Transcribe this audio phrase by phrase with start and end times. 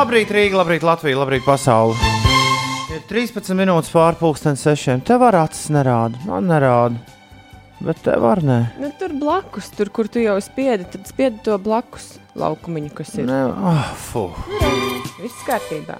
[0.00, 1.92] Labrīt, Rīga, labrīt, Latvija, labrīt, pasaule.
[2.88, 5.02] Ir 13 minūtes pārpusdienas sešiem.
[5.04, 6.96] Tev var acis nerāda, man nerāda.
[7.84, 8.56] Bet tev var nē.
[8.80, 13.28] Nu, tur blakus, tur, kur tu jau spiedi, tad spiedi to blakus laukumiņu, kas ir.
[13.28, 14.24] Nē, oh, fu.
[15.18, 15.98] Viss kārtībā.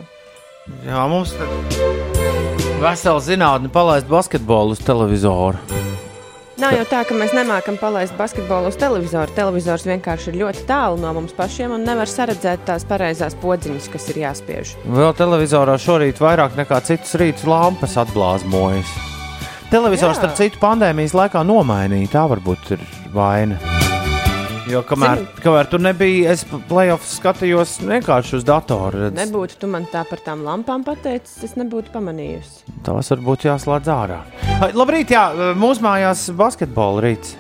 [0.89, 5.61] Jā, mums ir vesela zinātne palaist basketbolu uz televizoru.
[6.61, 9.33] Nav jau tā, ka mēs nemākam palaist basketbolu uz televizoru.
[9.33, 14.09] Televizors vienkārši ir ļoti tālu no mums pašiem un nevar saredzēt tās pareizās podziņas, kas
[14.13, 14.75] ir jāspiež.
[14.85, 18.93] Vēl televizorā šorīt vairāk nekā citas rītas lampas atblāzmojas.
[19.73, 22.13] Televizors, starp citu, pandēmijas laikā nomainīja.
[22.19, 22.85] Tā varbūt ir
[23.17, 23.57] vaina.
[24.71, 29.07] Jo kamēr, Zini- kamēr tur nebija, es playoffs skatījos vienkārši uz datoru.
[29.09, 29.17] redz.
[29.19, 32.65] Nebūtu tu man tā par tām lampām pateicis, es nebūtu pamanījusi.
[32.87, 34.21] Tās varbūt jāslēdz ārā.
[34.77, 37.35] Labrīt, jā, mūsu mājās basketbola rīts.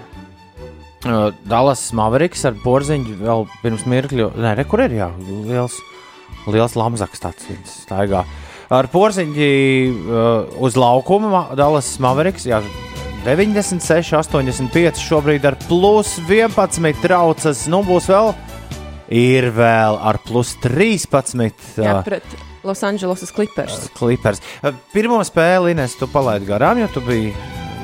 [1.48, 4.30] Dallas Maveriks ar porziņu vēl pirms mirkļa.
[4.36, 5.08] Nē, re, kur ir jā,
[5.48, 5.78] liels,
[6.46, 8.24] liels lamzaks tāds staigā.
[8.70, 12.44] Ar porziņu uh, uz laukuma Dallas Maveriks.
[12.46, 12.60] Jā,
[13.24, 17.66] 96, 85 šobrīd ar plus 11 traucas.
[17.68, 18.32] Nu, būs vēl,
[19.12, 21.52] ir vēl ar plus 13.
[21.84, 22.24] Jā, pret
[22.64, 23.90] Los Angeles Clippers.
[23.96, 24.40] Clippers.
[24.64, 27.32] Uh, Pirmo spēli Ines, tu palaidi garām, jo tu biji,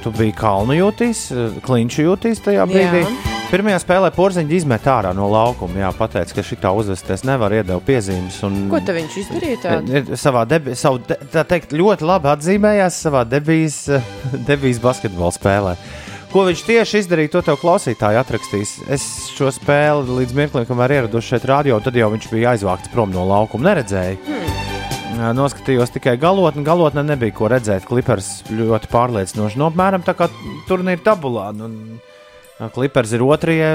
[0.05, 1.29] tu biji kalnu jūtīs,
[1.69, 3.05] klinšu jūtīs tajā brīdī.
[3.05, 3.36] Jā.
[3.47, 5.79] Pirmajā spēlē porziņš izmet ārā no laukuma.
[5.79, 8.41] Jā, pateica, ka šī tā uzvesties nevar iedot piezīmes.
[8.49, 9.95] Un, Ko viņš izdarīja tādu?
[10.01, 13.79] Ir Savā debi, savu, de, tā teikt, ļoti labi atzīmējās savā debijas,
[14.51, 15.77] debijas basketbola spēlē.
[16.33, 18.73] Ko viņš tieši izdarīja, to tev klausītāji atrakstīs.
[18.93, 23.15] Es šo spēli līdz mirklim, kamēr ierados šeit radio, tad jau viņš bija aizvākts prom
[23.15, 23.71] no laukuma.
[23.71, 24.37] Neredzēju.
[25.17, 26.67] Jā, Noskatījos tikai galotni.
[26.67, 27.87] Galotnē nebija ko redzēt.
[27.89, 29.63] Klipers ļoti pārliecinoši.
[29.63, 30.27] No apmēram tā kā
[30.69, 31.53] turnīra tabulā.
[31.57, 31.71] Nu,
[32.57, 33.73] Klipers ir otrajā,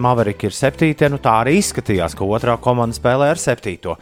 [0.00, 1.10] Maverika ir septītajā.
[1.12, 3.98] Nu, tā arī izskatījās, ka otrā komanda spēlē ar septīto.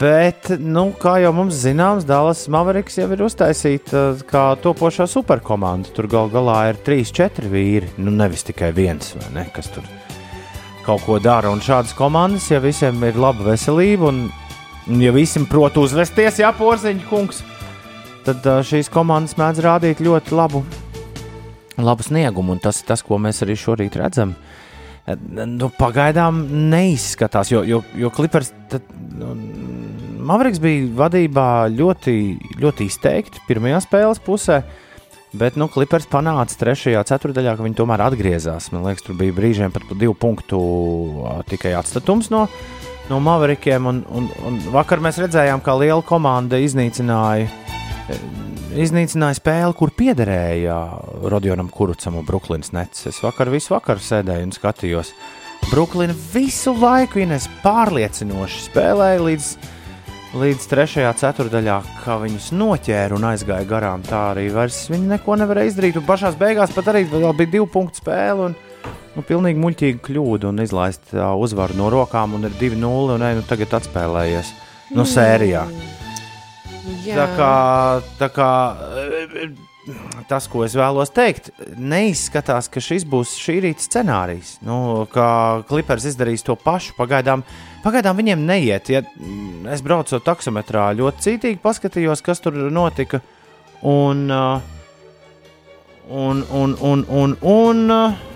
[0.00, 5.92] Bet, nu, kā jau mums zināms, Dallas Maveriks jau ir uztaisīta kā topošā superkomanda.
[5.92, 7.92] Tur gal galā ir trīs, četri vīri.
[8.00, 9.84] Nu, nevis tikai viens, ne, kas tur
[10.86, 11.52] kaut ko dara.
[11.52, 14.24] Un šādas komandas, ja visiem ir laba veselība un,
[15.02, 17.44] ja visiem prot uzvesties, jā, porziņš kungs,
[18.24, 20.62] tad ā, šīs komandas mēdz rādīt ļoti labu,
[21.82, 22.56] labu sniegumu.
[22.56, 24.34] Un tas ir tas, ko mēs arī šorīt redzam.
[25.06, 26.40] Nu, pagaidām
[26.72, 28.50] neizskatās, jo, jo, jo Clippers.
[28.72, 29.34] Tad, nu,
[30.26, 32.16] Mavriks bija vadībā ļoti,
[32.58, 34.56] ļoti izteikti pirmajā spēles pusē,
[35.38, 38.72] bet nu, Clippers panāca trešajā ceturdaļā, ka viņi tomēr atgriezās.
[38.74, 40.58] Man liekas, tur bija brīžiem pat pa divu punktu
[41.52, 42.48] tikai atstatums no,
[43.06, 43.86] no Mavrikiem.
[43.86, 47.46] Un, un, un vakar mēs redzējām, kā liela komanda iznīcināja
[48.82, 50.76] iznīcināja spēli, kur piederēja
[51.30, 53.06] Rodionam Kurucam un Brooklynas Nets.
[53.10, 55.12] Es vakar visu vakaru sēdēju un skatījos.
[55.70, 59.48] Brooklyna visu laiku Ines pārliecinoši spēlēja līdz,
[60.42, 64.04] līdz trešajā ceturdaļā, kā viņus noķēra un aizgāja garām.
[64.06, 65.98] Tā arī vairs viņi neko nevarēja izdarīt.
[66.00, 68.50] Un pašā beigās pat arī bija divu punktu spēle.
[68.50, 68.62] Un,
[69.16, 73.16] Nu, pilnīgi muļķīga kļūda un izlaist uh, uzvaru no rokām, un ir 2-0.
[73.16, 74.52] Un ej, nu, tagad atspēlējies
[74.92, 75.64] no sērijā.
[77.06, 77.52] Jā, Tā kā,
[78.18, 78.50] tā kā
[80.26, 84.56] tas, ko es vēlos teikt, neizskatās, ka šis būs šī rīta scenārijs.
[84.66, 87.44] Nu, kā Clippers izdarīs to pašu, pagaidām,
[87.84, 88.90] pagaidām viņiem neiet.
[88.90, 89.04] Ja
[89.72, 93.22] es braucu taksometrā, ļoti cītīgi paskatījos, kas tur notika.
[93.86, 94.58] Un, uh,
[96.10, 98.35] un, un, un, un, un uh,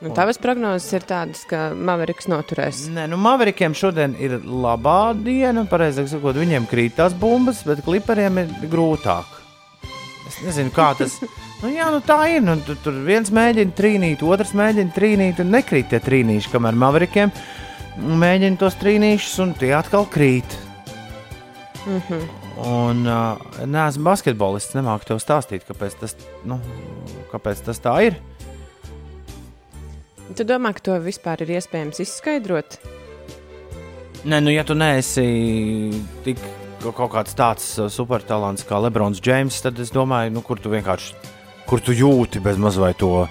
[0.00, 2.86] Nu, Tavas prognozes ir tādas, ka Maveriks noturēs.
[2.94, 8.40] Nē, nu, Maverikiem šodien ir labā diena, pareizāk sakot, viņiem krīt tās bumbas, bet kliperiem
[8.40, 9.36] ir grūtāk.
[10.30, 11.20] Es nezinu, kā tas.
[11.60, 12.38] Nu, jā, nu tā ir.
[12.40, 17.34] Nu, tu, tur viens mēģina trīnīt, otrs mēģina trīnīt, un nekrīt tie trīnīši, kamēr Maverikiem
[18.00, 20.56] mēģina tos trīnīšus, un tie atkal krīt.
[21.84, 22.24] Mm -hmm.
[22.64, 23.36] Un uh,
[23.66, 26.56] nē, esmu basketbolists, nemāku tev stāstīt, kāpēc tas, nu,
[27.32, 28.16] kāpēc tas tā ir.
[30.36, 32.78] Tu domā, ka to vispār ir iespējams izskaidrot?
[34.30, 35.24] Nē, nu, ja tu neesi
[36.24, 36.38] tik
[36.82, 40.72] ka- kaut kāds tāds uh, supertalants kā Lebrons Džeims, tad es domāju, nu, kur tu
[40.72, 41.16] vienkārši
[41.70, 43.30] kur tu jūti bez mazliet to uh,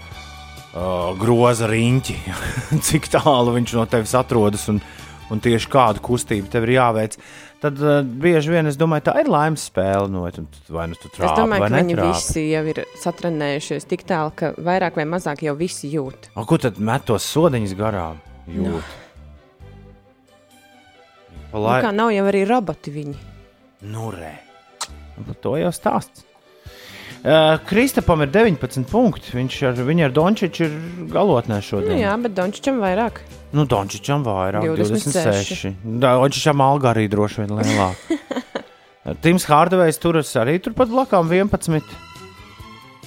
[1.20, 2.16] groza riņķi,
[2.88, 4.80] cik tālu viņš no tevis atrodas un,
[5.30, 7.18] un tieši kādu kustību tev ir jāveic.
[7.60, 10.06] Tad uh, bieži vien es domāju, tā ir laimes spēle.
[10.08, 12.14] Nu, vai nu tu Es trāpi, domāju, vai ka viņi netrāpi.
[12.16, 16.30] visi jau ir satrenējušies tik tālu, ka vairāk vai mazāk jau visi jūt.
[16.40, 18.22] O, ko tad met tos sodiņus garām?
[18.48, 18.96] Jūt.
[21.52, 23.16] Pa Nu, lai- kā nav jau arī roboti viņi.
[23.92, 24.36] Nu, re.
[25.26, 26.24] Par to jau stāsts.
[27.20, 29.34] Uh, Kristapam ir 19 punkti.
[29.36, 30.76] Viņš ar, ar Dončiču ir
[31.12, 31.98] galotnē Nu, šodien.
[32.00, 33.20] jā, bet Dončičam vairāk.
[33.52, 35.74] Nu, Dončičam vairāk, 26.
[35.74, 35.74] 26.
[36.00, 38.20] Dončičam alga arī droši vien lielāka.
[39.24, 41.82] Tims Hārdevejs turas arī turpat blakām 11.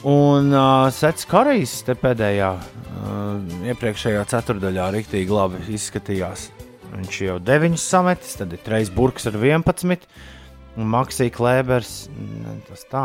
[0.03, 6.49] Un uh, Sets Karīs te pēdējā, uh, iepriekšējā ceturdaļā rīktīgi labi izskatījās.
[6.93, 10.05] Viņš jau 9 sametis, tad ir Trejs Burks ar 11.
[10.77, 12.09] Un Maksija Klēbers.
[12.11, 13.05] mm, Tas tā.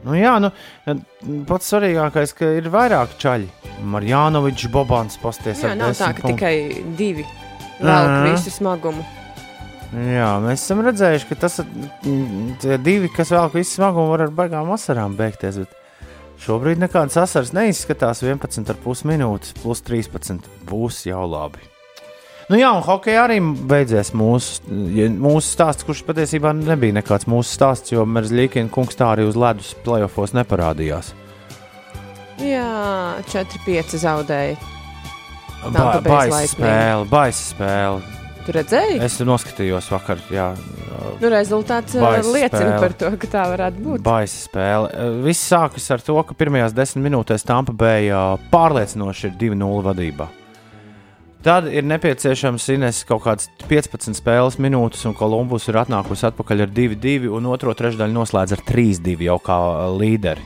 [0.00, 0.48] Nu, jā, nu,
[1.48, 3.48] pats svarīgākais, ka ir vairāk čaļi.
[3.90, 6.36] Marjanovičs, Bobans, pasties Jā, nav tā, ka punktu.
[6.36, 7.24] tikai divi
[7.80, 9.04] velk visu smagumu.
[9.90, 14.34] Jā, mēs esam redzējuši, ka tas mm, tie divi, kas vēl visu smagumu, var ar
[14.36, 15.58] baigām asarām beigties.
[15.64, 16.06] Bet
[16.44, 18.22] šobrīd nekādas asaras neizskatās.
[18.24, 21.69] 11,5 minūtes plus 13 būs jau labi.
[22.50, 23.36] Nu jā, un hokeja arī
[23.70, 29.28] beidzies mūsu, mūsu stāsts, kurš patiesībā nebija nekāds mūsu stāsts, jo Merzlīkina kungs tā arī
[29.28, 31.12] uz ledus playoffs neparādījās.
[32.42, 32.66] Jā,
[33.30, 34.58] 4-5 zaudēja.
[35.70, 38.18] Ba baisa spēle, baisa spēle.
[38.46, 38.98] Tu redzēji?
[39.04, 40.50] Es tur noskatījos vakar, jā,
[41.20, 42.80] Nu, rezultāts uh, Baisa liecina spēle.
[42.80, 44.02] par to, ka tā varētu būt.
[44.04, 44.90] Baisa spēle.
[44.90, 49.84] Eh, Viss sākas ar to, ka pirmajās desmit minūtēs Tampa Bay ā, pārliecinoši ir 2-0
[49.86, 50.28] vadībā.
[51.40, 56.72] Tad ir nepieciešams Ines kaut kādas 15 spēles minūtes, un Kolumbus ir atnākusi atpakaļ ar
[56.76, 60.44] 2-2, un otro trešdaļu noslēdz ar 3-2 jau kā ā, līderi.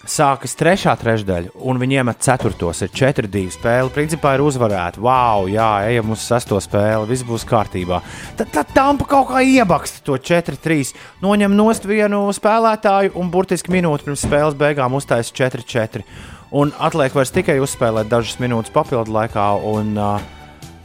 [0.00, 2.80] Sākas trešā trešdaļa, un viņi iemet ceturtos.
[2.82, 3.92] Ir 4-2 spēle.
[3.94, 4.98] Principā ir uzvarēta.
[5.04, 7.06] Wow, jā, ejam uz sesto spēli.
[7.12, 8.00] Viss būs kārtībā.
[8.40, 10.94] Tad, tad Tampa kaut kā iebaksta to 4-3.
[11.22, 16.02] Noņem nost vienu spēlētāju, un burtiski minūti pirms spēles beigām uztaisīja 4-4.
[16.50, 20.22] Un atliek vairs tikai uzspēlēt dažas minūtes papildu laikā, un, uh,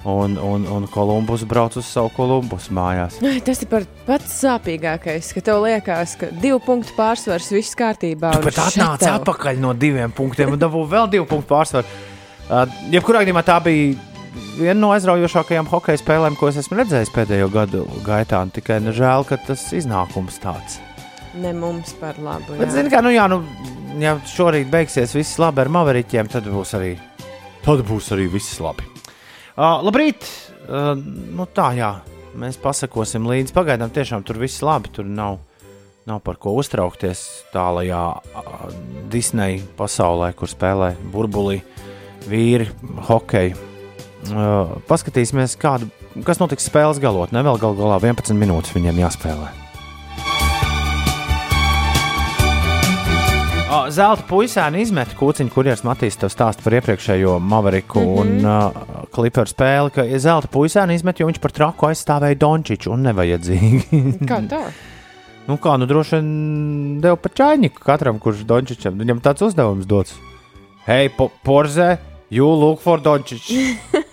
[0.06, 3.18] un, un, un Kolumbus brauc uz savu Kolumbus mājās.
[3.26, 8.36] Ai, Tas ir par pats sāpīgākais, ka tev liekas, ka divu punktu pārsvars viss kārtībā.
[8.46, 12.04] Bet šeit atnāca tev- atpakaļ no diviem punktiem un dabūja vēl divu punktu pārsvaru.
[12.46, 13.96] Uh, jebkurā gadījumā tā bija
[14.60, 18.44] viena no aizraujošākajām hokeja spēlēm, ko es esmu redzējis pēdējo gadu gaitā.
[18.54, 20.78] Tikai nu, žēl, ka tas iznākums tāds.
[21.42, 22.54] Ne mums par labu.
[22.54, 22.76] Bet, jā.
[22.78, 23.42] zini, kā, nu, jā, nu,
[24.02, 26.96] ja šorīt beigsies viss labi ar Maveriķiem, tad būs arī,
[27.66, 28.88] tad būs arī viss labi.
[29.56, 30.28] Uh, labrīt!
[30.66, 31.92] Uh, nu, tā, jā,
[32.36, 33.54] mēs pasakosim līdzi.
[33.56, 34.92] Pagaidām tiešām tur viss labi.
[34.96, 35.40] Tur nav,
[36.10, 38.66] nav par ko uztraukties tālajā uh,
[39.12, 41.62] Disneja pasaulē, kur spēlē burbulī
[42.28, 42.68] vīri,
[43.10, 43.72] hokeju.
[44.26, 45.92] Uh, paskatīsimies, kādu,
[46.26, 47.46] kas notiks spēles galotnē.
[47.46, 49.65] Vēl gal galā 11 minūtes viņiem jāspēlē.
[53.66, 58.22] O, Zelta puisēni izmet kūciņu, kurienes Matīs tev stāsta par iepriekšējo Maveriku mm -hmm.
[58.22, 63.08] un uh, kliperu spēli, ka Zelta puisēni izmet, jo viņš par traku aizstāvēja Dončiču un
[63.10, 63.82] nevajadzīgi.
[64.30, 64.62] Kā tā?
[65.48, 70.14] nu kā, nu droši vien deva pa čainiku katram, kurš Dončičam, viņam tāds uzdevums dots.
[70.86, 71.98] Hei, po Porzē,
[72.30, 73.54] you look for Dončiču.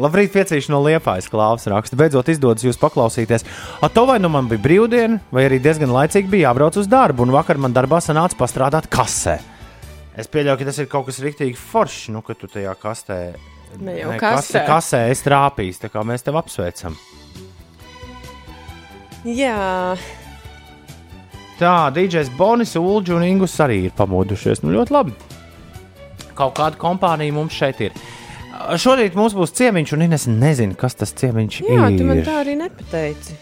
[0.00, 1.98] Labrīt, piecīši no liepājas klāvas raksta.
[1.98, 3.46] Beidzot, izdodas jūs paklausīties.
[3.80, 7.26] A, to vai nu man bija brīvdiena, vai arī diezgan laicīgi bija jābrauc uz darbu,
[7.26, 9.38] un vakar man darbā sanāca pastrādāt kasē.
[10.16, 13.20] Es pieļauju, ka tas ir kaut kas rīktīgi foršs, nu, ka tu tajā kastē.
[13.78, 14.62] Ne jau kasē.
[14.62, 14.66] kasē.
[14.68, 16.94] kasē es trāpīju, tā kā mēs tevi apsveicam.
[19.26, 19.96] Jā,
[21.56, 24.60] Tā, DJs Bonis, Ulģis un Ingus arī ir pamodušies.
[24.60, 25.14] Nu, ļoti labi.
[26.36, 27.94] Kaut kāda kompānija mums šeit ir.
[28.80, 31.98] Šorīt mums būs ciemiņš, un es nezinu, kas tas ciemiņš jā ir.
[31.98, 33.36] tu man tā arī nepateici.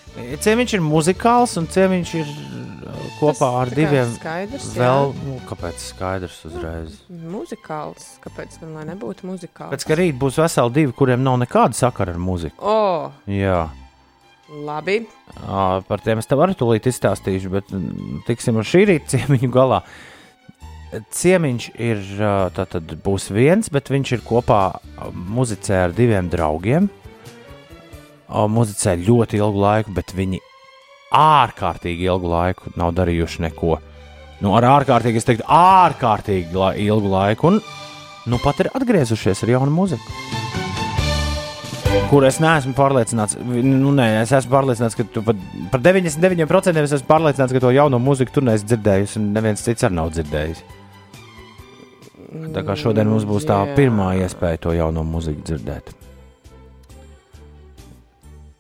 [0.45, 4.11] Ciemiņš ir muzikāls, un ciemiņš ir uh, kopā Tas ar diviem.
[4.17, 6.99] Skaidrs, Vēl, nu, kāpēc skaidrs uzreiz?
[7.09, 7.21] jā.
[7.35, 8.09] Muzikāls.
[8.25, 9.73] Kāpēc gan lai nebūtu muzikāls?
[9.75, 12.59] Pēc ka rīt būs veseli divi, kuriem nav nekāda sakara ar muziku.
[12.65, 13.65] O, Jā,
[14.65, 15.01] labi.
[15.45, 19.51] Ā, par tiem es tev arī tūlīt izstāstīšu, bet mm, tiksim ar šī rīta ciemiņu
[19.55, 19.81] galā.
[20.95, 22.03] Ciemiņš ir,
[22.55, 24.61] tātad būs viens, bet viņš ir kopā
[25.13, 26.91] muzicē ar diviem draugiem.
[28.29, 30.41] Muzicē ļoti ilgu laiku, bet viņi
[31.15, 33.79] ārkārtīgi ilgu laiku nav darījuši neko.
[34.43, 39.55] Nu, ar ārkārtīgi, es teiktu, ārkārtīgi la ilgu laiku, un nu pat ir atgriezušies ar
[39.55, 40.43] jaunu muziku.
[42.11, 45.39] Kur es neesmu pārliecināts, nu, nē, es esmu pārliecināts, ka tu pat
[45.73, 49.87] par 99% es esmu pārliecināts, ka to jauno mūziku tu neesi dzirdējis, un neviens cits
[49.87, 50.65] arī nav dzirdējis.
[52.55, 53.75] Tā kā šodien mums būs tā Jā.
[53.79, 55.93] pirmā iespēja to jauno mūziku dzirdēt.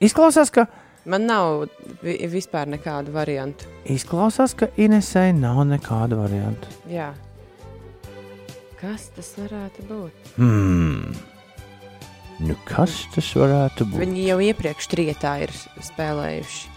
[0.04, 0.66] Izklausās, ka,
[1.04, 1.66] Man nav
[2.00, 3.66] vi vispār nekādu variantu.
[3.93, 6.69] izklausās, ka Inesai nav nekāda varianta.
[6.88, 7.11] Jā.
[8.81, 10.31] Kas tas varētu būt?
[10.38, 11.12] Hmm.
[12.40, 14.00] Nu, kas tas varētu būt?
[14.00, 15.52] Viņi jau iepriekš trietā ir
[15.85, 16.73] spēlējuši.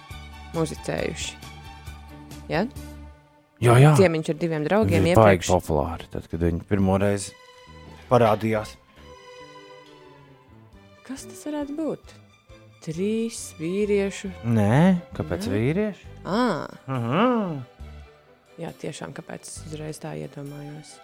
[0.57, 1.33] muzicējuši.
[2.49, 2.65] Ja?
[3.63, 3.93] Jā, jā.
[3.97, 5.47] Ciemiņš ar diviem draugiem baigi iepriekš.
[5.49, 7.33] populāri, tad, kad viņi pirmo reizi
[8.11, 8.75] parādījās.
[11.07, 12.13] Kas tas varētu būt?
[12.85, 14.29] Trīs vīriešu.
[14.45, 15.55] Nē, kāpēc Nē.
[15.57, 16.05] vīrieši?
[16.23, 17.25] Ah, Aha.
[18.61, 20.95] jā, tiešām, kāpēc es uzreiz tā iedomājos.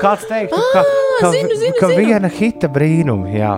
[0.00, 0.82] Kāds teiktu, ka,
[1.20, 1.98] ka, zinu, zinu, ka zinu.
[1.98, 3.54] viena hita brīnuma, jā.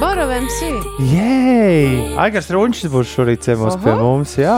[0.00, 0.68] Borovem sī!
[1.08, 4.56] Jē, Aigars Runčs būs šorīt ciemos pie mums, jā.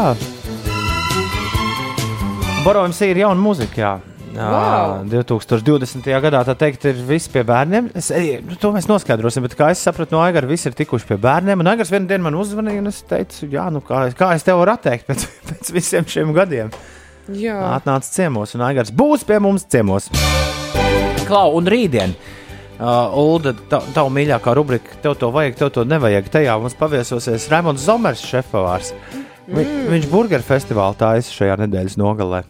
[2.64, 3.92] Borovs ir jauna muzika, jā.
[4.34, 5.06] Jā, Wow.
[5.10, 6.04] 2020.
[6.22, 7.88] gadā tā teikt, ir viss pie bērniem.
[7.98, 8.10] Es,
[8.46, 11.58] nu, to mēs noskaidrosim, bet kā es sapratu, no Aigara viss ir tikuši pie bērniem.
[11.64, 14.60] Un Aigars vienā dienā man uzzvanīja, un es teicu, jā, nu, kā, kā es tev
[14.60, 16.70] varu atteikt pēc, pēc visiem šiem gadiem.
[17.34, 20.06] Jā, Atnāca ciemos, un Aigars būs pie mums ciemos.
[21.26, 22.14] Klau, un rītdien.
[22.78, 26.28] Uh, Ulda, tā, tā mīļākā rubrika, tev to vajag, tev to nevajag.
[26.30, 28.92] Tajā mums paviesosies Raimons Zomers, šefpavārs.
[29.48, 29.88] Vi, mm.
[29.90, 32.44] Viņš burgeru festivālā taisa šajā nedēļas nogalē.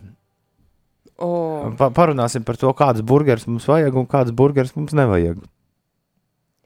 [1.17, 1.31] o,
[1.79, 5.41] Pa, parunāsim par to, kādas burgeris mums vajag un kādas burgeris mums nevajag.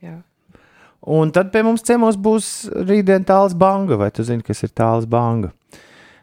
[0.03, 0.17] jā.
[1.03, 5.07] Un tad pie mums ciemos būs rītdien tāls banga, vai tu zini, kas ir tāls
[5.07, 5.53] banga?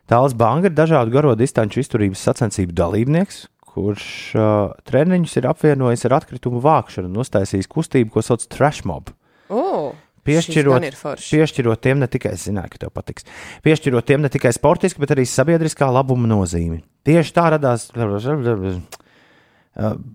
[0.08, 4.04] Tāls banga ir dažādu garo distanču izturības sacensību dalībnieks, kurš
[4.36, 9.12] uh, treniņus ir apvienojis ar atkritumu vākšanu un uztaisījis kustību, ko sauc trash mob.
[9.50, 9.92] O,
[10.26, 10.84] Piešķirot,
[11.16, 13.24] piešķirot tiem ne tikai, es zināju, ka tev patiks,
[13.64, 16.82] piešķirot tiem ne tikai sportiski, bet arī sabiedriskā labuma nozīmi.
[17.08, 17.88] Tieši tā radās.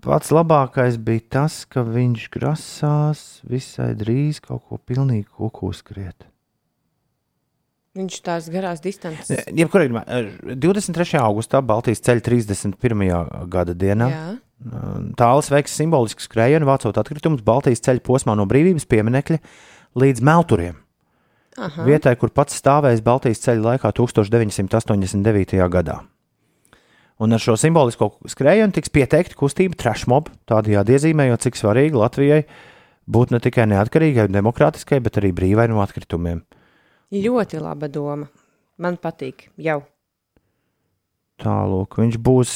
[0.06, 6.28] Pats labākais bija tas, ka viņš grasās visai drīz kaut ko pilnīgi kuku skriet.
[7.96, 9.46] Viņš tās garās distances.
[9.48, 11.20] Jebkurā gadījumā, eh, 23.
[11.22, 13.22] augustā Baltijas ceļa 31.
[13.48, 14.24] gada dienā Jā,
[15.16, 19.38] tālāk veiks simbolisku skrējienu, vācot atkritumus Baltijas ceļa posmā no brīvības pieminekļa
[19.96, 20.76] līdz Melturiem.
[21.56, 21.86] Aha.
[21.88, 25.56] Vietai, kur pats stāvējis Baltijas ceļa laikā 1989.
[25.72, 26.02] gadā.
[27.16, 32.42] Un ar šo simbolisko skrējienu tiks pieteikta kustība Trashmob, tādējādi iezīmējot, cik svarīgi Latvijai
[33.08, 36.42] būt ne tikai neatkarīgai un demokrātiskai, bet arī brīvai no atkritumiem.
[37.12, 38.28] Ļoti laba doma.
[38.78, 39.48] Man patīk.
[39.56, 39.82] Jau.
[41.40, 42.52] Tālāk, viņš būs,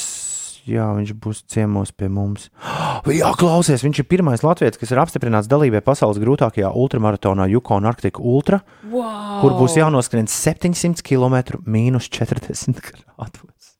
[0.69, 2.49] jā, viņš būs ciemos pie mums.
[3.09, 8.19] Jā, klausies, viņš ir pirmais latviečs, kas ir apstiprināts dalībai pasaules grūtākajā ultramaratonā Yukon Arctic
[8.19, 8.59] Ultra,
[8.91, 9.39] Wow.
[9.41, 13.71] kur būs jānoskrien 700 km mīnus 40 grādos.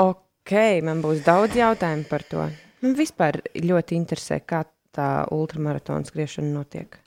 [0.00, 0.52] Ok,
[0.84, 2.48] man būs daudz jautājumu par to.
[2.84, 7.00] Man vispār ļoti interesē, kā tā ultramaratona skriešana notiek.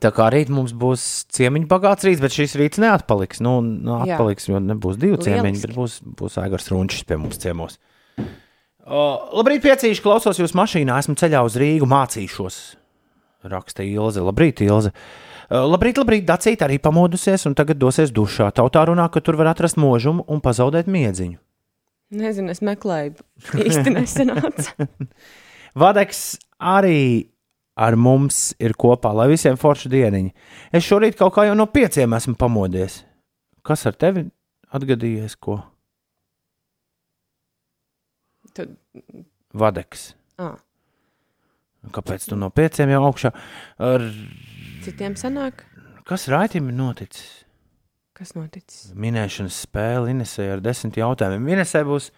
[0.00, 1.02] Tā kā rīt mums būs
[1.34, 3.42] ciemiņu bagāts rīts, bet šis rīts neatpaliks.
[3.44, 5.68] Nu, nu atpaliks, jo nebūs divi ciemiņi, Lieliski.
[5.68, 7.78] bet būs, būs Aigars Runčs pie mums ciemos.
[8.82, 9.02] O,
[9.38, 12.60] labrīt, piecīši, klausos jūs mašīnā, esmu ceļā uz Rīgu, mācīšos.
[13.52, 14.22] Raksta Ilze.
[14.24, 14.92] Labrīt, Ilze.
[15.50, 18.50] O, Labrīt, labrīt, Dacīt arī pamodusies un tagad dosies dušā.
[18.56, 21.38] Tautā runā, ka tur var atrast mūžumu un pazaudēt miedziņu.
[22.12, 23.16] Nezinu, es meklēju.
[23.56, 24.86] Īsti nesenāca.
[25.82, 26.22] Vadeks
[26.58, 27.31] arī
[27.82, 30.32] ar mums ir kopā, lai visiem forši dieniņi.
[30.74, 33.00] Es šorīt kaut kā jau no pieciem esmu pamodies.
[33.66, 34.26] Kas ar tevi
[34.74, 35.36] atgadījies?
[35.42, 35.60] Ko?
[38.52, 38.74] Tad,
[39.56, 40.12] Vadeks.
[40.42, 40.56] ah,
[41.92, 43.32] Kāpēc tu no pieciem jau augšā?
[43.82, 44.04] Ar...
[44.84, 45.64] citiem sanāk,
[46.06, 47.38] Kas raitim ir noticis?
[48.22, 48.92] kas noticis.
[48.94, 51.48] Minēšanas spēle Inesē ar desmit jautājumiem.
[51.56, 52.10] Inesē būs,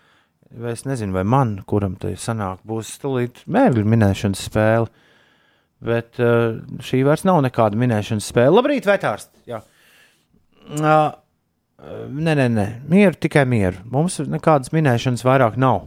[0.60, 4.90] vai es nezinu, vai man, kuram te sanāk, būs stulīt mērķu minēšanas spēle.
[5.84, 8.56] Bet uh, šī vairs nav nekāda minēšanas spēle.
[8.56, 9.28] Labrīt, Vētārs!
[10.64, 11.12] Uh,
[12.08, 13.82] nē, nē, nē, mieru, tikai mieru.
[13.92, 15.84] Mums nekādas minēšanas vairāk nav.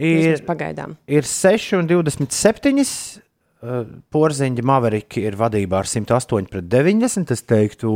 [0.00, 0.94] Ir, Vismaz pagaidām.
[1.10, 2.86] ir 6,27.
[3.60, 7.34] Uh, Porziņa Maveriki ir vadībā ar 108 pret 90.
[7.34, 7.90] Es teiktu,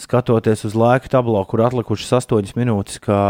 [0.00, 3.20] skatoties uz laika tablo, kur atlikušas 8 minūtes, kā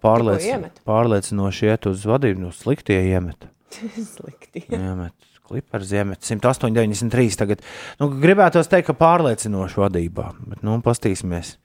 [0.00, 0.46] pārliec,
[0.88, 3.50] pārliecinoši iet uz vadību, nu sliktie iemet.
[4.14, 4.64] Slikti.
[4.72, 5.14] iemet.
[5.50, 7.34] Klipars iemet 108,93.
[7.40, 7.64] Tagad
[7.98, 11.56] nu, gribētos teikt, ka pārliecinoši vadībā, bet nu, pastīsimies.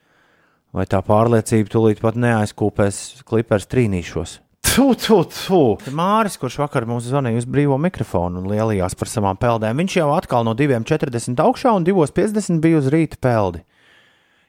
[0.75, 4.39] Vai tā pārliecība tūlīt pat neaizkūpēs klipars trīnīšos?
[4.65, 5.59] Tu, tu, tu.
[5.95, 10.09] Māris, kurš vakar mums zvanīja uz brīvo mikrofonu un lielījās par savām peldēm, viņš jau
[10.15, 13.61] atkal no 2,40 augšā un 2,50 bija uz rīta peldi.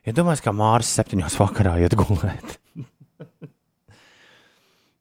[0.09, 2.57] Ja domāju, kā Māris septiņos vakarā iet gulēt.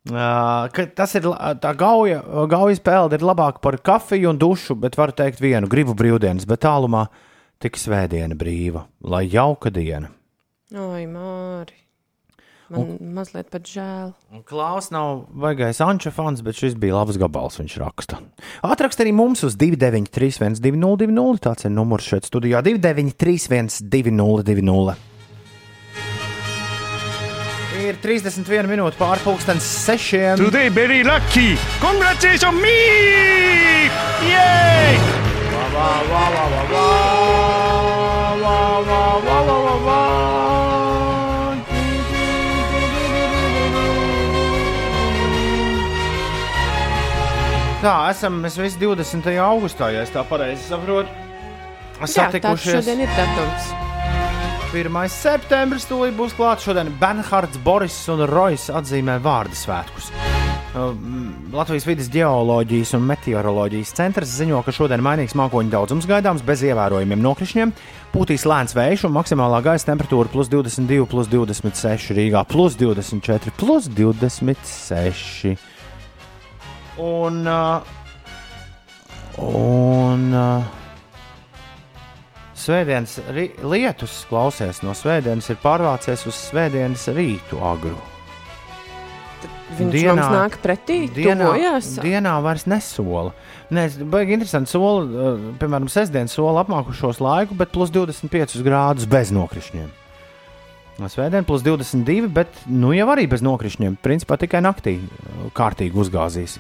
[0.06, 1.26] Ka tas ir
[1.62, 2.20] tā gauja,
[2.52, 6.62] gaujas pelde ir labāka par kafiju un dušu, bet varu teikt vienu, gribu brīvdienas, bet
[6.68, 7.08] tālumā
[7.64, 10.12] tik svētdiena brīva, lai jauka diena.
[10.76, 11.82] Oi, Māri.
[12.70, 14.14] Man un, mazliet pat žēl.
[14.50, 18.22] Klaus nav baigais Anča fans, bet šis bija labs gabals, viņš raksta.
[18.66, 24.98] Atrakst arī mums uz 293, 202, tāds ir numurs šeit studijā 293, 202.
[27.96, 30.36] Ir 31 minūte pārpusdienas sešiem.
[30.36, 31.54] Today very lucky!
[31.80, 32.74] Congratulations me!
[34.28, 34.98] Yay!
[35.56, 36.84] Wā, wā, wā, wā, wā, wā.
[38.42, 38.58] Wā,
[38.90, 40.02] wā, wā, wā, wā, wā.
[47.86, 49.32] Tā, esam mēs visi 20.
[49.46, 51.08] augustā, ja es tā pareizi saprotu.
[51.96, 52.82] Jā, tāds Satikušies.
[52.82, 53.85] šodien ir datums.
[54.76, 54.92] 1.
[55.08, 56.66] septembris tūlīt būs klāts.
[56.68, 60.10] Šodien Bernhards, Boris un Rojas atzīmē vārdu svētkus.
[61.56, 67.24] Latvijas vidas geoloģijas un meteoroloģijas centrs ziņo, ka šodien mainīgs mākoņu daudzums gaidāms bez ievērojumiem
[67.24, 67.72] nokrišņiem.
[68.12, 73.88] Pūtīs lēns vējš un maksimālā gaisa temperatūra plus 22, plus 26 Rīgā, plus 24, plus
[73.96, 75.56] 26.
[77.00, 77.80] Un, uh,
[79.40, 80.85] un uh,
[82.66, 83.20] Svētdienas
[83.62, 87.98] lietus klausies no svētdienas ir pārvācies uz svētdienas rītu agru.
[89.76, 91.88] Viņš Dienā- mums nāk pretī, Dienā, tuvojās.
[92.02, 93.34] dienā vairs nesola.
[93.74, 99.32] Nē, baigi interesanti sola, uh, piemēram, sestdienas sola apmākušos laiku, bet plus 25 grādus bez
[99.34, 99.90] nokrišņiem.
[101.00, 103.98] No Svētdien plus 22, bet nu jau arī bez nokrišņiem.
[104.02, 106.58] Principā tikai naktī uh, kārtīgi uzgāzīs.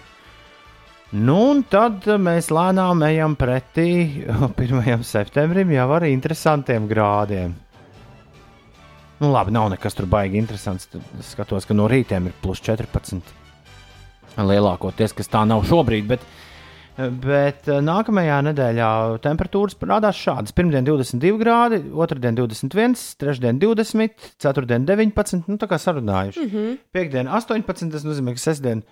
[1.16, 3.88] Nu, un tad mēs lēnām ejam pretī
[4.34, 5.04] uh, 1.
[5.08, 7.54] septembrim jau ar interesantiem grādiem.
[9.22, 10.90] Nu, labi, nav nekas tur baigi interesants.
[10.92, 13.32] Tad skatos, ka no rītiem ir plus 14.
[14.36, 16.26] Lielākoties, kas tā nav šobrīd, bet,
[17.24, 18.92] bet uh, nākamajā nedēļā
[19.24, 20.58] temperatūras parādās šādas.
[20.58, 25.48] Pirmdien 22 grādi, otrdien 21, trešdien 20, ceturtdien 19.
[25.48, 26.44] Nu, tā kā sarunājuši.
[26.44, 26.78] Mm -hmm.
[26.92, 28.84] Piektdien 18, tas nozīmē, ka sestdien,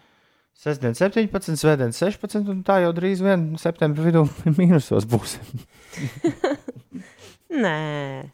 [0.58, 4.26] sestdien 17, svētdien 16, un tā jau drīz vien septembrī vidū
[4.60, 5.38] mīnusos būs.
[7.64, 8.30] Nē,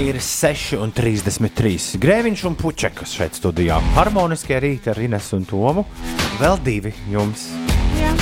[0.00, 1.98] Ir 6,33.
[2.00, 3.76] Grēviņš un puķekas šeit studijā.
[3.98, 5.84] Harmoniskie rīti ar Inesu un Tomu.
[6.40, 7.48] Vēl divi jums.
[7.98, 8.14] jā.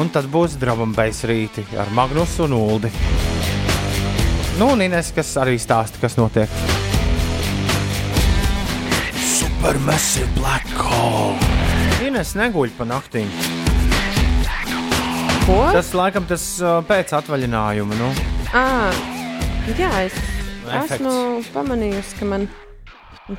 [0.00, 2.90] Un tad būs drāmas rīti ar Magnusu un Uldi.
[4.58, 6.50] Nu, un Ines, kas arī stāsta, kas notiek.
[9.60, 11.36] Supermassive black hole.
[12.00, 13.26] Ines neguļ pa naktīm.
[15.44, 15.56] Ko?
[15.76, 17.98] Tas laikam tas uh, pēc atvaļinājuma.
[18.00, 18.08] Nu.
[18.56, 18.62] À,
[19.76, 20.16] jā, es
[20.64, 20.96] Efekts.
[20.96, 21.12] esmu
[21.52, 22.48] pamanījusi, ka man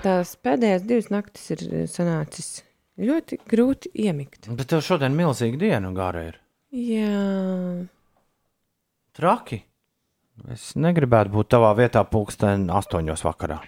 [0.05, 2.53] tās pēdējās divas naktis ir eh, sanācis
[3.01, 4.45] ļoti grūti iemigt.
[4.53, 6.37] Bet tev šodien milzīga diena gara ir.
[6.69, 7.17] Jā,
[9.17, 9.63] Traki.
[10.53, 13.63] Es negribētu būt tavā vietā pulksten astoņos vakarā.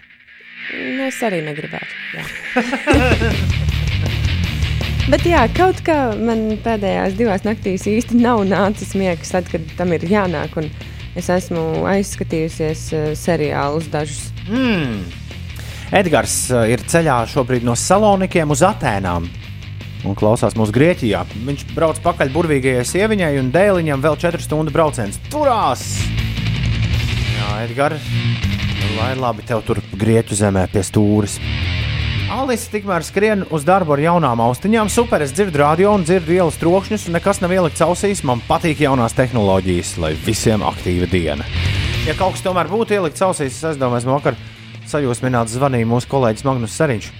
[0.72, 1.94] Nu, es arī negribētu.
[2.16, 2.24] Jā.
[5.12, 9.92] Bet jā, kaut kā man pēdējās divās naktīs īsti nav nācis miegs, tad, kad tam
[9.98, 10.56] ir jānāk.
[10.62, 10.66] un
[11.14, 14.32] Es esmu aizskatījusies uh, seriālus dažus.
[14.50, 15.04] Mm.
[15.94, 19.30] Edgars uh, ir ceļā šobrīd no Salonikiem uz Atēnām.
[20.04, 21.22] Un klausās mūsu Grieķijā.
[21.46, 25.22] Viņš brauc pakaļ burvīgajai sieviņai un dēliņam vēl 4 stundu brauciens.
[25.32, 25.86] Turās!
[27.38, 28.10] Jā, Edgars,
[28.98, 31.38] lai labi tev tur Grieķu zemē pie stūres.
[32.34, 34.90] Alisa tikmēr skrien uz darbu ar jaunām austiņām.
[34.90, 38.24] Super, es dzirdu radio un dzirdu ielas trokšņus, un nekas nav ielikts ausīs.
[38.26, 41.46] Man patīk jaunās tehnoloģijas, lai visiem aktīva diena.
[42.08, 44.40] Ja kaut kas tomēr būtu ielikts ausīs, es domāju, ka vakar
[44.90, 47.12] sajūsmināts zvanīja mūsu kolēģis Magnus Sariņš.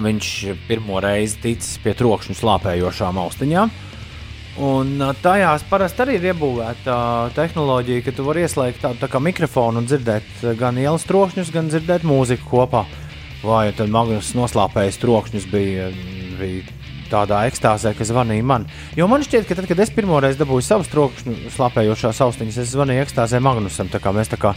[0.00, 0.28] Viņš
[0.68, 3.72] pirmo reizi ticis pie trokšņu slāpējošām austiņām.
[4.60, 6.94] Un tajās parasti arī ir iebūvēta
[7.32, 12.04] tehnoloģija, ka tu vari ieslēgt tādu tā mikrofonu un dzirdēt gan ielas trokšņus, gan dzirdēt
[12.04, 12.82] mūziku kopā.
[13.40, 15.88] Vai tad Magnus noslāpējis trokšņus bija,
[16.36, 16.76] bija
[17.10, 18.66] tādā ekstāzē, ka zvanīja man.
[18.98, 22.74] Jo man šķiet, ka tad, kad es pirmo reizi dabūju savus trokšņu slāpējošās austiņas, es
[22.74, 24.52] zvanīju ekstāzē Magnusam, tā kā mēs tā kā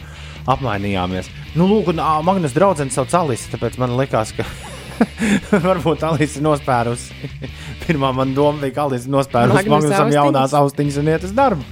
[0.52, 1.32] apmainījāmies.
[1.56, 4.44] Nu, lūk, un Magnus draudzene sauc Alisa, tāpēc man likās, ka
[5.68, 7.30] varbūt Alisa ir nospērusi.
[7.86, 11.38] Pirmā man doma bija, ka Alisa ir nospērusi Magnus Magnusam jaunās austiņas un iet uz
[11.38, 11.70] darbu.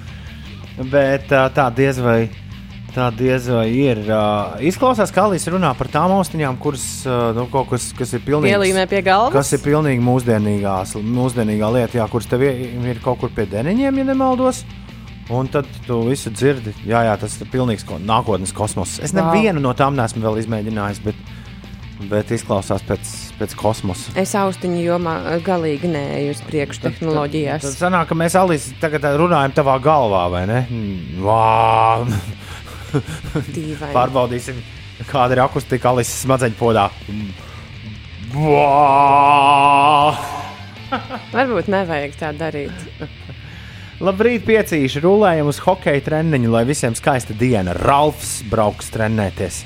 [0.92, 2.22] Bet tā diez vai.
[2.92, 4.02] Tā diez vai ir.
[4.68, 6.84] Izklausās, ka Alisa runā par tām austiņām, kuras
[7.38, 8.52] nu, kaut kas, kas ir pilnīgi.
[8.52, 9.32] Pielīmē pie galvas.
[9.32, 14.08] Kas ir pilnīgi mūsdienīgās, mūsdienīgā lieta, jā, kuras tev ir, kaut kur pie deniņiem, ja
[14.12, 14.66] nemaldos.
[15.32, 16.74] Un tad tu visu dzirdi.
[16.84, 18.98] Jā, jā tas ir pilnīgs ko, nākotnes kosmos.
[19.00, 21.31] Es nevienu no tām neesmu vēl izmēģinājis, bet,
[22.10, 24.14] bet izklausās pēc, pēc kosmosa.
[24.20, 27.66] Es austiņu jomā eh, galīgi neeju uz priekšu tehnoloģijās.
[27.68, 30.62] Tad sanāk, ka mēs Alīs tagad runājam tavā galvā, vai ne?
[30.70, 32.06] Mm, Vā!
[33.98, 34.60] Pārbaudīsim,
[35.10, 36.90] kāda ir akustika Alises smadzeņu podā.
[38.32, 40.16] Buā!
[41.36, 42.88] Varbūt nevajag tā darīt.
[44.02, 45.04] Labrīt, piecīši!
[45.04, 47.76] Rulējam uz hokeja treniņu, lai visiem skaista diena.
[47.78, 49.62] Ralfs brauks trenēties.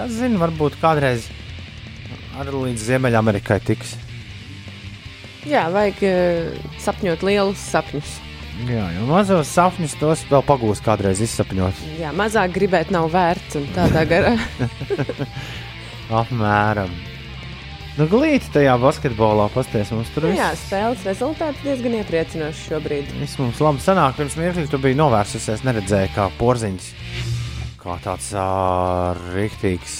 [0.00, 1.26] Kas zina, varbūt kādreiz
[2.40, 3.90] arī līdz Ziemeļamerikai tiks.
[5.44, 8.14] Jā, vajag uh, sapņot lielus sapņus.
[8.64, 11.82] Jā, jau mazos sapņus tos vēl pagūs kādreiz izsapņot.
[12.00, 14.32] Jā, mazāk gribēt nav vērts un tādā garā.
[16.22, 16.96] Apmēram.
[18.00, 20.32] Nu, glīti tajā basketbolā pasties mums tur Nu.
[20.38, 23.12] Jā, spēles rezultāts diezgan iepriecinošs šobrīd.
[23.20, 24.16] Viss mums labi sanāk.
[24.16, 26.88] Pirms mirkli tu biji novērsusies, neredzēji kā porziņš.
[27.80, 28.44] Kā tāds ā,
[29.32, 29.92] riktīgs,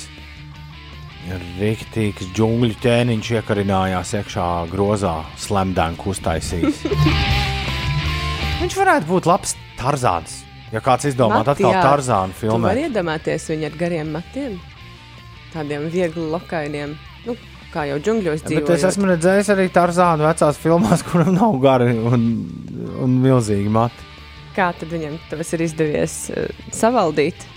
[1.57, 6.83] riktīgs džungļu ķēniņš iekarinājās iekšā grozā, slamdēnu uztaisījis.
[8.61, 10.35] Viņš varētu būt labs Tarzāns.
[10.75, 14.59] Ja kāds izdomā Mati, atkal Tu vari filmēt, iedomāties viņu ar gariem matiem,
[15.55, 16.93] tādiem viegli lokainiem.
[17.25, 17.37] Nu,
[17.73, 18.75] kā jau džungļos bet dzīvo.
[18.77, 22.29] es esmu redzējis arī Tarzānu vecās filmās, kuram nav gari un,
[23.01, 24.05] un milzīgi mati.
[24.53, 27.49] Kā tad viņam tas ir izdevies uh, savaldīt?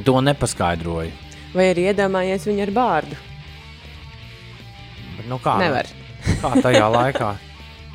[0.00, 1.12] To nepaskaidroju.
[1.52, 3.16] Vai arī iedomājies viņu ar bārdu?
[5.18, 5.88] Bet, nu, kā, Nevar.
[6.40, 7.32] Kā tajā laikā?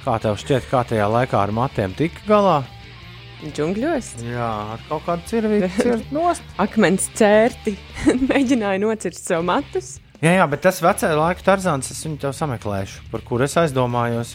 [0.05, 2.59] Kā tev šķiet, kā tajā laikā ar matiem tika galā?
[3.41, 4.11] Džungļos?
[4.25, 5.41] Jā, ar kaut kādu
[6.15, 6.45] nost.
[6.61, 7.75] Akmens cērti
[8.29, 9.97] mēģināja nocirst savu matus.
[10.21, 14.33] Jā, jā, bet tas vecais laika tarzāns, es viņu tev sameklēšu, par kur es aizdomājos.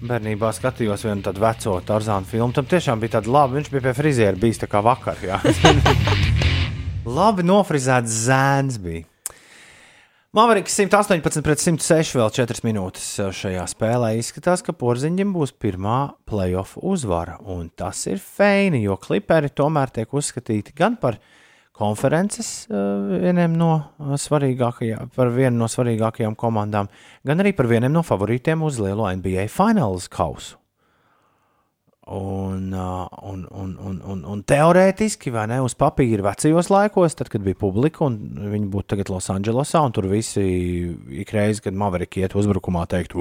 [0.00, 2.54] Bērnībā skatījos vienu tādu veco tarzānu filmu.
[2.56, 3.58] Tam tiešām bija tāda laba.
[3.58, 5.20] Viņš bija pie friziera, bijis tā kā vakar.
[7.10, 9.06] Labi nofrizēts zēns bija.
[10.36, 14.12] Maveriks 118 pret 106 vēl 4 minūtes šajā spēlē.
[14.20, 17.40] Izskatās, ka Porziņģim būs pirmā playoff uzvara.
[17.50, 21.18] Un tas ir feini, jo kliperi tomēr tiek uzskatīti gan par
[21.74, 26.92] konferences uh, vieniem no svarīgākajām, par vienu no svarīgākajām komandām,
[27.26, 30.59] gan arī par vieniem no favorītiem uz lielo NBA fināls kausu.
[32.10, 37.44] Un, un, un, un, un, un teorētiski, vai ne, uz papīra vecajos laikos, tad, kad
[37.44, 38.16] bija publika un
[38.50, 40.42] viņi būtu tagad Losandželosā, un tur visi
[41.22, 43.14] ikreiz, kad Maveriki iet uzbrukumā, teikt,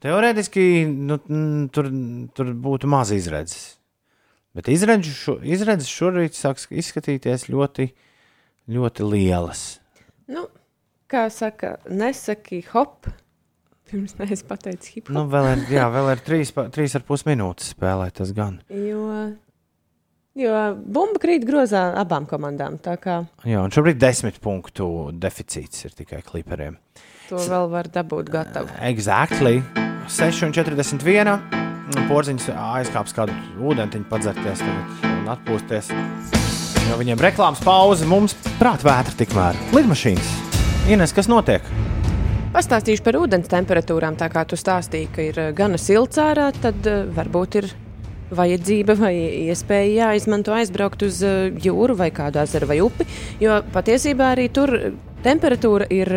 [0.00, 1.20] teorētiski nu,
[1.76, 1.92] tur,
[2.32, 3.74] tur būtu maz izredzes.
[4.56, 7.90] Bet izredzes, šo, izredzes šorīt sāks izskatīties ļoti,
[8.72, 9.66] ļoti lielas.
[10.32, 10.48] Nu,
[11.12, 13.12] kā saka, nesaki hop.
[13.92, 15.12] Pirms es pateicu hip hop.
[15.14, 18.56] Nu, vēl ir, jā, vēl ir trīs, trīs ar pus minūtes spēlēt, tas gan.
[18.72, 19.04] Jo,
[20.40, 22.78] jo bumba krīt grozā abām komandām.
[22.80, 26.78] Kā Jā, un šobrīd desmit punktu deficīts ir tikai kliperiem.
[27.28, 28.72] to vēl var dabūt gatavu.
[28.80, 29.60] Exactly.
[30.08, 31.38] 6,41.
[32.08, 35.92] Porziņš aizkāps kādu ūdentiņu, padzerties un atpūsties.
[36.88, 39.58] Jo viņiem reklāmas pauze, mums prātvētra tikmēr.
[39.76, 40.32] Lidmašīnas.
[40.90, 41.62] Ines, kas notiek?
[42.52, 44.18] Pastāstīšu par ūdens temperatūrām.
[44.20, 47.68] Tā kā tu stāstīji, ka ir eh, gana silts ārā, tad eh, varbūt ir
[48.32, 49.12] vajadzība vai
[49.48, 53.06] iespēja jāizmanto aizbraukt uz eh, jūru vai kādu ezeru vai upi.
[53.40, 54.74] Jo patiesībā arī tur
[55.24, 56.12] temperatūra ir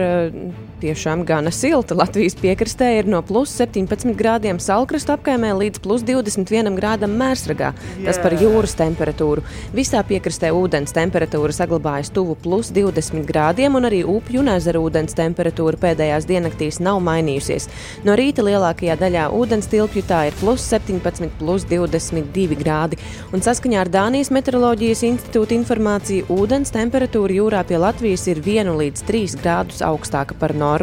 [0.86, 1.96] tiešām gana silta.
[1.98, 7.72] Latvijas piekrastē ir no plus 17 grādiem salkrastu apkaimē līdz plus 21 grādam mērsragā.
[8.06, 9.44] Tas par jūras temperatūru.
[9.76, 15.18] Visā piekrastē ūdens temperatūra saglabājas tuvu plus 20 grādiem, un arī upju un ezeru ūdens
[15.18, 17.70] temperatūra pēdējās diennaktīs nav mainījusies.
[18.06, 23.02] No rīta lielākajā daļā ūdens tilpju tā ir plus 17, plus 22 grādi.
[23.34, 29.06] Un saskaņā ar Dānijas meteoroloģijas institūta informāciju, ūdens temperatūra jūrā pie Latvijas ir 1 līdz
[29.10, 30.75] 3 grādus augstāka par normu.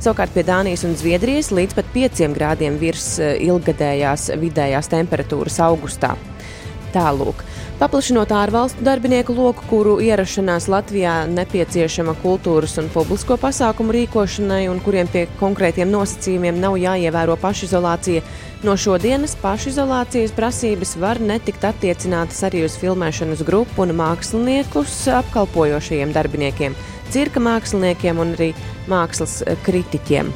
[0.00, 6.16] Savukārt pie Dānijas un Zviedrijas līdz pat 5 grādiem virs eh, ilgadējās vidējās temperatūras augustā.
[6.94, 7.44] Tālūk.
[7.78, 15.06] Paplašinot ārvalstu darbinieku loku, kuru ierašanās Latvijā nepieciešama kultūras un publisko pasākumu rīkošanai, un kuriem
[15.12, 18.24] pie konkrētiem nosacījumiem nav jāievēro pašizolācija,
[18.66, 26.74] no šodienas pašizolācijas prasības var netikt attiecinātas arī uz filmēšanas grupu un māksliniekus apkalpojošajiem darbiniekiem,
[27.14, 28.50] cirka māksliniekiem un arī
[28.90, 30.32] mākslas eh, kritiķiem.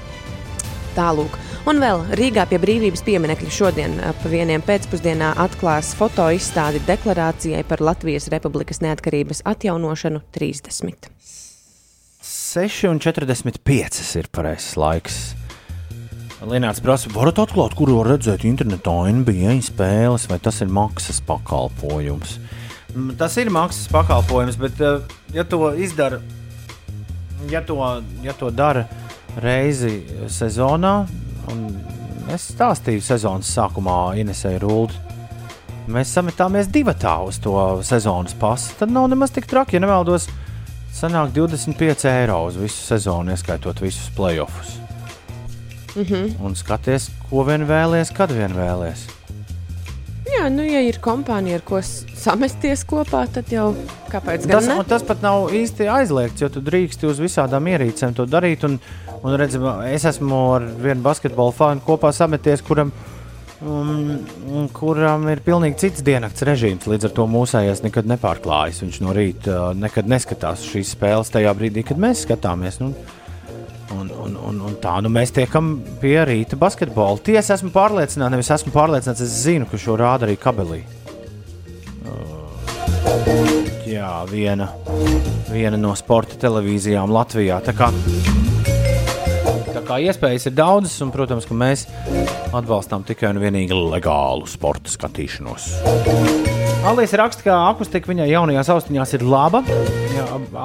[0.97, 1.39] Tālūk.
[1.71, 8.27] Un vēl Rīgā pie brīvības pieminiekļa šodien ap vieniem pēcpusdienā atklās fotoizstādi deklarācijai par Latvijas
[8.35, 11.13] Republikas neatkarības atjaunošanu 30.
[12.23, 15.21] 6,45 ir pareizais laiks.
[16.43, 22.41] Lienāts prasa, varat atklāt, kur var redzēt internetā NBA spēles, vai tas ir maksas pakalpojums.
[22.93, 25.01] Mm, Tas ir maksas pakalpojums, bet, eh,
[25.33, 26.19] ja to izdara,
[27.51, 28.85] ja to, ja to dara
[29.43, 31.07] reizi sezonā,
[31.53, 31.65] un
[32.33, 34.95] es stāstīju sezonas sākumā Inesai Rūdu,
[35.93, 38.75] mēs sametāmies divatā uz to sezonas pasu.
[38.79, 40.29] Tad nav nemaz tik traki, ja nemaldos.
[40.93, 44.77] Sanāk 25 eiro uz visu sezonu, ieskaitot visus playoffs.
[45.97, 46.35] Mm -hmm.
[46.41, 49.09] Un skaties, ko vien vēlies, kad vien vēlies.
[50.43, 53.69] Jā, nu, ja ir kompānija, ar ko samesties kopā, tad jau
[54.11, 54.75] kāpēc gan Tas, ne?
[54.91, 58.67] tas pat nav īsti aizliegts, jo tu drīksti uz visādām ierīcēm to darīt.
[58.67, 58.75] Un,
[59.23, 59.55] un redz,
[59.87, 62.91] es esmu ar vienu basketbolu fanu kopā sameties, kuram,
[63.63, 66.91] um, kuram ir pilnīgi cits diennakts režīms.
[66.91, 68.83] Līdz ar to mūsējais nekad nepārklājas.
[68.83, 72.83] Viņš no rīta uh, nekad neskatās šīs spēles tajā brīdī, kad mēs skatāmies.
[72.83, 72.91] Nu,
[73.93, 77.21] Un, un, un, un tā nu mēs tiekam pie rīta basketbola.
[77.25, 80.81] Tiesa, esmu pārliecināts, nevis esmu pārliecināts, es zinu, ka šo rāda arī kabelī.
[82.07, 83.53] Uh,
[83.89, 84.71] jā, viena,
[85.51, 87.61] viena no sporta televīzijām Latvijā.
[87.67, 87.91] Tā kā,
[89.69, 91.87] tā kā iespējas ir daudzas, un, protams, ka mēs
[92.53, 96.62] atbalstām tikai un vienīgi legālu sporta skatīšanos.
[96.83, 99.61] Alīs raksta, ka akustika viņai jaunajās austiņās ir laba.
[100.17, 100.25] Jā,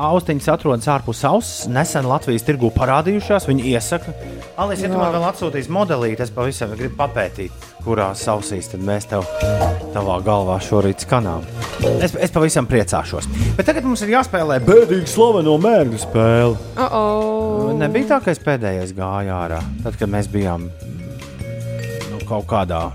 [0.09, 1.67] austiņas atrodas ārpus auss.
[1.69, 3.45] Nesen Latvijas tirgū parādījušās.
[3.45, 4.15] Viņa iesaka,
[4.57, 9.05] Alīs, ja tu man vēl atsūtīsi modelīti, es pavisam gribu papētīt, kurās ausīs tad mēs
[9.11, 9.29] tev
[9.93, 11.45] tavā galvā šorīt skanām.
[12.01, 13.29] Es, es pavisam priecāšos.
[13.59, 16.57] Bet tagad mums ir jāspēlē bēdīgi slaveno mērķu spēli.
[16.81, 17.73] Oh, oh.
[17.77, 20.71] Nebija tā, ka es pēdējais gāju ārā, tad, kad mēs bijām
[22.09, 22.87] nu, kaut kādā.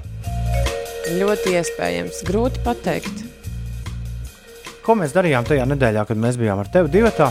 [1.19, 2.23] Ļoti iespējams.
[2.29, 3.25] Grūti pateikt.
[4.83, 7.31] Ko mēs darījām tajā nedēļā, kad mēs bijām ar tevi divatā?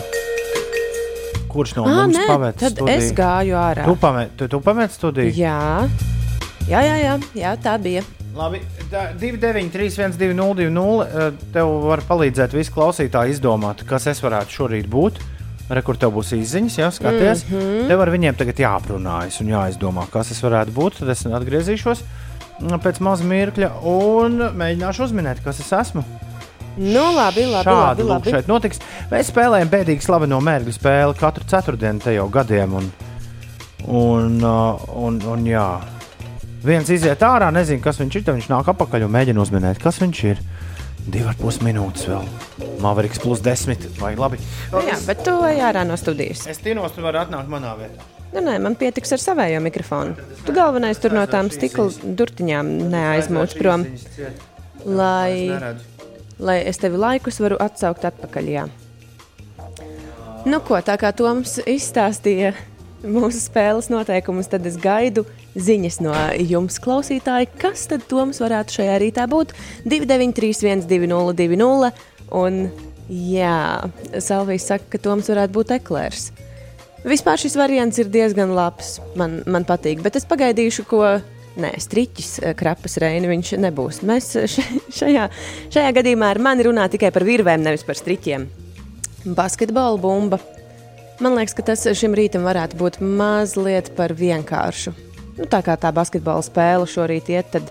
[1.51, 2.95] Kurš no Ah, mums nē, paveica tad studiju?
[2.95, 3.83] es gāju ārā.
[3.83, 5.33] Tu pamēģināji, tu, tu pamēģināji studiju?
[5.35, 5.89] Jā.
[6.69, 8.03] Jā, jā, jā, jā, tā bija.
[8.35, 8.61] Labi,
[9.19, 15.19] 293, 12, 0, tev var palīdzēt visi klausītāji izdomāt, kas es varētu šorīt būt.
[15.71, 17.45] Re, kur tev būs izziņas, jau skaties.
[17.49, 17.87] Mm -hmm.
[17.87, 20.99] Tev ar viņiem tagad jāprunājas un jāizdomā, kas es varētu būt.
[20.99, 22.03] Tad es atgriezīšos
[22.81, 26.03] pēc maza mirkļa un mēģināšu uzminēt, kas es esmu.
[26.77, 27.67] Nu, labi, labi.
[27.67, 28.31] Šādi labi, labi.
[28.31, 28.79] šeit notiks.
[29.11, 32.77] Mēs spēlējam bēdīgi slaveno mērķu spēli katru ceturtdienu, te jau gadiem.
[32.79, 32.91] Un,
[33.91, 35.65] un, uh, un, un, jā.
[36.63, 38.25] Viens iziet ārā, nezinu, kas viņš ir.
[38.27, 40.41] Tad viņš nāk apakaļ un mēģina uzminēt, kas viņš ir.
[41.01, 42.27] Divi ar pus minūtes vēl.
[42.81, 43.89] Maveriks plus desmit.
[43.99, 44.39] Vai labi?
[44.71, 46.45] Nu, jā, bet tu ej ārā no studijas.
[46.47, 48.10] Es tinos, tu vari atnākt manā vietā.
[48.31, 50.15] Nu, nē, man pietiks ar savējo mikrofonu.
[50.47, 53.83] Tu galvenais tur no tām stikla durtiņām neaizmūc prom,
[54.87, 55.51] lai,
[56.39, 58.51] lai es tevi laikus varu atsaukt atpakaļ.
[58.53, 58.67] Jā.
[60.47, 62.53] Nu, ko, tā kā Toms izstāstīja
[63.03, 65.25] mūsu spēles noteikumus, tad es gaidu
[65.59, 69.51] ziņas no jums, klausītāji, kas tad Toms varētu šajā rītā būt.
[69.83, 71.91] 293, 202,
[72.41, 72.61] un
[73.11, 73.59] jā,
[74.23, 76.31] Salvijas saka, ka Toms varētu būt eklērs.
[77.07, 78.99] Vispār šis variants ir diezgan labs.
[79.17, 81.03] Man, man patīk, bet es pagaidīšu, ko.
[81.61, 83.97] Nē, striķis, eh, krapas reini viņš nebūs.
[84.07, 84.63] Mēs še-
[85.01, 85.25] šajā,
[85.73, 88.45] šajā gadījumā ar mani runā tikai par virvēm, nevis par striķiem.
[89.35, 90.39] Basketbola bumba.
[91.21, 94.93] Man liekas, ka tas šim rītam varētu būt mazliet par vienkāršu.
[95.37, 97.69] Nu, tā kā tā basketbola spēle šorīt iet, tad,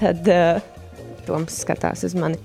[0.00, 0.60] tad uh,
[1.28, 2.36] Toms skatās uz mani.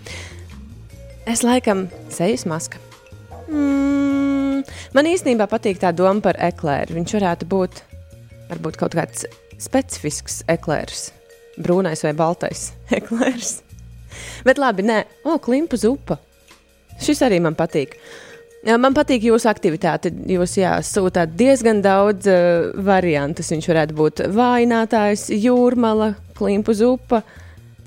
[1.25, 2.77] Es laikam sejas maska.
[3.49, 4.63] Mm,
[4.95, 6.97] man īstenībā patīk tā doma par eklēru.
[6.97, 7.81] Viņš varētu būt
[8.49, 9.25] varbūt kaut kāds
[9.61, 11.09] specifisks eklērs.
[11.61, 13.59] Brūnais vai baltais eklērs.
[14.47, 16.19] Bet labi, nē, o, klimpa zupa.
[17.01, 17.97] Šis arī man patīk.
[18.65, 20.09] Man patīk jūsu aktivitāte.
[20.31, 23.51] Jūs jā, sūtāt diezgan daudz uh, variantus.
[23.53, 27.21] Viņš varētu būt vājinātājs, jūrmala, klimpu zupa,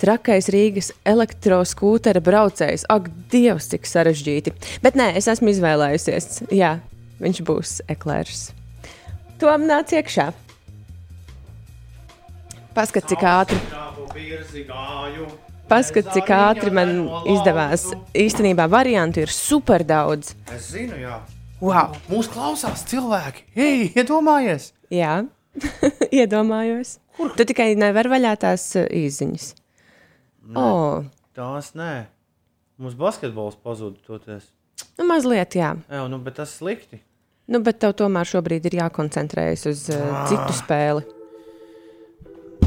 [0.01, 2.87] trakais Rīgas elektroskūtera braucējs.
[2.93, 4.55] Ak, Dievs, cik sarežģīti.
[4.85, 6.45] Bet nē, es esmu izvēlējusies.
[6.55, 6.79] Jā,
[7.23, 8.49] viņš būs eklērs.
[9.39, 10.31] Tom nāc iekšā.
[12.75, 13.59] Paskat, cik ātri.
[15.69, 16.95] Paskat, cik ātri man
[17.29, 17.91] izdevās.
[18.17, 20.33] Īstenībā variantu ir super daudz.
[20.55, 21.19] Es zinu, jā.
[21.59, 21.97] Wow!
[22.07, 23.49] Mūsu klausās cilvēki.
[23.59, 24.71] Ei, iedomājies!
[24.95, 25.25] Jā,
[26.23, 27.01] iedomājos.
[27.19, 27.35] Kur?
[27.35, 28.87] Tu tikai nevari vaļā tās uh,
[30.49, 31.05] īsiņas.
[31.05, 31.05] Oh,
[31.39, 32.07] Tās nē.
[32.79, 34.49] Mums basketbols pazuda toties.
[34.99, 35.75] nu, mazliet, jā.
[35.91, 37.01] Jā, nu, bet tas slikti.
[37.49, 41.03] Nu, bet tev tomēr šobrīd ir jākoncentrējas uz uh, citu spēli.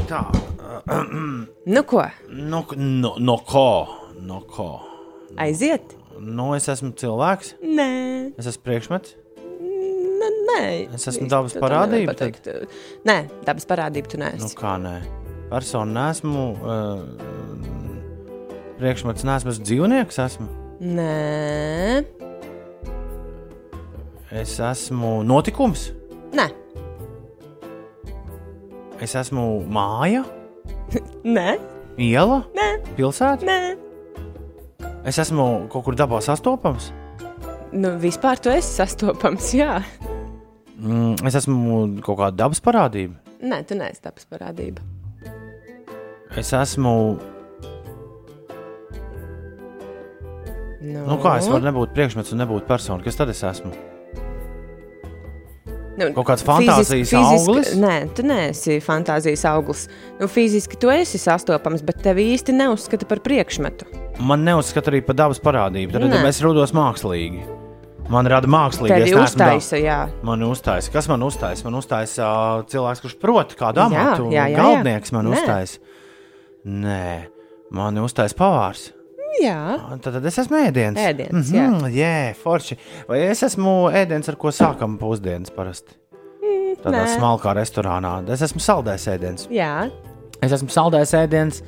[0.08, 0.22] Tā,
[1.74, 2.02] Nu, ko?
[2.28, 3.66] no, no, no ko?
[4.22, 4.68] No ko?
[5.40, 5.94] Aiziet?
[6.22, 7.88] Nu, es esmu cilvēks, Nē,
[8.38, 9.14] es esmu priekšmets.
[9.62, 10.28] nē.
[10.48, 10.60] nē.
[10.98, 12.46] Es esmu dabas parādība, pateikt.
[13.08, 13.16] Nē,
[13.46, 14.54] dabas parādība tu Nu, neesi.
[14.58, 14.96] kā nē?
[15.50, 16.44] Persona nesmu.
[16.60, 17.51] Uh,
[18.82, 20.48] priekšmets nesmu, es dzīvnieks esmu.
[20.82, 22.02] Nē,
[24.32, 25.90] Es esmu notikums,
[26.32, 26.46] nē,
[29.04, 30.22] es esmu māja,
[31.36, 31.50] nē,
[32.00, 32.68] iela, nē.
[32.96, 33.44] Pilsēta?
[33.44, 33.76] Nē,
[35.04, 36.90] Es esmu kaut kur dabā sastopams.
[37.74, 39.52] nu, vispār tu esi sastopams.
[39.58, 39.82] Jā,
[40.82, 43.14] Mm, es esmu kaut kāda dabas parādība.
[43.44, 44.80] nē, tu neesi taps parādība.
[46.36, 47.18] Es esmu.
[50.82, 53.02] Nu, Nu, kā es varu nebūt priekšmets un nebūt persona?
[53.04, 53.70] Kas tad es esmu?
[55.92, 57.74] Nu, Kaut kāds fantāzijas auglis?
[57.76, 59.84] Nē, tu neesi fantāzijas auglis.
[60.18, 63.86] Nu, fiziski tu esi sastopams, bet tevi īsti neuzskata par priekšmetu.
[64.24, 65.92] Man neuzskata arī par dabas parādību.
[65.92, 66.22] Tad Nē.
[66.30, 67.44] es rodos mākslīgi.
[68.12, 68.96] Man rada mākslīgi.
[69.04, 69.98] Tevi uztaisa, jā.
[70.26, 70.90] Man uztaisa.
[70.96, 71.64] Kas man uztaisa?
[71.68, 74.26] Man uztaisa uh, cilvēks, kurš prot kādu Jā, amatu.
[74.32, 74.58] jā, jā, jā.
[74.58, 75.36] Galdnieks man Nē.
[75.36, 75.78] uztaisa.
[76.66, 77.04] Nē,
[77.76, 78.88] man uztaisa pavārs.
[79.40, 80.98] Jā, Tad, tad es esmu ēdiens.
[81.00, 82.76] Ēdiens, mm -hmm, jā, forši.
[83.08, 85.96] Vai es esmu ēdiens, ar ko sākam pusdienas parasti?
[86.82, 87.14] Tādā nē.
[87.16, 88.28] smalkā restorānā.
[88.30, 89.48] Es esmu saldējis ēdiens.
[89.50, 89.90] jā.
[90.42, 91.62] Es esmu saldējis ēdiens.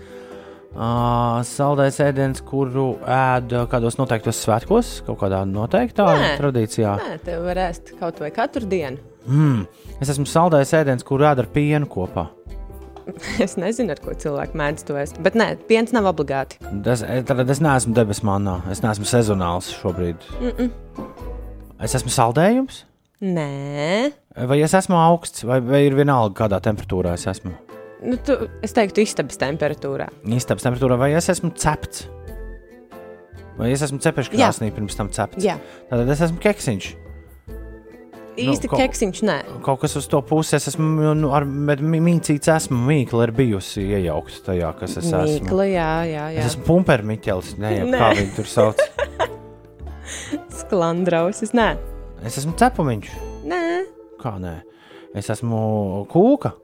[0.74, 6.32] Uh, saldējis ēdiens, kuru ēd kādos noteiktos svētkos, kaut kādā noteiktā Nē.
[6.40, 6.96] tradīcijā.
[6.98, 8.98] Nē, tev var ēst kaut vai katru dienu.
[9.28, 9.66] Mm.
[10.00, 12.26] Es esmu saldējis ēdiens, kuru ēd ar pienu kopā.
[13.44, 15.18] Es nezinu, ar ko cilvēki mēdz to ēst.
[15.24, 16.56] Bet nē, piens nav obligāti.
[16.88, 18.60] Es, tad es neesmu debesu manā.
[18.72, 20.24] Es neesmu sezonāls šobrīd.
[20.40, 20.70] Mm -mm.
[21.84, 22.84] Es esmu saldējums,
[23.24, 24.10] Nē,
[24.48, 27.52] vai es esmu augsts, vai, vai ir vienalga, kādā temperatūrā es esmu.
[28.02, 30.08] nu, tu, es teiktu, istabas temperatūrā.
[30.26, 32.08] Istabas temperatūrā, vai es esmu cepts.
[33.56, 35.44] Vai es esmu cepešs krāsnī pirms tam cepts?
[35.44, 36.90] Jā, Tad es esmu keksiņš.
[38.36, 39.36] Īsti ko- nu, keksiņš, nē.
[39.62, 44.40] Kaut kas uz to puses, es esmu nu, ar mīcīts, esmu mīkla, ir bijusi iejaukta
[44.52, 45.22] tajā, kas es esmu.
[45.46, 46.38] Mīkla, jā, jā, jā.
[46.44, 47.98] Es esmu pumpermiķelis, ne, jau Nē.
[48.02, 48.82] kā viņi tur sauc.
[50.60, 51.68] sklandrausis, nē.
[52.24, 53.10] Es esmu cepumiņš.
[53.50, 53.62] Nē,
[54.24, 54.54] Kā nē?
[55.14, 56.54] Es esmu kūka.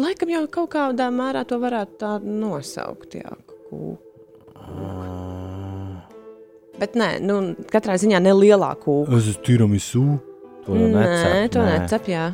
[0.00, 3.16] laikam jau kaut kādā mērā to varētu tā nosaukt.
[3.18, 3.34] Jā,
[3.68, 3.96] kū.
[6.80, 9.18] Bet nē, nu, katrā ziņā ne lielā kūka.
[9.18, 10.04] Es esmu tiramisu.
[10.70, 11.70] Jau Nē, necep, to nē.
[11.80, 12.26] necep, jā.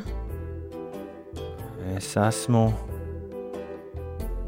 [1.97, 2.67] Es esmu.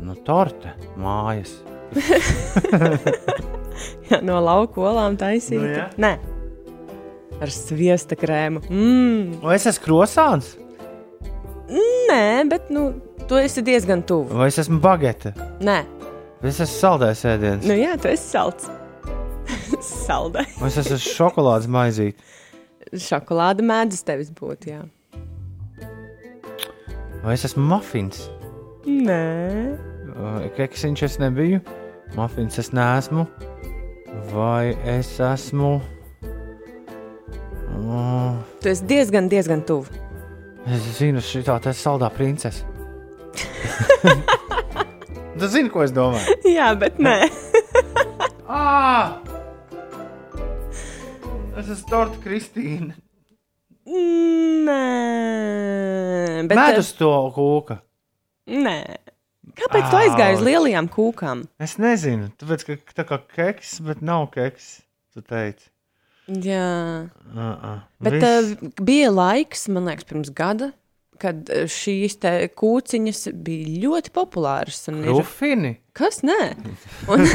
[0.06, 1.56] Nu, torte mājas.
[4.10, 5.18] jā no lauku olām.
[5.20, 5.88] Nu, jā.
[6.02, 6.14] Nē,
[7.42, 8.62] ar sviesta krēmu.
[8.70, 9.40] Mm.
[9.44, 10.54] Vai es esmu krosāns?
[11.70, 12.90] Nē, bet nu,
[13.30, 14.30] tu esi diezgan tuvu.
[14.38, 15.34] Vai es esmu bagete?
[15.66, 15.80] Nē,
[16.40, 17.66] Vai es esmu saldējis ēdiens?
[17.68, 18.70] nu jā, tu esi salds.
[20.06, 20.46] Saldai.
[20.60, 22.22] Vai es esmu šokolādes maizīte?
[22.90, 24.82] Šokolāde mēdz tevis būt, jā.
[27.22, 28.24] Vai es esmu mafins?
[28.88, 29.78] Nē,
[30.56, 31.60] Keksiņš es nebiju.
[32.18, 33.28] Mafins es neesmu.
[34.34, 35.78] Vai es esmu.
[37.90, 39.86] Oh, tu esi diezgan, diezgan tuvu.
[40.68, 42.66] es zinu, šī tā ir saldā princese.
[45.40, 46.34] Tu zini, ko es domāju?
[46.52, 47.30] Jā, bet nē.
[48.50, 49.29] Ah!
[51.60, 52.96] Es esmu Torta Kristīna.
[54.70, 54.84] Nē,
[56.48, 57.80] bet Medus to kūka.
[58.50, 58.76] Nē.
[59.60, 61.42] Kāpēc tu aizgāji uz lielajām kūkām?
[61.60, 64.70] Es nezinu, tāpēc, ka tā kā keks, bet nav keks.
[65.16, 65.68] Tu teici.
[66.30, 67.80] Jā, Uh -uh.
[68.00, 68.52] bet Viss.
[68.62, 70.72] uh, bija laiks, man liekas, pirms gada,
[71.22, 72.18] kad eh, šīs
[72.60, 74.82] kūciņas bija ļoti populāras.
[74.92, 75.74] un ir- Rufini.
[76.00, 76.38] Kas nē?
[77.12, 77.26] Un,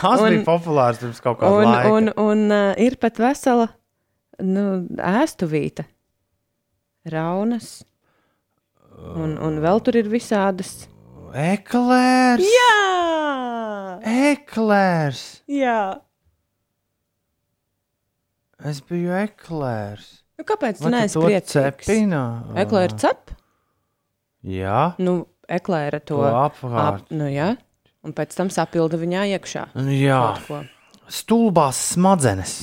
[0.00, 1.90] Tas Un- bija populārs pirms kaut kāda un, laika.
[1.92, 3.66] un, un uh, ir pat vesela
[4.40, 5.84] nu, ēstuvīta,
[7.12, 7.82] raunas.
[9.16, 10.86] Un, un vēl tur ir visādas.
[11.36, 12.42] Eklērs!
[12.48, 14.00] Jā!
[14.32, 15.20] Eklērs!
[15.48, 15.76] Jā!
[18.70, 20.08] Es biju eklērs.
[20.40, 21.84] Nu, kāpēc to priecīgs?
[21.84, 22.22] cepina?
[22.64, 23.34] Eklēra cep?
[24.40, 27.10] Jā, Nu, eklēra to, to apkārt.
[27.12, 27.52] nu, jā.
[28.00, 29.66] Un pēc tam sapilda viņā iekšā.
[30.00, 30.60] Jā, kaut ko.
[31.12, 32.54] stulbās smadzenes.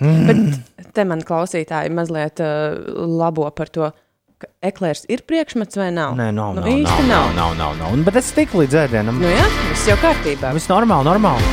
[0.00, 2.76] Bet te man klausītāji mazliet uh,
[3.08, 3.88] labo par to,
[4.36, 6.12] ka eklērs ir priekšmets vai nav.
[6.18, 7.32] Nē, nav, nu, nav, īsti nav, nav.
[7.38, 7.94] nav, nav, nav.
[7.96, 9.22] Un, Bet es tiku līdz ēdienam.
[9.22, 10.52] Nu, jā, viss jau kārtībā.
[10.58, 11.48] Viss normāli, normāli.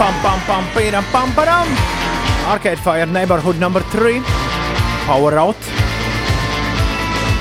[0.00, 1.70] Pam, pam, pam, pīram, pam, param.
[2.50, 4.47] Arcade Fire Neighborhood numur 3.
[5.08, 5.56] Out.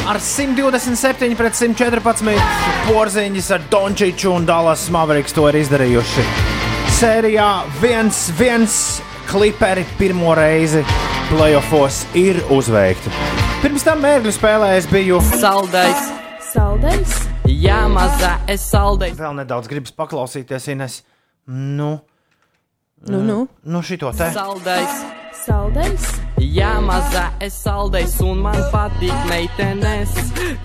[0.07, 2.37] Ar 127 pret 114
[2.87, 6.23] porziņus ar Dončiču un Dallas Mavericks to ir izdarījuši.
[6.97, 7.47] Sērijā
[7.81, 8.67] 1-1
[9.27, 10.85] kliperi pirmo reizi
[11.33, 13.11] playoffs ir uzveikti.
[13.61, 15.19] Pirms tam mērķu spēlē es biju.
[15.35, 16.07] Saldais,
[16.53, 17.17] Saldējs,
[17.51, 19.17] jā, mazā es saldais.
[19.19, 21.01] Vēl nedaudz gribas paklausīties, Ines.
[21.47, 21.97] Nu,
[23.07, 23.41] Nu, nu.
[23.63, 24.31] nu šito te.
[24.33, 25.03] Saldais,
[25.43, 26.07] saldējs,
[26.37, 30.11] Jā, mazā es saldējs un man patīk meitenes,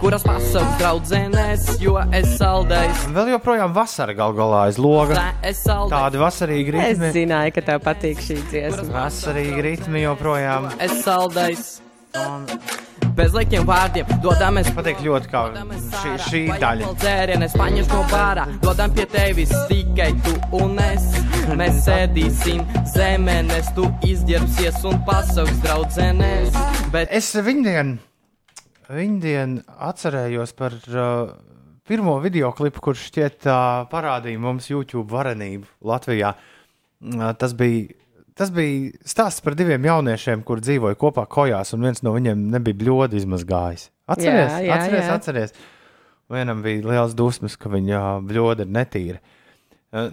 [0.01, 3.07] kuras pasaules draudzenes, jo es saldējs.
[3.17, 5.17] Vēl joprojām vasara gal galā aiz loga.
[5.17, 5.95] Tā es saldējs.
[5.95, 8.91] Tādi vasarīgi Es zināju, ka tev patīk šī dziesma.
[8.99, 10.69] Vasarīgi ritmi joprojām.
[10.77, 11.01] Es
[12.17, 12.81] saldējs.
[13.13, 15.43] Bez likiem vārdiem dodamies Patīk ļoti, kā
[16.01, 16.93] šī, šī daļa.
[17.03, 21.11] Dzērienes paņems no bārā, dodam pie tevis tikai tu un es.
[21.59, 26.57] Mēs sēdīsim zemenes, tu izģērbsies un pasauks draudzenes.
[26.95, 27.99] Bet Es viņdien,
[28.89, 29.59] viņdien
[29.93, 31.35] atcerējos par uh,
[31.89, 36.33] pirmo video klipu, kurš šķiet uh, parādīja mums YouTube varenību Latvijā.
[37.03, 37.93] Uh, tas bija.
[38.39, 42.79] Tas bija stāsts par diviem jauniešiem, kur dzīvoja kopā kojās, un viens no viņiem nebija
[42.81, 43.91] bļodi izmazgājis.
[44.13, 45.05] Atceries, jā.
[45.13, 45.55] atceries.
[46.33, 49.21] Vienam bija liels dusmas, ka viņa bļoda ir netīra.
[49.93, 50.09] Uh,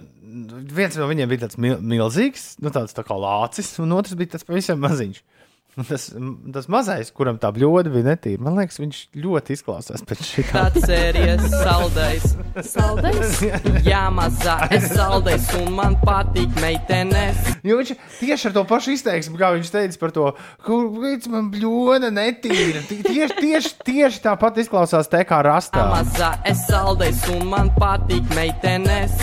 [0.68, 4.34] viens no viņiem bija tāds mil milzīgs, nu, tāds tā kā lācis, un otrs bija
[4.34, 5.22] tāds pavisam maziņš.
[5.22, 5.39] Un
[5.90, 6.08] Tas,
[6.52, 10.64] tas mazais, kuram tā bļoda bija netīra, man liekas, viņš ļoti izklausās pēc šī tā.
[10.68, 12.26] atceries saldējs.
[12.68, 13.36] Saldējs?
[13.90, 17.38] Jā, mazā es saldējs un man patīk meitenes.
[17.64, 20.26] Jo viņš tieši ar to pašu izteiksmi, kā viņš teica par to,
[20.66, 22.82] kurš man bļoda netīra.
[22.90, 25.86] Ti- Tieši, tieši, tieši tāpat izklausās te kā rastā.
[25.90, 29.16] Mazā es saldējs un man patīk meitenes,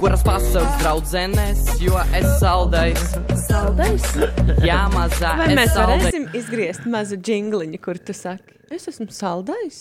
[0.00, 3.16] kuras pasaules draudzenes, jo es saldējs.
[3.48, 4.06] Saldējs?
[4.66, 5.48] Jā, mazā Vai
[5.92, 9.80] es mēs varēsim izgriezt mazu jingliņu, kur tu saki, es esmu saldējs?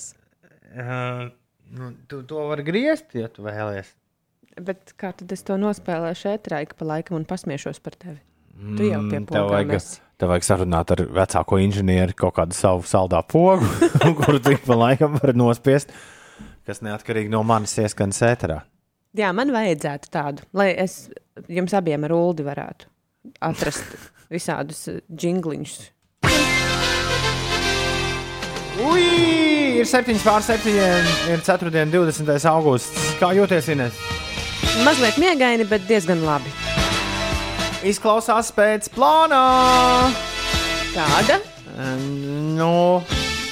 [0.72, 1.30] Uh,
[1.76, 3.90] nu, tu to vari griezt, ja tu vēlies.
[4.62, 8.20] Bet kā tad es to nospēlēšu ētrā, ik pa laikam un pasmiešos par tevi?
[8.78, 10.02] Tu jau pie Mm, tev vajag, pogām esi.
[10.20, 13.66] tev vajag sarunāt ar vecāko inženieri kaut kādu savu saldā pogu,
[14.20, 15.90] kuru tu ik pa laikam var nospiest,
[16.68, 18.60] kas neatkarīgi no manis ieskan sēterā.
[19.18, 21.10] Jā, man vajadzētu tādu, lai es
[21.52, 22.88] jums abiem ar Uldi varētu
[23.44, 23.96] atrast
[24.32, 25.80] visādus jingliņus.
[28.82, 29.04] Ui,
[29.82, 30.74] ir 7 pār 7,
[31.32, 31.72] ir 4.
[31.92, 32.46] 20.
[32.50, 33.14] augusts.
[33.22, 33.98] Kā jūties, Ines?
[34.86, 36.52] Mazliet miegaini, bet diezgan labi.
[37.86, 39.42] Izklausās pēc plāna.
[40.96, 41.40] Tāda?
[42.58, 43.02] Nu,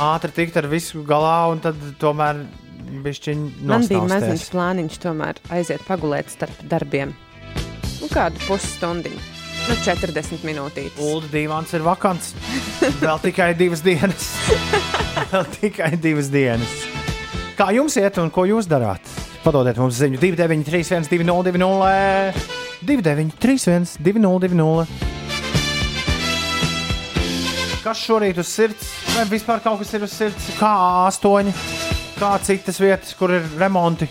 [0.04, 2.44] ātri tikt ar visu galā, un tad tomēr
[2.90, 7.14] Man bija maziņš plāniņš, tomēr aiziet pagulēt starp darbiem.
[8.00, 9.22] Nu, kādu pusstundiņu,
[9.68, 10.99] nu, 40 minūtītes.
[11.03, 12.32] Ulu divāns ir vakants.
[13.01, 14.30] Vēl tikai divas dienas.
[15.34, 16.78] Vēl tikai divas dienas.
[17.60, 19.03] Kā jums iet un ko jūs darāt?
[19.43, 22.34] Padodiet mums ziņu 293, 202,
[22.88, 24.88] 293, 202.
[27.84, 28.89] Kas šorīt uz sirds?
[29.16, 30.49] Vai vispār kaut kas ir uz sirds?
[30.60, 30.74] Kā
[31.07, 31.55] astoņi,
[32.20, 34.10] kā citas vietas, kur ir remonti?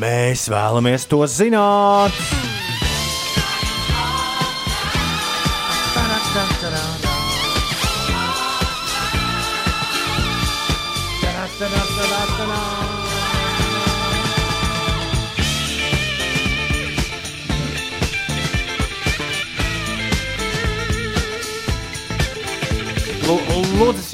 [0.00, 2.49] Mēs vēlamies to zināt!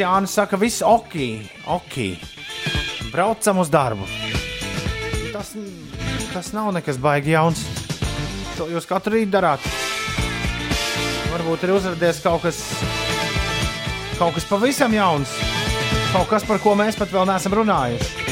[0.00, 1.14] Jānis saka, viss ok,
[1.72, 1.96] ok.
[3.12, 4.08] Braucam uz darbu.
[5.32, 5.54] Tas,
[6.32, 7.62] tas nav nekas baigi jauns.
[8.56, 9.64] To jūs katru rītu darāt.
[11.32, 12.60] Varbūt ir uzrādījies kaut kas,
[14.20, 15.32] kaut kas pavisam jauns.
[16.12, 18.25] Kaut kas, par ko mēs pat vēl neesam runājuši.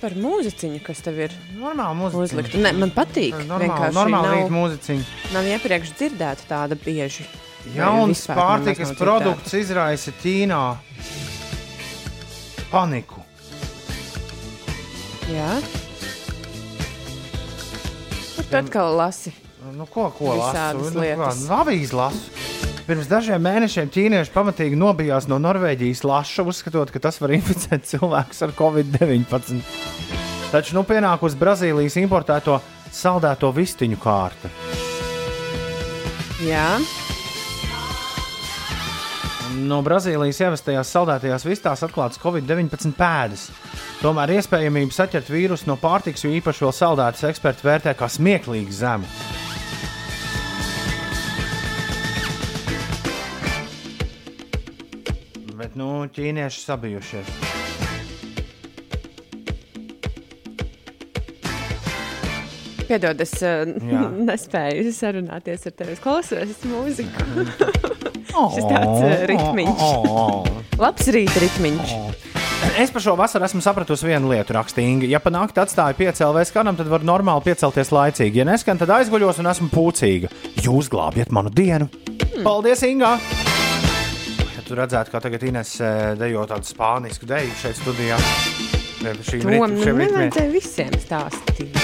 [0.00, 2.60] Par mūziķiņu, kas tev ir Normāli uzlikta?
[2.62, 3.34] Ne, man patīk.
[3.44, 5.06] Normāli, Vienkārši normāli nav, mūziķiņa.
[5.34, 7.26] nav iepriekš dzirdēta tāda bieži.
[7.74, 10.62] Jauns pārtikas produkts izraisa Ķīnā
[12.72, 13.24] paniku.
[15.28, 15.58] Jā.
[18.36, 19.34] Kur tu atkal lasi?
[19.76, 20.88] Nu, ko ko lasu?
[20.94, 22.47] Nu, Avīzi lasu.
[22.88, 28.38] Pirms dažiem mēnešiem ķīnieši pamatīgi nobijās no Norvēģijas laša, uzskatot, ka tas var inficēt cilvēkus
[28.46, 29.58] ar covid-19.
[30.48, 32.54] Taču nu pienākusi Brazīlijas importēto
[32.88, 34.48] saldēto vistiņu kārta.
[36.46, 36.78] Jā.
[39.68, 43.50] No Brazīlijas ievestajās saldētajās vistās atklāts covid-19 pēdas.
[44.00, 49.12] Tomēr iespējamība saķert vīrusu no pārtikas, jo īpaši vēl saldētas eksperti vērtē kā smieklīgi zemu.
[55.68, 57.26] Bet, nu, ķīnieši sabijušies.
[62.88, 64.06] Piedod, es uh, Jā.
[64.30, 65.92] nespēju sarunāties ar tevi.
[65.92, 67.44] Es klausos mūziku.
[68.54, 69.84] Šis tāds, eh, ritmiņš.
[70.86, 71.92] Labs rīta ritmiņš.
[72.80, 75.10] Es par šo vasaru esmu sapratusi vienu lietu, rakstīgi.
[75.12, 78.40] Ja panākti atstāju piecēlē skanam, tad var normāli piecelties laicīgi.
[78.40, 80.32] Ja neskan, tad aizguļos un esmu pūcīga.
[80.64, 81.92] Jūs glābjat manu dienu.
[82.40, 83.18] Paldies, Inga!
[84.68, 88.18] Tu redzētu, kā tagad Ines eh, dejo tādu spānisku deju šeit studijā.
[88.98, 90.10] Pie šīm To rit- man šiem ritmiem.
[90.28, 91.78] nevajadzēja visiem stāstīt.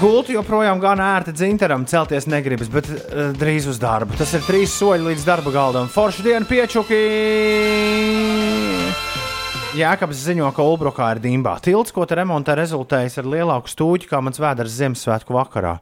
[0.00, 4.14] Gulti joprojām gan ērti dzintaram, celties negribas, bet uh, drīz uz darbu.
[4.16, 5.88] Tas ir trīs soļi līdz darba galdam.
[5.90, 7.00] Forši diena piečuki!
[9.80, 11.56] Jēkabs ziņo, ka Ulbrukā ir dimbā.
[11.62, 15.76] Tilts, ko te remontē, rezultējis ar lielāku stūķi kā mans vēders Ziemassvētku vakarā.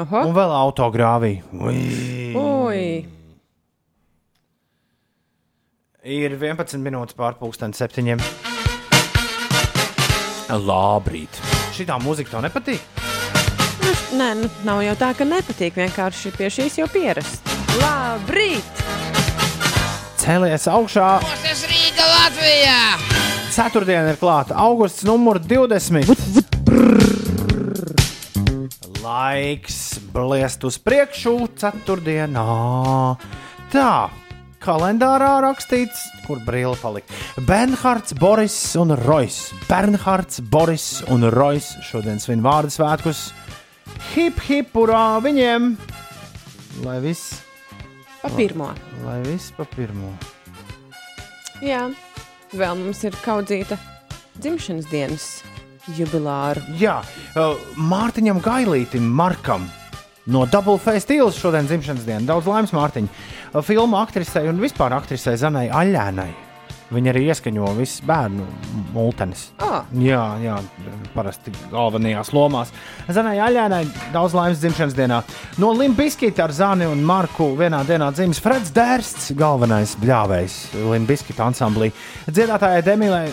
[0.00, 1.32] Oho, Un vēl autogrāvī.
[1.52, 3.06] ui!
[6.10, 8.18] Ir 11 minūtes pārpusdienas septiņiem.
[10.50, 11.36] Labrīt!
[11.76, 12.82] Šitā mūzika tev nepatīk?
[13.84, 15.78] Nu, nē, nu, nav jau tā, ka nepatīk.
[15.78, 17.46] Vienkārši pie šīs jau pierast.
[17.78, 18.82] Labrīt!
[20.18, 21.12] Cēlies augšā!
[21.44, 22.80] Tas Rīga Latvijā!
[23.54, 24.58] Ceturtdiena ir klāta.
[24.58, 26.10] Augusts numur 20.
[28.98, 29.78] Laiks
[30.10, 32.48] bliest uz priekšu ceturtdienā.
[33.70, 33.92] Tā,
[34.62, 37.14] kalendārā rakstīts, kur brīli palika.
[37.48, 39.38] Bernhards, Boris un Rois.
[39.68, 43.30] Bernhards, Boris un Rois šodien svin vārdu svētkus.
[44.14, 45.72] Hip, hip, urā viņiem!
[46.84, 47.40] Lai viss,
[48.22, 48.70] Pa pirmo.
[49.04, 50.12] lai viss pa pirmo.
[51.64, 51.86] Jā,
[52.56, 53.76] vēl mums ir kaudzīta
[54.40, 55.26] dzimšanas dienas
[55.96, 56.62] jubilāra.
[56.80, 57.00] Jā,
[57.76, 59.66] Mārtiņam Gailītam, Markam.
[60.26, 62.26] No Double Face Steels šodien dzimšanas diena.
[62.28, 63.08] Daudz laimes Mārtiņam.
[63.54, 66.30] Uh, Filmu aktrisei un vispār aktrisei Zanai Aļēnai.
[66.90, 68.44] Viņa arī ieskaņo visus bērnu
[68.90, 69.44] multenes.
[69.62, 70.56] Oh, Jā, jā,
[71.14, 72.72] parasti galvenajās lomās.
[73.06, 75.20] Zanai Aļēnai daudz laimes dzimšanas dienā.
[75.62, 80.56] No Limbiskita ar Zani un Marku vienā dienā dzimis Freds Dērsts, galvenais bļāvējs
[80.90, 81.92] Limbiskita ansamblī.
[82.26, 82.82] Dziedātājai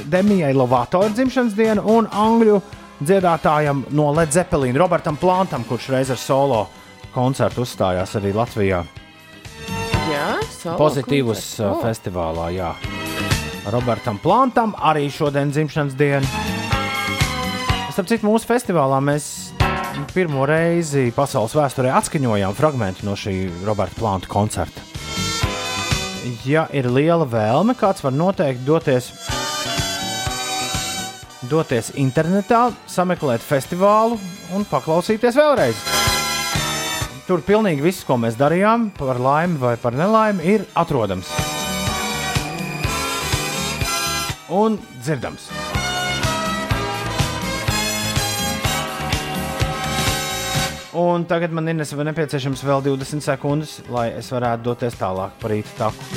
[0.06, 2.62] Demijai Lovato ir dzimšanas diena un angļu
[3.02, 6.68] dziedātājam no Led Zeppelin, Robertam Plantam, kurš reiz ar solo
[7.14, 8.84] koncertu uzstājās arī Latvijā.
[10.12, 10.28] jā,
[10.78, 11.60] Pozitīvus koncerts.
[11.60, 11.84] uh, Oh.
[11.84, 12.72] festivālā, jā.
[13.72, 16.28] Robertam Plantam arī šodien dzimšanas diena.
[17.92, 19.52] Starp citu, mūsu festivālā mēs
[20.14, 24.82] pirmo reizi pasaules vēsturē atskaņojām fragment no šī Roberta Planta koncerta.
[26.46, 29.12] Ja ir liela vēlme, kāds var noteikti doties,
[31.50, 34.20] doties internetā, sameklēt festivālu
[34.56, 35.84] un paklausīties vēlreiz.
[37.28, 41.28] Tur pilnīgi viss, ko mēs darījām, par laimi vai par nelaimi, ir atrodams
[44.50, 45.50] un dzirdams.
[50.98, 55.76] Un tagad man ir nepieciešams vēl 20 sekundes, lai es varētu doties tālāk par rīta
[55.78, 56.08] taku.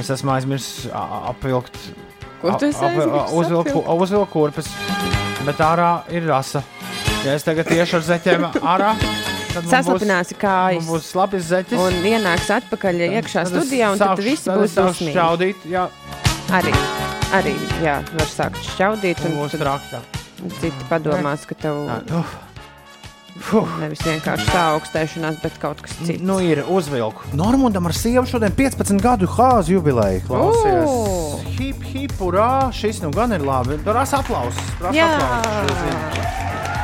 [0.00, 1.76] Es esmu aizmirsis apvilkt,
[2.42, 4.68] Kur tu esi aizmirsis uzvilku, kurpes,
[5.46, 6.62] bet ārā ir rasa.
[7.22, 8.92] Ja es tagad iešu ar zeķiem ārā,
[9.52, 10.86] būs, Saslapināsi kājas.
[10.88, 11.78] būs slapjas zeķis.
[11.78, 15.14] Un ienāks atpakaļ iekšā Tad studijā, un tad sākšu- tad būs es sākšu dusmīgi.
[15.14, 15.84] šķaudīt, jā,
[16.52, 16.72] Arī,
[17.38, 17.52] arī,
[17.84, 20.00] jā, var sākt šķaudīt, un būs tad traktā.
[20.60, 21.86] citi padomās, ka tev
[23.40, 23.68] Fuh.
[23.80, 26.20] nevis vienkārši tā augstēšanās, bet kaut kas cits.
[26.24, 27.24] Nu, ir uzvilku.
[27.36, 30.20] Normundam ar sievu šodien 15 gadu hāzi jubileja.
[30.26, 30.84] Klausies!
[30.84, 31.40] O!
[31.56, 32.68] Hip, hip, urā!
[32.76, 33.78] Šis nu gan ir labi.
[33.86, 34.60] Prasa aplausus.
[34.80, 35.08] prasa Jā,
[35.40, 36.28] aplausus.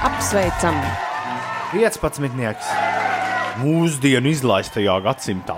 [0.08, 0.78] apsveicam!
[1.74, 2.70] 15.
[3.60, 5.56] Mūsdienu izlaistajā gadsimtā.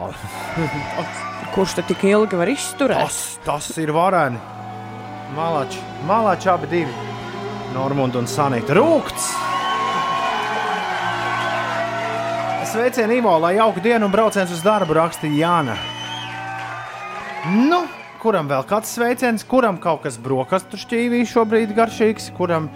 [1.54, 2.98] Kurš tad tik ilgi var izturēt?
[2.98, 4.40] Tas, tas ir vareni.
[5.36, 5.78] Malači,
[6.08, 7.06] malači abi divi.
[7.74, 8.74] Normunda un Sanita.
[8.74, 9.49] Rūkts!
[12.70, 15.72] Sveicienu Ivo, lai jauka diena un brauciens uz darbu rakstīja Jāna.
[17.66, 17.80] Nu,
[18.22, 22.68] kuram vēl kāds sveiciens, kuram kaut kas brokastu šķīvī šobrīd garšīgs, kuram,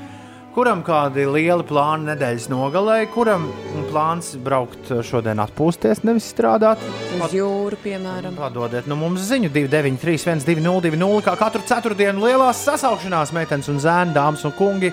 [0.57, 3.47] kuram kādi lieli plāni nedēļas nogalē, kuram
[3.93, 6.83] plāns braukt šodien atpūsties, nevis strādāt.
[7.15, 8.35] Uz jūru, piemēram.
[8.41, 14.43] Padodiet nu mums ziņu 293, 1202, kā katru ceturtdienu lielās sasaukšanās meitenes un zēni, dāmas
[14.43, 14.91] un kungi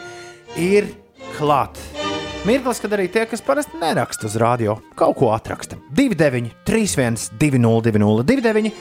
[0.61, 0.93] ir
[1.39, 1.81] klāt.
[2.41, 5.77] Mirklis, kad arī tie, kas parasti neraksta uz rādio, kaut ko atraksta.
[5.93, 8.71] 29, 31, 202, 29,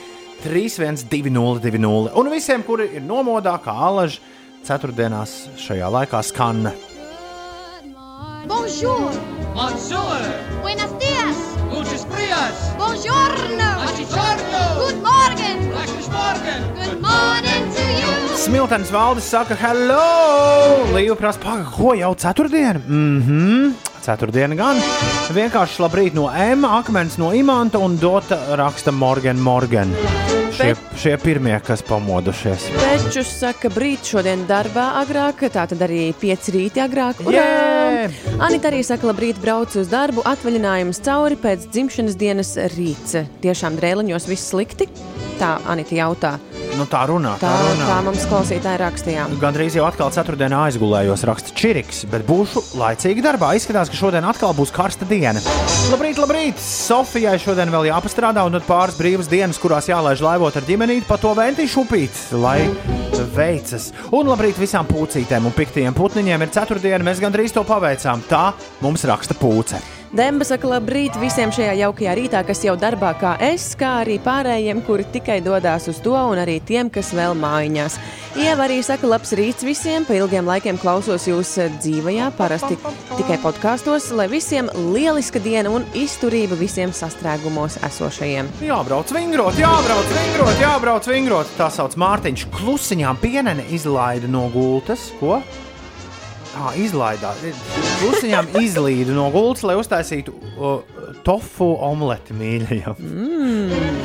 [0.47, 2.15] 31, 202.
[2.17, 4.23] Un visiem, kuri ir nomodā, kā alaži,
[4.65, 6.71] ceturtdienās šajā laikā skan.
[8.49, 9.13] Bonjour,
[9.53, 10.25] Bonjour!
[10.65, 10.97] buenos
[12.31, 14.63] días, buongiorno, Buongiorno!
[14.79, 15.59] good morning,
[16.11, 16.61] Morgen!
[16.79, 18.37] good morning to you.
[18.37, 20.87] Smiltenis valdis saka, hello!
[20.95, 21.39] Līja prasa,
[21.75, 22.79] ko jau ceturtdiena?
[22.87, 23.75] Mhm,
[24.11, 24.81] ceturtdiena gan.
[25.35, 29.93] Vienkārši labrīt no M, akmens no Imanta un Dota raksta Morgan Morgan.
[30.51, 32.67] Šie, šie pirmie, kas pamodušies.
[32.75, 37.23] Pečus saka, brīt šodien darbā agrāk, tā tad arī 5 rīti agrāk.
[37.33, 38.11] Jē!
[38.43, 43.17] Anita arī saka, labrīt, brauc uz darbu, atvaļinājums cauri pēc dzimšanas dienas rīts.
[43.45, 44.91] Tiešām drēliņos viss slikti?
[45.41, 46.37] Tā Anita jautā.
[46.79, 47.87] Nu, tā runā, tā, Tā, runā.
[47.91, 49.35] tā mums klausītāji rakstījām.
[49.43, 53.51] Gandrīz jau atkal ceturtdienā aizgulējos, raksta Čiriks, bet būšu laicīgi darbā.
[53.59, 55.43] Izskatās, ka šodien atkal būs karsta diena.
[55.93, 56.63] Labrīt, labrīt!
[56.63, 61.21] Sofijai šodien vēl jāpastrādā, un tad pāris brīvas dienas, kurās jālaiž laivot ar ģimenīti pa
[61.21, 62.63] to ventīšu upīt, lai
[63.37, 63.91] veicas.
[64.17, 68.25] Un labrīt visām pucītēm un piktiem putniņiem ir ceturtdiena, mēs gandrīz to paveicām.
[68.31, 68.51] Tā
[68.81, 70.00] mums raksta pūce.
[70.11, 74.81] Demba saka, labrīt visiem šajā jaukajā rītā, kas jau darbā kā es, kā arī pārējiem,
[74.83, 77.99] kuri tikai dodas uz to, un arī tiem, kas vēl mājiņās.
[78.43, 82.81] Ieva arī saka, labs rīts visiem, pa ilgiem laikiem klausos jūs dzīvajā, parasti
[83.21, 88.51] tikai podkāstos, lai visiem lieliska diena un izturība visiem sastrēgumos esošajiem.
[88.67, 91.55] Jābrauc vingrot, jābrauc vingrot, jābrauc vingrot.
[91.55, 92.49] Tā sauc Mārtiņš.
[92.59, 95.13] Klusiņām pienene izlaida no gultas.
[95.23, 95.39] Ko?
[96.51, 97.43] Tā izlaidās.
[98.01, 100.81] Klusiņām izlīdu no gultas, lai uztaisītu uh,
[101.27, 102.99] tofu omleti mīļajam.
[102.99, 104.03] Mm.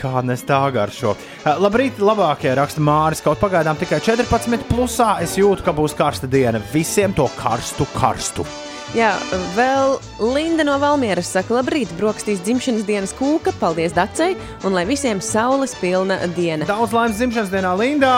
[0.00, 1.12] Kā nes tā garšo.
[1.42, 3.22] Uh, labrīt, labākie raksta Māris.
[3.24, 5.14] Kaut pagaidām tikai 14 plusā.
[5.24, 6.62] Es jūtu, ka būs karsta diena.
[6.72, 8.48] Visiem to karstu, karstu.
[8.92, 9.14] Jā,
[9.56, 14.34] vēl Linda no Valmieras saka, labrīt, brokastīs dzimšanas dienas kūka, paldies Dacei,
[14.68, 16.66] un lai visiem saules pilna diena.
[16.68, 18.10] Daudz laimes dzimšanas dienā, Linda!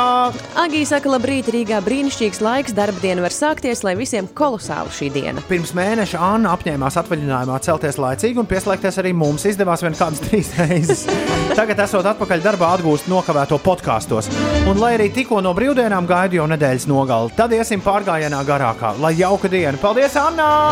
[0.59, 5.45] Agija saka, labrīt, Rīgā brīnišķīgs laiks, darba diena var sākties, lai visiem kolosāli šī diena.
[5.47, 9.47] Pirms mēneša Anna apņēmās atvaļinājumā celties laicīgi un pieslēgties arī mums.
[9.47, 11.07] Izdevās vien kādas trīs reizes.
[11.55, 14.33] Tagad, esot atpakaļ darbā, atgūst nokavēto podkāstos.
[14.67, 18.97] Un, lai arī tikko no brīvdienām gaidu jau nedēļas nogali, tad iesim pārgājienā garākā.
[18.99, 19.79] Lai jauka diena!
[19.79, 20.64] Paldies, Anna!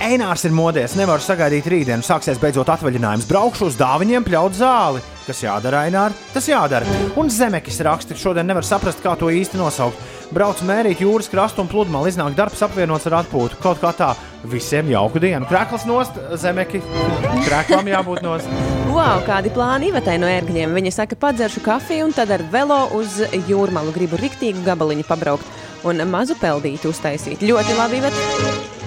[0.00, 2.04] Einārs ir modies, nevaru sagaidīt rītdienu.
[2.06, 3.26] Sāksies beidzot atvaļinājums.
[3.30, 5.02] Braukšu uz dāviņiem, pļaut zāli.
[5.26, 6.14] Kas jādara, Einār?
[6.34, 6.88] Tas jādara.
[7.20, 10.00] Un Zemekis raksta, ka šodien nevar saprast, kā to īsti nosaukt.
[10.34, 13.60] Braucu mērīt jūras krastu un pludmali, iznāk darbs apvienots ar atpūtu.
[13.62, 14.10] Kaut kā tā,
[14.50, 15.46] visiem jauku dienu.
[15.50, 16.82] Krēkls nost, Zemeki.
[17.46, 18.50] Krēklam jābūt nost.
[18.90, 20.74] Wow, kādi plāni Ivetai no ērgļiem?
[20.74, 23.20] Viņa saka, padzeršu kafiju un tad ar velo uz
[23.50, 27.46] jūrmalu gribu riktīgu gabaliņu pabraukt un mazu peldīti uztaisīt.
[27.46, 28.79] Ļoti labi, Ivet.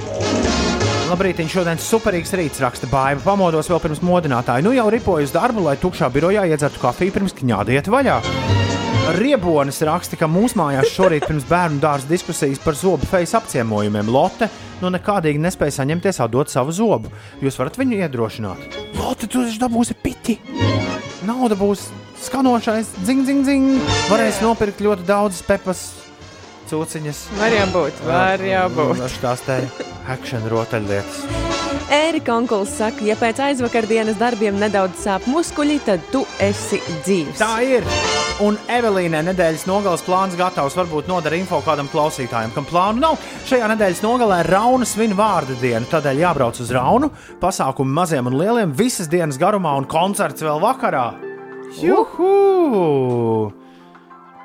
[1.13, 3.21] Labrīt, šodien superīgs rīts raksta bāba.
[3.21, 4.63] Pamodos vēl pirms modinātāja.
[4.65, 8.15] Nu jau ripoju uz darbu, lai tukšā birojā iedzertu kafiju pirms kņāda iet vaļā.
[9.19, 14.47] Riebonis raksta, ka mūsu mājās šorīt pirms bērnu dārza diskusijas par zobu fejas apciemojumiem Lotte
[14.81, 17.11] nu nekādīgi nespēja saņemties atdot savu zobu.
[17.43, 18.79] Jūs varat viņu iedrošināt.
[18.97, 20.37] Lotte, tu taču dabūsi piti!
[21.27, 21.87] Nauda būs
[22.25, 23.91] skanošais, dzing, dzing, dzing.
[24.11, 25.83] Varēs nopirkt ļoti daudz pepas
[26.71, 27.23] cūciņas.
[27.39, 29.03] Var jau būt, var jau būt.
[29.23, 29.59] Tās te
[30.11, 31.23] akciju rotaļlietas.
[31.93, 37.37] Ērika Onkuls saka, ja pēc aizvakardienas darbiem nedaudz sāp muskuļi, tad tu esi dzīves.
[37.41, 37.87] Tā ir.
[38.41, 40.77] Un Evelīnai nedēļas nogales plāns gatavs.
[40.79, 43.19] Varbūt nodara info kādam klausītājam, kam plānu nav.
[43.49, 45.85] Šajā nedēļas nogalē Rauna svin vārdu dienu.
[45.91, 47.11] Tādēļ jābrauc uz Raunu.
[47.43, 51.11] Pasākumi maziem un lieliem visas dienas garumā un koncerts vēl vakarā.
[51.81, 52.31] Juhu!
[52.73, 53.62] Uh,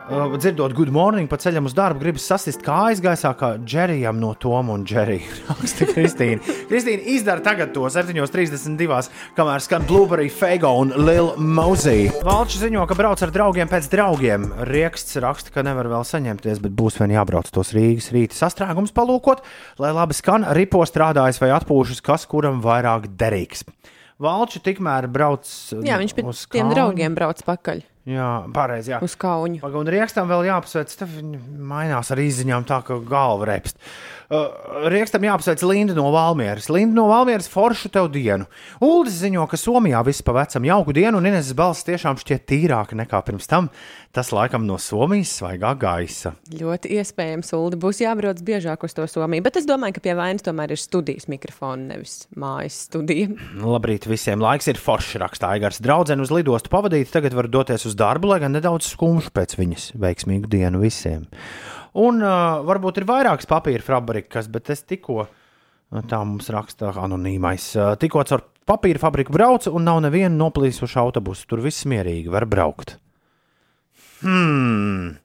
[0.08, 4.72] dzirdot, good morning, pa ceļam uz darbu, gribas sasist kājas gaisā, kā Džerijam no Toma
[4.72, 5.26] un Džerija.
[5.50, 6.54] Raksta Kristīna.
[6.70, 9.00] Kristīna izdara tagad to 7.32.
[9.36, 12.08] kamēr skan Blueberry, Fego un Lil Mozī.
[12.24, 14.48] Valčs ziņo, ka brauc ar draugiem pēc draugiem.
[14.70, 19.44] Rieksts raksta, ka nevar vēl saņemties, bet būs vien jābrauc tos Rīgas rīta sastrēgums palūkot,
[19.82, 23.66] lai labi skan ripo strādājas vai atpūšas, kas kuram vairāk derīgs.
[24.18, 25.46] Valči tikmēr brauc
[25.84, 28.94] Jā, viņš pie tiem draugiem brauc pakaļ Jā, pareizi.
[29.04, 29.60] uz kauņu.
[29.60, 30.94] Pagaidām, un rīkstam vēl jāapsveic.
[30.96, 31.16] Tad
[31.72, 33.76] mainās ar izziņām, tā ka galva repst.
[34.28, 34.48] Uh,
[34.92, 36.66] rīkstam jāapsveic Linda no Valmieras.
[36.72, 38.44] Linda no Valmieras foršu tev dienu.
[38.84, 42.96] Uldis ziņo, ka Somijā viss pa vecam jauku dienu, un Ineses balss tiešām šķiet tīrāka
[42.98, 43.70] nekā pirms tam.
[44.12, 46.34] Tas laikam no Somijas svaigā gaisa.
[46.52, 50.44] Ļoti iespējams, Ulu būs jābrauc biežāk uz to Somiju, bet es domāju, ka pie vainas
[50.44, 53.32] tomēr ir studijas mikrofona, nevis mājas studija.
[53.60, 54.44] Labrīt visiem!
[54.44, 55.80] Laiks ir foršs, rakstā Aigars.
[55.84, 59.88] Draudzene uz lidostu pavadīt, tagad var doties uz darbu, lai gan nedaudz skumjš pēc viņas.
[59.98, 61.26] Veiksmīgu dienu visiem!
[61.98, 65.24] Un uh, varbūt ir vairākas papīra fabrikas, bet es tikko,
[66.10, 71.46] tā mums raksta anonīmais, uh, tikko caur papīra fabriku braucu un nav neviena noplīsuša autobusa.
[71.48, 72.98] Tur viss mierīgi var braukt.
[74.20, 75.16] Hmm.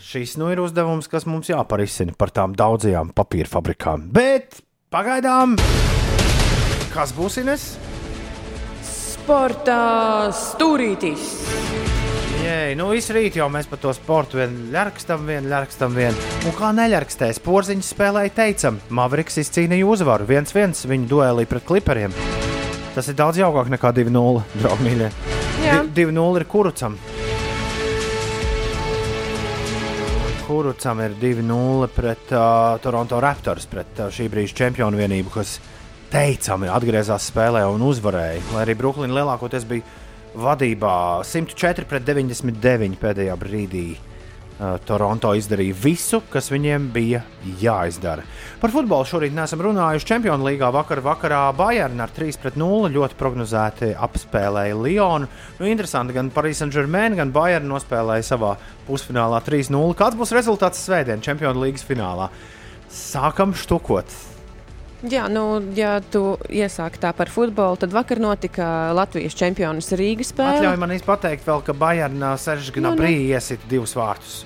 [0.00, 4.08] Šis nu ir uzdevums, kas mums jāparisina par tām daudzajām papīra fabrikām.
[4.14, 4.60] Bet
[4.94, 5.58] pagaidām,
[6.94, 7.72] kas būs Ines?
[9.24, 11.22] Sportā stūrītis.
[12.44, 16.12] Jē, nu visu rītu jau mēs par to sportu vien ļarkstam, vien ļarkstam, vien.
[16.44, 22.12] Un kā neļarkstēs, porziņš spēlēja teicam, Mavriks izcīnīja uzvaru 1-1 viņu duelī pret kliperiem.
[22.92, 25.08] Tas ir daudz jaukāk nekā 2-0, draugi mīļie.
[25.64, 25.80] Jā.
[25.88, 27.00] Di- 2-0 ir kurucam.
[30.44, 35.56] Kurucam ir 2-0 pret uh, Toronto Raptors, pret uh, šī brīža čempionu vienību, kas
[36.14, 38.42] teicami atgriezās spēlē un uzvarēja.
[38.54, 39.82] Lai arī Brooklyna lielākoties bija
[40.38, 40.96] vadībā
[41.26, 43.86] 104 pret 99 pēdējā brīdī.
[44.54, 47.24] Uh, Toronto izdarīja visu, kas viņiem bija
[47.58, 48.22] jāizdara.
[48.62, 50.06] Par futbolu šorīt neesam runājuši.
[50.12, 55.30] Čempionu līgā vakar vakarā Bayern ar 3-0 ļoti prognozēti apspēlēja Lionu.
[55.58, 58.52] Nu, interesanti, gan Paris Saint-Germain, gan Bayern nospēlēja savā
[58.86, 59.98] pusfinālā 3-0.
[59.98, 62.30] Kāds būs rezultāts svētdien Čempionu līgas finālā?
[62.94, 64.14] Sākam štukot.
[65.04, 70.62] Jā, nu, ja tu iesāki tā par futbolu, tad vakar notika Latvijas čempionas Rīgas spēle.
[70.62, 72.80] Atļauj man pateikt, vēl, ka Bayern Seržs Nu, nu.
[72.80, 74.44] Gnabrī iesita divus vārtus.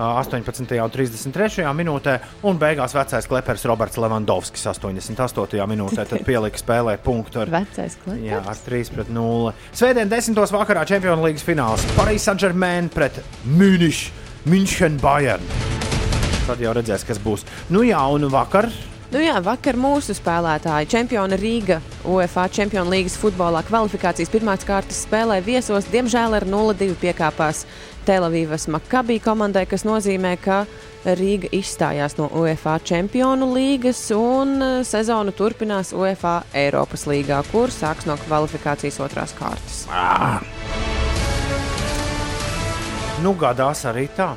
[0.00, 0.78] ā, 18.
[0.80, 1.66] un 33.
[1.76, 2.14] minūtē,
[2.48, 5.66] un beigās vecais klepers Roberts Levandovskis 88.
[5.68, 7.52] minūtē tad pielika spēlē punktu ar.
[8.24, 9.52] Jā, ar 3 pret 0.
[9.76, 10.40] Svētdien, 10.
[10.56, 13.20] vakarā Čempionu līgas fināls Paris Saint-Germain pret
[14.48, 15.44] München Bayern.
[16.46, 17.44] Tad jau redzēs, kas būs.
[17.68, 18.70] Nu jā, un vakar
[19.10, 25.40] Nu jā, vakar mūsu spēlētāji, čempioni Rīga, UEFA Čempionu līgas futbolā kvalifikācijas pirmās kārtas spēlē
[25.42, 27.64] viesos, diemžēl ar 0-2 piekāpās
[28.06, 30.60] Telavīvas Makabī komandai, kas nozīmē, ka
[31.18, 38.06] Rīga izstājās no UEFA Čempionu līgas un eh, sezonu turpinās UEFA Eiropas līgā, kur sāks
[38.06, 39.88] no kvalifikācijas otrās kārtas.
[43.26, 44.30] nu gadās arī tā.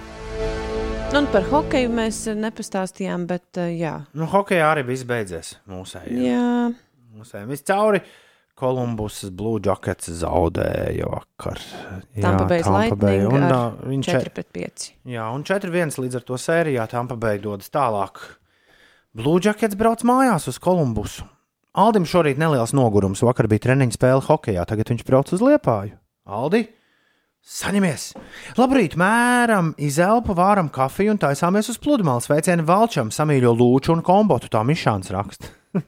[1.13, 3.91] Un par hokeju mēs eh, nepastāstījām, bet eh, jā.
[4.17, 6.15] Nu, hokeja arī viss beidzies mūsējā.
[6.25, 6.47] jā.
[7.13, 8.01] Mūsējā viss cauri.
[8.57, 11.61] Kolumbus Blue Jackets zaudēja vakar.
[12.17, 13.45] Tampa Bay Lightning un,
[13.91, 14.87] viņš 4 pret 5.
[15.13, 18.21] Jā, un 4-1 līdz ar to sērijā Tampa Bay dodas tālāk.
[19.13, 21.25] Blue Jackets brauc mājās uz Kolumbusu.
[21.77, 23.21] Aldim šorīt neliels nogurums.
[23.25, 25.97] Vakar bija treniņa spēle hokeja, tagad viņš brauc uz Liepāju.
[26.25, 26.65] Aldi,
[27.43, 28.11] saņemies!
[28.57, 32.29] Labrīt, mēram, izelpu, vāram kafiju un taisāmies uz pludmales.
[32.29, 34.49] Sveicienu Valčam, samīļo lūču un kombotu.
[34.53, 35.51] Tā Mišāns raksta.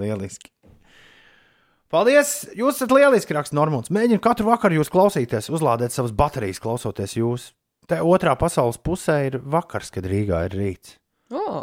[0.00, 0.50] Lieliski!
[1.94, 2.48] Paldies!
[2.58, 3.92] Jūs esat lieliski raksts, Normons.
[3.94, 7.52] Mēģinu katru vakaru jūs klausīties, uzlādēt savas baterijas, klausoties jūs.
[7.86, 10.96] Te otrā pasaules pusē ir vakars, kad Rīgā ir rīts.
[11.30, 11.62] Oh.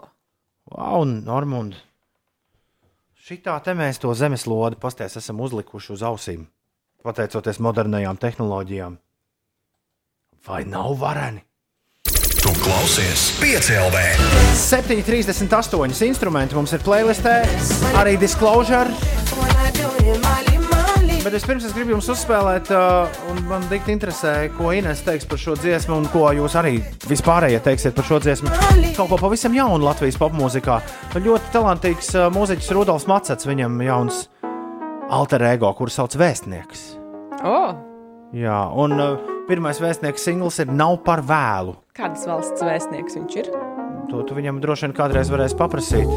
[0.71, 1.75] Wow, Normund!
[3.21, 6.45] Šitā te mēs to zemeslodi pasties esam uzlikuši uz ausīm,
[7.05, 8.97] pateicoties modernajām tehnoloģijām.
[10.47, 11.43] Vai nav vareni?
[12.41, 14.05] Tu klausies piecēlē.
[14.57, 17.35] 7,38 instrumenti mums ir playlistē,
[18.01, 18.89] arī disclosure.
[21.21, 25.37] Bet vispirms es gribu jums uzspēlēt, uh, un man dikti interesē, ko Inês teiks par
[25.37, 28.49] šo dziesmu, un ko jūs arī vispārējie teiksiet par šo dziesmu.
[28.97, 30.81] Kaut ko pavisam jaunu Latvijas popmūzikā.
[31.21, 34.25] Ļoti talantīgs uh, mūziķis Rudolfs Macets, viņam jauns
[35.11, 36.85] alter ego, kurš sauc Vēstnieks.
[37.43, 37.75] Oh.
[38.31, 41.75] Jā, un uh, pirmais vēstnieks singls ir Nav par vēlu.
[41.97, 43.49] Kādas valsts vēstnieks viņš ir?
[44.11, 46.07] To tu viņam droši vien kādreiz varēs paprasīt.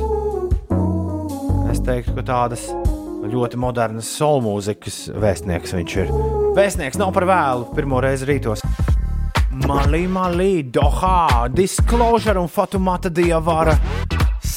[1.72, 2.68] Es teiktu, ka tādas
[3.24, 6.14] ļoti modernas solmūzikas vēstnieks viņš ir.
[6.54, 8.62] Vēstnieks nav par vēlu, pirmo reizi rītos.
[9.64, 13.74] Malī, malī, dohā, disclosure un fatumata diavara.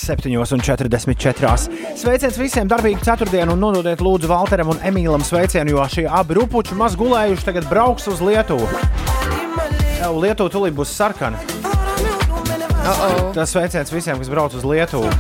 [0.08, 1.68] 7,44.
[2.00, 6.78] Sveiciens visiem darbīgu ceturtdienu un nododiet lūdzu Valteram un Emīlam sveicienu, jo šie abi rupuči
[6.80, 8.70] maz gulējuši tagad brauks uz Lietuvu.
[9.98, 11.42] Jā, Lietuva tulīt būs sarkana.
[12.88, 13.18] Oh, oh.
[13.36, 15.12] Tas sveiciens visiem, kas brauc uz Lietuvu.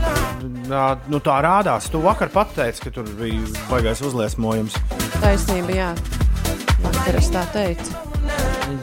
[0.68, 1.90] Nā, Nu, tā rādās.
[1.92, 4.76] Tu vakar pateici, ka tur bija baigais uzliesmojums.
[5.20, 5.90] Taisnība, jā.
[6.84, 7.96] Vakar es tā teicu.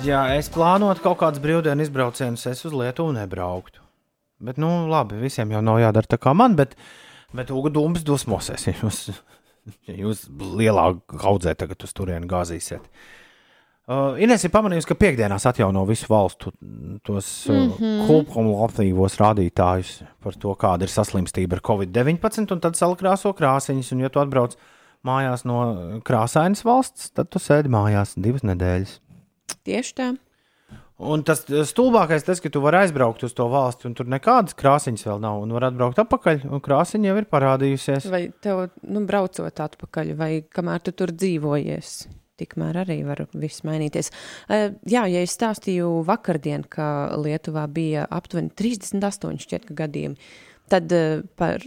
[0.05, 3.84] Ja es plānotu kaut kādus brīvdienu izbraucienus, es uz Lietuvu nebrauktu.
[4.43, 6.75] Bet, nu, labi, visiem jau nav jādara tā kā man, bet,
[7.35, 9.03] bet Uga Dūms dusmosies, ja jūs,
[9.89, 10.27] ja jūs
[10.59, 12.89] lielā kaudzē tagad uz turieni gāzīsiet.
[13.85, 16.55] Uh, Ines ir pamanījusi, ka piekdienās atjauno visu valstu
[17.05, 18.23] tos mm -hmm.
[18.33, 23.93] kumulatīvos rādītājus par to, kāda ir saslimstība ar covid-19, un tad salkrāso krāsiņas.
[23.93, 24.57] Un, ja tu atbrauc
[25.05, 29.01] mājās no krāsainas valsts, tad tu sēdi mājās divas nedēļas.
[29.69, 30.15] Tieši tā.
[31.03, 35.09] Un tas stulbākais tas, ka tu vari aizbraukt uz to valsti, un tur nekādas krāsiņas
[35.09, 38.07] vēl nav, un var atbraukt atpakaļ, un krāsiņa jau ir parādījusies.
[38.13, 41.97] Vai tev, nu, braucot atpakaļ, vai kamēr tu tur dzīvojies?
[42.39, 44.11] Tikmēr arī var viss mainīties.
[44.47, 46.87] Uh, jā, ja es stāstīju vakardien, ka
[47.19, 50.31] Lietuvā bija aptuveni 38 šķiet, gadījumi,
[50.71, 51.63] tad uh, par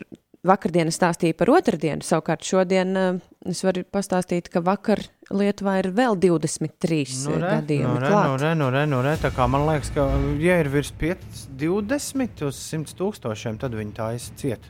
[0.47, 2.03] vakardien es stāstīju par otrdienu.
[2.03, 7.87] Savukārt šodien uh, es varu pastāstīt, ka vakar Lietuvā ir vēl 23 Nu, re, gadījumi.
[7.89, 8.27] nu, re, klāt.
[8.29, 10.05] nu, re, nu, re, nu, re, tā kā man liekas, ka,
[10.39, 11.17] ja ir virs 5,
[11.59, 14.63] 20 uz 100 tūkstošiem, tad viņi tā izciet.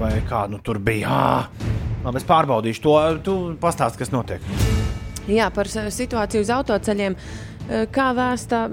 [0.00, 1.48] Vai kā nu tur bija?
[2.02, 2.94] Labi, es pārbaudīšu to.
[3.22, 4.40] Tu pastāsti, kas notiek.
[5.30, 7.14] Jā, par situāciju uz autoceļiem.
[7.14, 8.64] Eh, Kā vēsta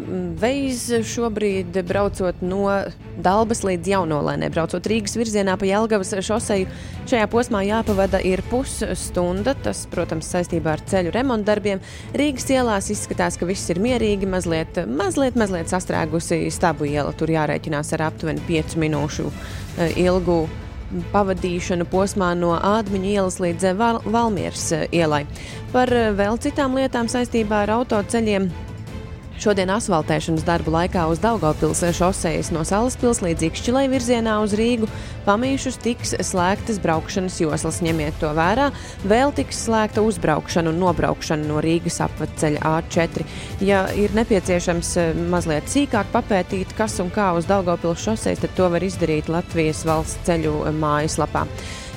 [0.41, 2.63] Veiz šobrīd braucot no
[3.21, 6.67] Dabas līdz Jaunolēnē, braucot Rīgas virzienā pa Jelgavas šoseju,
[7.09, 9.53] šajā posmā jāpavada ir pusstunda.
[9.63, 11.83] Tas, protams, saistībā ar ceļu remontdarbiem.
[12.17, 17.13] Rīgas ielās izskatās, ka viss ir mierīgi, mazliet, mazliet, mazliet sastrēgusi stabu iela.
[17.13, 19.29] Tur jārēķinās ar aptuveni 5 minūšu
[20.01, 20.39] ilgu
[21.13, 25.27] pavadīšanu posmā no Ādmiņa ielas līdz Val Valmieras ielai.
[25.75, 28.49] Par vēl citām lietām saistībā ar autoceļiem.
[29.39, 34.89] Šodien asfaltēšanas darbu laikā uz Daugavpils šosejas no Salaspils līdz Ikšķilai virzienā uz Rīgu
[35.23, 37.79] pamīšus tiks slēgtas braukšanas joslas.
[37.85, 38.67] Ņemiet to vērā.
[39.07, 43.23] Vēl tiks slēgta uzbraukšana un nobraukšana no Rīgas apceļa A4.
[43.63, 48.67] Ja ir nepieciešams eh, mazliet sīkāk papētīt, kas un kā uz Daugavpils šosejas, tad to
[48.75, 51.47] var izdarīt Latvijas valsts ceļu eh, mājaslapā.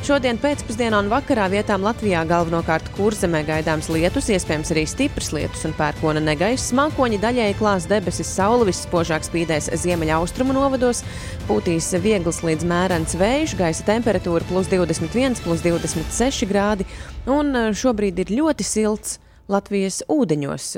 [0.03, 5.77] Šodien pēcpusdienā un vakarā vietām Latvijā galvenokārt kurzemē gaidāms lietus, iespējams arī stiprs lietus un
[5.79, 6.73] pērkona negaiss.
[6.75, 11.05] Mākoņi daļēji klās debesis, saule visspožāk spīdēs ziemeļaustrumu novados,
[11.47, 16.89] pūtīs viegls līdz mērens vējš, gaisa temperatūra plus 21, plus 26 grādi,
[17.31, 19.21] un eh, šobrīd ir ļoti silts
[19.55, 20.71] Latvijas ūdeņos.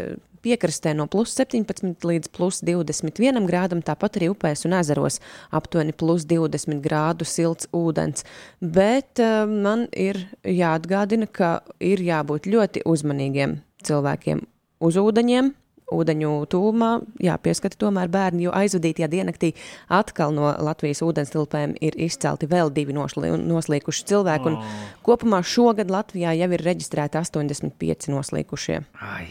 [0.45, 5.21] Piekrastē no plus 17 līdz plus 21 grādam, tāpat arī upēs un ezeros
[5.55, 8.27] aptuveni plus 20 grādu silts ūdens.
[8.61, 14.45] Bet uh, man ir jāatgādina, ka ir jābūt ļoti uzmanīgiem cilvēkiem
[14.85, 15.55] uz ūdeņiem.
[15.95, 16.91] Ūdeņu tūmā
[17.23, 19.51] jāpieskata tomēr bērni, jo aizvadītajā diennaktī
[19.93, 24.49] atkal no Latvijas ūdenstilpēm ir izcelti vēl divi nosli, noslīkuši cilvēki.
[24.49, 28.81] un Kopumā šogad Latvijā jau ir reģistrēti 85 noslīkušie.
[29.05, 29.29] Ai,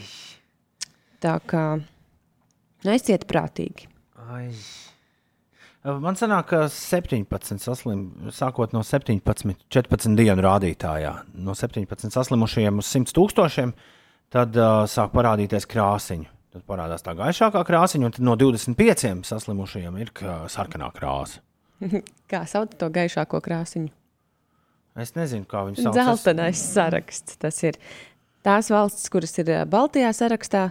[1.24, 3.88] Tā kā nu, esiet prātīgi.
[4.30, 4.50] ai.
[5.84, 12.92] Man sanāk, ka 17 saslim, sākot no 17, 14 dienu rādītājā, no 17 saslimušajiem uz
[12.94, 13.74] 100 tūkstošiem,
[14.32, 16.30] tad uh, sāk parādīties krāsiņa.
[16.54, 20.14] Tad parādās tā gaišākā krāsiņa, un no 25 saslimušajiem ir
[20.54, 21.42] sarkanā krāsa.
[22.32, 23.92] Kā sauc to gaišāko krāsiņu?
[25.04, 25.98] Es nezinu, kā viņi sauc.
[25.98, 27.40] Zeltenais saraksts.
[27.42, 27.80] Tas ir
[28.46, 30.68] tās valstis, kuras ir Baltijā sarakstā.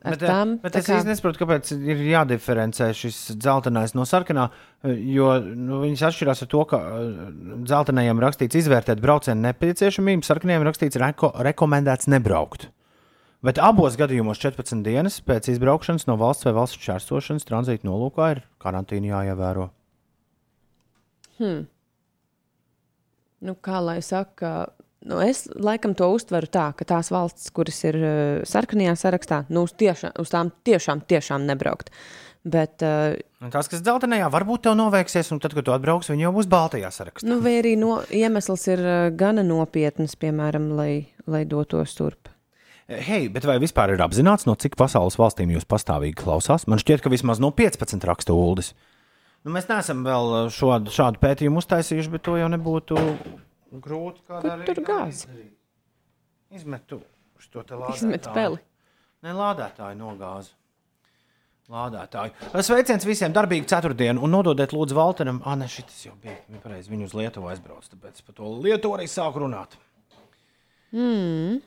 [0.00, 4.46] Bet, tām, bet tā es kā- īsti nesaprotu, kāpēc ir jādiferencē šis dzeltenais no sarkanā.
[4.88, 7.10] Jo nu, viņas atšķirās ar to, ka eh,
[7.68, 12.70] dzeltenajam rakstīts izvērtēt braucienu nepieciešamību, sarkanajam rakstīts reko, rekomendēts nebraukt.
[13.44, 18.42] Bet abos gadījumos 14 dienas pēc izbraukšanas no valsts vai valsts šķērsošanas tranzīta nolūkā ir
[18.60, 19.68] karantīna jāievēro.
[23.40, 24.68] Nu, kā lai saka,
[25.06, 28.16] nu, es laikam to uztveru tā, ka tās valstis, kuras ir uh,
[28.48, 31.92] sarkanajā sarakstā, nu, uz, tiešā, uz tām tiešām, tiešām nebraukt.
[32.40, 36.24] Bet, uh, Un tās, kas dzeltenajā, varbūt tev noveiksies, un tad, kad tu atbrauks, viņi
[36.24, 37.28] jau būs baltajā sarakstā.
[37.28, 40.92] nu, vai arī no, iemesls ir uh, gana nopietns, piemēram, lai,
[41.28, 42.32] lai dotos turp.
[42.90, 46.64] Hei, bet vai vispār ir apzināts, no cik pasaules valstīm jūs pastāvīgi klausās?
[46.66, 48.72] Man šķiet, ka vismaz no 15 raksta ULDIS.
[49.46, 52.98] Nu, mēs neesam vēl šādu, šādu pētījumu uztaisījuši, bet to jau nebūtu
[53.72, 54.24] grūti.
[54.26, 55.28] Kur tur gāzi?
[56.50, 57.00] Izmetu
[57.40, 58.00] šo te lādētāju.
[58.00, 58.58] Izmet peli.
[59.24, 60.56] Ne lādētāju nogāzi.
[61.70, 62.34] Lādētāju.
[62.66, 65.38] Sveiciens visiem, darbīgi ceturtdienu, un nododiet lūdzu Valteram.
[65.46, 66.90] Ah, ne, šis jau bija bija pareizi.
[66.90, 69.76] Viņu uz Lietuvu aizbrauc, tāpēc par to Lietuvu arī sāku runāt.
[70.90, 71.60] Mm.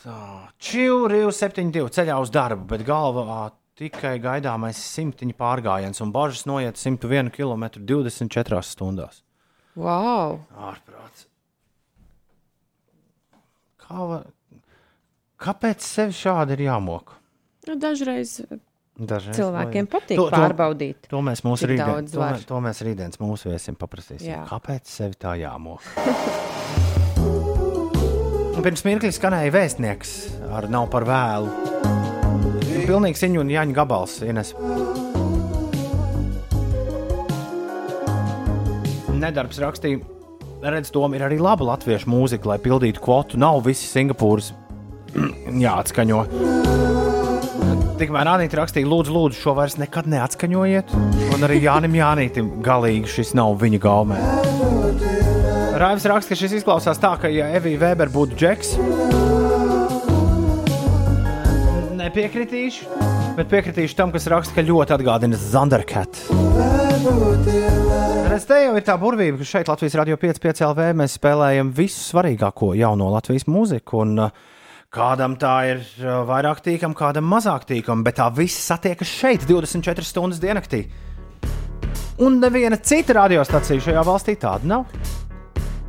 [0.00, 0.22] Tā,
[0.64, 7.34] Čīlrīva 72 ceļā uz darbu, bet galvā tikai gaidāmais simtiņa pārgājiens, un bažas noiet 101
[7.34, 9.23] km 24 stundās.
[9.76, 10.38] Wow!
[10.54, 11.26] Ārprāts.
[13.84, 14.20] Kā va...
[15.44, 17.16] Kāpēc sev šādi ir jāmok?
[17.68, 18.38] Nu, dažreiz
[18.94, 19.90] Dažreiz cilvēkiem vajag.
[19.90, 21.08] patīk To- to- pārbaudīt.
[21.10, 22.36] To mēs mūsu rītdien, to, var.
[22.38, 24.28] mē- to mēs rītdienas mūsu viesiem paprasīsim.
[24.30, 24.44] Jā.
[24.48, 25.82] Kāpēc sev tā jāmok?
[28.54, 30.12] Un Pirms mirkļa skanēja vēstnieks
[30.54, 31.50] ar nav par vēlu.
[32.86, 34.20] Pilnīgi ziņu un Jāņa gabals.
[34.22, 34.54] Ines.
[39.24, 40.02] Nedarbs rakstīja,
[40.60, 43.38] redz, Tom ir arī laba latviešu mūzika, lai pildītu kvotu.
[43.40, 44.50] Nav visi Singapūras
[45.64, 46.20] jāatskaņo.
[47.94, 50.92] Tikmēr Anīte rakstīja, lūdzu, lūdzu, šo vairs nekad neatskaņojiet.
[51.32, 54.20] Un arī Jānis Jānītam galīgi šis nav viņa gaumē.
[55.80, 58.76] Raivs raksta, ka šis izklausās tā, ka, ja Evija Weber būtu džeks,
[62.04, 62.90] nepiekritīšu,
[63.38, 66.83] bet piekritīšu tam, kas raksta, ka ļoti atgādina Zanderkat.
[67.04, 72.00] Redz, te jau ir tā burvība, ka šeit Latvijas radio 5,5 LV mēs spēlējam visu
[72.00, 74.00] svarīgāko jauno Latvijas mūziku.
[74.06, 74.52] Un, uh,
[74.94, 80.06] Kādam tā ir uh, vairāk tīkama, kādam mazāk tīkama, bet tā viss satiekas šeit 24
[80.06, 80.84] stundas diennaktī.
[82.24, 84.86] Un neviena cita radiostacija šajā valstī tāda nav.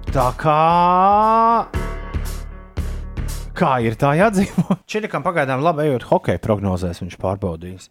[0.09, 0.61] Tā kā.
[3.55, 4.81] Kā ir tā jādzīvo?
[4.91, 7.87] Čirikam pagaidām labi ejot hokeja prognozēs, viņš pārbaudīs.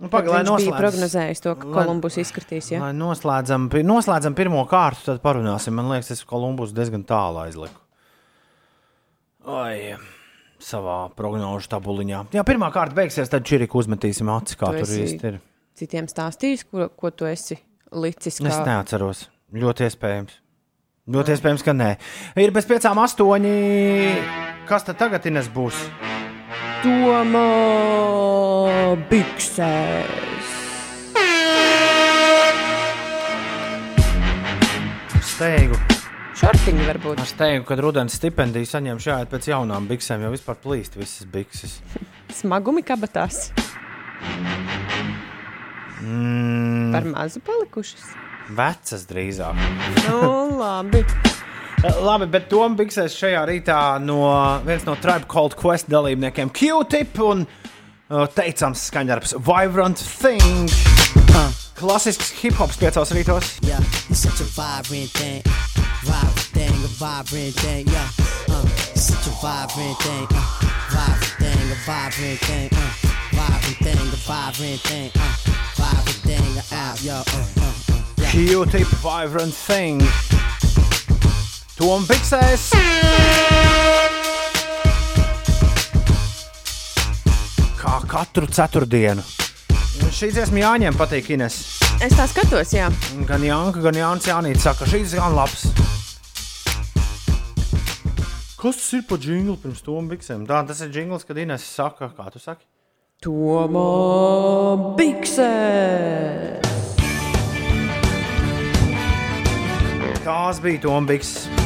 [0.00, 2.70] Nu, Pagaid, lai Viņš bija prognozējis to, ka lai- Kolumbus izskatīs.
[2.72, 2.80] Ja?
[2.86, 5.76] Lai noslēdzam, noslēdzam pirmo kārtu, tad parunāsim.
[5.76, 7.76] Man liekas, es Kolumbus diezgan tālu aizliku.
[9.44, 9.96] Ai,
[10.60, 12.26] savā prognožu tabuliņā.
[12.36, 15.40] Jā, pirmā kārta beigsies, tad Čiriku uzmetīsim acis, kā Tu tur īsti ir.
[15.76, 17.58] Citiem stāstījis, ko, ko tu esi
[17.92, 18.40] licis.
[18.40, 18.64] Es Kā...
[18.68, 19.26] neatceros.
[19.52, 20.36] Ļoti iespējams.
[21.10, 21.90] Ļoti iespējams, ka nē.
[22.38, 23.54] Ir bez piecām astoņi.
[24.68, 25.74] Kas tad tagad Ines būs?
[26.80, 27.48] Tomā
[29.10, 30.48] biksēs.
[35.20, 35.76] Steigu.
[36.40, 37.20] Šortiņi varbūt.
[37.20, 41.76] Es teiktu, ka rudens stipendiju saņem šādi pēc jaunām biksēm, jo vispār plīst visas bikses.
[42.40, 43.50] Smagumi kabatās.
[46.00, 48.08] Mm, Par mazu palikušas.
[48.56, 49.60] vecas drīzāk.
[50.08, 50.22] Nu,
[50.58, 51.04] labi.
[51.80, 54.20] Labi, bet Toms Biksēs šajā rītā no
[54.66, 60.68] viens no Tribe Called Quest dalībniekiem Q-tip un uh, teicams skaņdarbs Vibrant Thing.
[61.80, 63.54] Klasisks hip hops piecos rītos.
[63.64, 63.80] Yeah,
[64.12, 65.40] it's such a vibrant thing.
[66.04, 68.08] Vibrant thing, a vibrant thing, yeah.
[68.52, 68.60] Uh,
[68.92, 70.26] it's such a vibrant thing.
[70.36, 70.44] Uh,
[70.92, 72.68] vibrant thing, a vibrant thing.
[72.76, 72.92] Uh,
[73.32, 75.10] vibrant thing, a vibrant thing.
[75.16, 75.32] Uh,
[75.80, 77.14] vibrant thing, uh, out, yo.
[77.14, 78.30] Uh, uh, uh, yeah.
[78.30, 80.04] Q-tip Vibrant Thing.
[81.80, 82.64] Toms Biksēs.
[87.80, 89.22] Kā katru ceturtdienu.
[90.12, 91.56] Šī dziesma Jāņiem patīk, Ines.
[92.04, 92.90] Es tā skatos, jā.
[93.24, 95.70] Gan Jānis, gan Jānis Jānis saka, šīs gan labs.
[98.60, 100.44] Kas tas ir pa jinglu pirms tam biksēm?
[100.50, 102.68] Tā, tas ir jingls, kad Ines saka, kā tu saki.
[103.24, 103.86] Tomā
[105.00, 106.60] biksēs.
[110.20, 111.59] Tās bija Toms.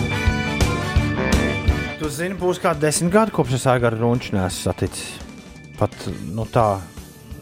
[2.05, 5.15] Tu zini, būs kā desmit gadi, kopš es Aigara Runču nesu saticis.
[5.79, 5.95] Pat
[6.37, 6.83] nu, tā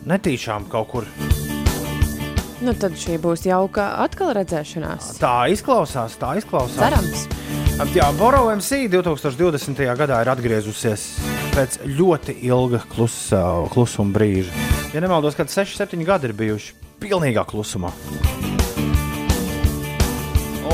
[0.07, 1.09] netīšām kaut kur.
[2.63, 5.17] Nu, tad šī būs jauka atkal redzēšanās.
[5.19, 6.79] Tā izklausās, tā izklausās.
[6.79, 7.27] Cerams.
[7.91, 9.83] Jā, Boro MC 2020.
[9.99, 11.09] gadā ir atgriezusies
[11.57, 13.43] pēc ļoti ilga klusa,
[13.75, 14.55] klusuma brīža.
[14.95, 17.91] Ja nemaldos, kad 6, 7 gadi ir bijuši pilnīgā klusumā.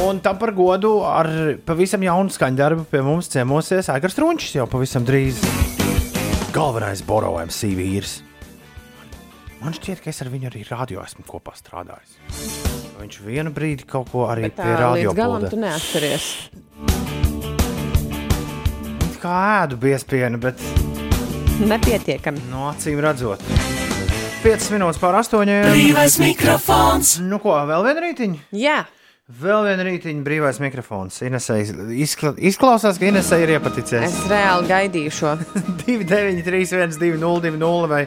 [0.09, 1.28] Un tam par godu ar
[1.68, 5.42] pavisam jaunu skaņdarbu pie mums ciemosies Aigars Runčs jau pavisam drīz.
[6.54, 8.14] Galvenais Boro MC vīrs.
[9.61, 12.16] Man šķiet, ka es ar viņu arī radio esmu kopā strādājis.
[13.02, 16.28] Viņš vienu brīdi kaut ko arī Bet pie tā radio līdz galam tu neatceries.
[19.20, 20.62] Kā ēdu biespienu, bet
[21.68, 22.48] Nepietiekami.
[22.48, 23.42] no acīm redzot.
[24.44, 25.42] 5 minūtes pār 8.
[25.68, 27.18] Brīvais mikrofons.
[27.20, 28.46] Nu, ko, vēl viena rītiņa?
[28.54, 28.84] Jā,
[29.29, 31.18] Vēl viena rītiņa, brīvais mikrofons.
[31.20, 31.59] Inesai
[32.01, 34.07] izkla izklausās, ka Inesai ir iepaticies.
[34.07, 35.35] es reāli gaidīju šo.
[35.83, 38.07] 293, 202, vai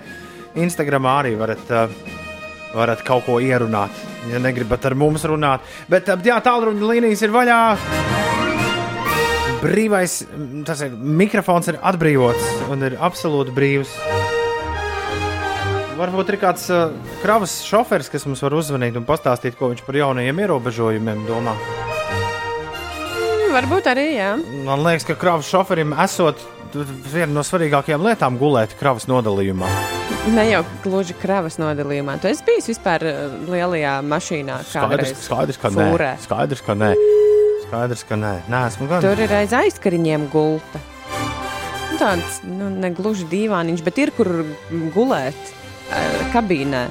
[0.66, 1.94] Instagramā arī varat, uh,
[2.74, 4.02] varat kaut ko ierunāt,
[4.34, 5.62] ja negribat ar mums runāt.
[5.94, 7.62] Bet uh, jā, tālruņa līnijas ir vaļā.
[9.62, 13.94] Brīvais, mm, ir mikrofons, ir atbrīvots un ir absolūti brīvs.
[16.00, 19.98] Varbūt ir kāds uh, kravas šoferis, kas mums var uzzvanīt un pastāstīt, ko viņš par
[20.00, 21.56] jaunajiem ierobežojumiem domā.
[23.52, 24.32] Varbūt arī, jā.
[24.66, 26.39] Man liekas, ka kravas šoferim esot
[27.12, 29.68] viena no svarīgākajām lietām gulēt kravas nodalījumā.
[30.32, 32.16] Ne jau gluži kravas nodalījumā.
[32.24, 33.22] Tu esi bijis vispār uh,
[33.52, 34.62] lielajā mašīnā.
[34.72, 35.88] Skaidrs, skaidrs, ka nē.
[35.92, 36.12] fūrē.
[36.24, 36.92] Skaidrs, ka nē.
[37.68, 38.34] Skaidrs, ka nē.
[38.52, 39.04] Nē, gan.
[39.04, 40.82] Tur ir aiz aizkariņiem gulta.
[41.92, 44.32] Nu, Tāds nu, ne gluži dīvāniņš, bet ir kur
[44.96, 45.61] gulēt eh,
[46.34, 46.84] kabīnē.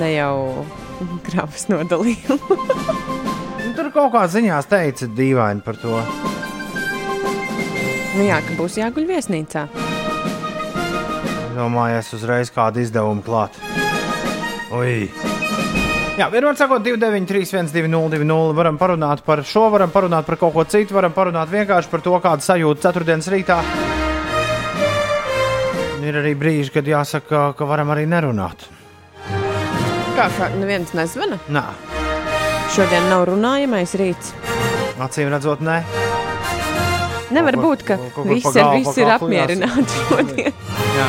[0.00, 0.64] Ne jau
[1.26, 2.58] kravas nodalījumu.
[3.60, 6.00] Nu, Tur kaut kā ziņās teica dīvaini par to.
[8.16, 9.66] nu, jā, ka būs jāguļ viesnīcā.
[11.54, 13.56] Domāju, es uzreiz kādu izdevumu klāt.
[14.74, 15.10] Ui.
[16.20, 20.94] Jā, vienmēr sakot, 293, 1202, varam parunāt par šo, varam parunāt par kaut ko citu,
[20.96, 23.60] varam parunāt vienkārši par to, kāda sajūta ceturtdienas rītā.
[26.00, 28.64] Ir arī brīži, kad jāsaka, ka varam arī nerunāt.
[30.16, 31.36] Kā kā neviens nezvana?
[31.52, 31.64] Nē,
[32.70, 34.30] Šodien nav runājamais rīts.
[35.02, 35.80] acīm redzot, nē.
[37.34, 40.60] Nevar Kaut būt, ka kaut visi ar galvu, visu pa ir apmierināti šodien.
[40.98, 41.08] Jā,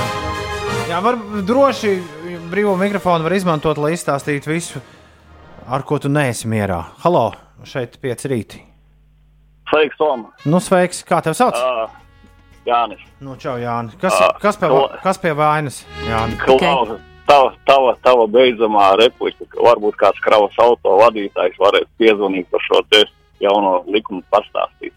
[0.89, 1.94] Jā var droši
[2.50, 4.82] brīvo mikrofonu var izmantot, lai izstāstītu visu,
[5.70, 6.82] ar ko tu neesi mierā.
[7.06, 7.28] Halo,
[7.62, 8.64] šeit pieci rīti.
[9.70, 10.28] Sveiks, Tom!
[10.50, 11.62] Nu, sveiks, kā tev sauc?
[11.62, 12.01] Uh,
[12.66, 13.95] Jānis, Nu, čau, Jāni.
[13.99, 15.84] Kas, Ā, kas, pie, to- kas pie vainas?
[16.05, 16.38] Jāni?
[16.43, 22.59] Klaus, tava, tava, tava beidzamā replika, ka varbūt kāds kravas auto vadītājs varētu piezvanīt par
[22.68, 23.03] šo te
[23.41, 24.93] jauno likumu pastāstīt.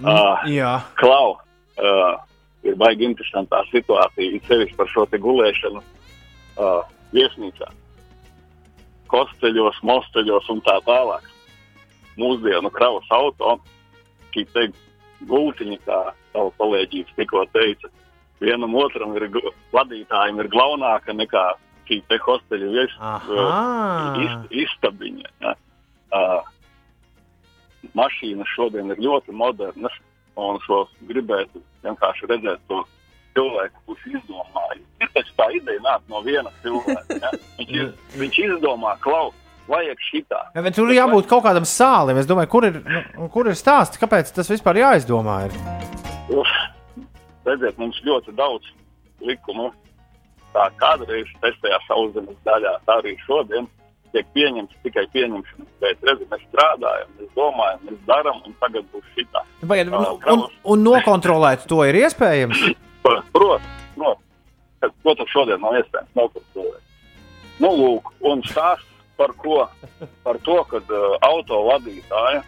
[0.00, 0.46] Nu, Ā.
[0.46, 1.36] jā, Klau,
[1.78, 2.16] uh,
[2.62, 7.66] ir baigi interesantā situācija, it sevišķi par šo te gulēšanu uh, viesnīcā.
[9.10, 11.24] Kosteļos, mosteļos un tā tālāk.
[12.20, 13.56] Mūsdienu kravas auto,
[14.34, 14.68] šī te
[15.28, 15.98] gultiņa, kā
[16.32, 17.90] savu kolēģis tikko teica,
[18.40, 19.28] vienam otram ir
[19.74, 21.44] vadītājiem ir glaunāka nekā
[21.90, 23.34] šī te hosteļa vies, Aha.
[23.34, 25.32] uh, ist, istabiņa.
[25.42, 25.56] Ja.
[26.10, 26.40] Uh,
[27.98, 29.94] mašīnas šodien ir ļoti modernas,
[30.38, 32.84] un es gribētu vienkārši redzēt to
[33.34, 34.80] cilvēku, kurš izdomāja.
[35.00, 37.18] Ir taču tā ideja nāk no viena cilvēka.
[37.22, 37.32] Ja?
[37.58, 39.32] Viņš, iz, viņš izdomā, klau,
[39.70, 40.40] vajag šitā.
[40.56, 42.20] Ja, bet tur jābūt kaut kādam sālim.
[42.20, 45.36] Es domāju, kur ir, nu, kur ir stāsts, kāpēc tas vispār jāizdomā.
[45.48, 45.56] Ir?
[46.40, 46.54] Uf,
[47.48, 48.70] redziet, mums ļoti daudz
[49.26, 49.70] likumu.
[50.50, 53.68] Tā kādreiz testējā sauszemes daļā, tā arī šodien
[54.10, 56.00] tiek pieņemts tikai pieņemšanas pēc.
[56.08, 59.44] Redziet, mēs strādājam, mēs domājam, mēs darām, un tagad būs šitā.
[59.62, 60.44] Pagaid, Ā, un, un,
[60.74, 62.64] un nokontrolēt to ir iespējams.
[63.06, 64.26] Protams, protams.
[64.80, 66.82] Tas šodien nav iespējams nokontrolēt?
[67.60, 68.89] Nu, lūk, un stāsts
[69.20, 69.68] par ko?
[70.24, 72.40] Par to, ka uh, auto vadītāja,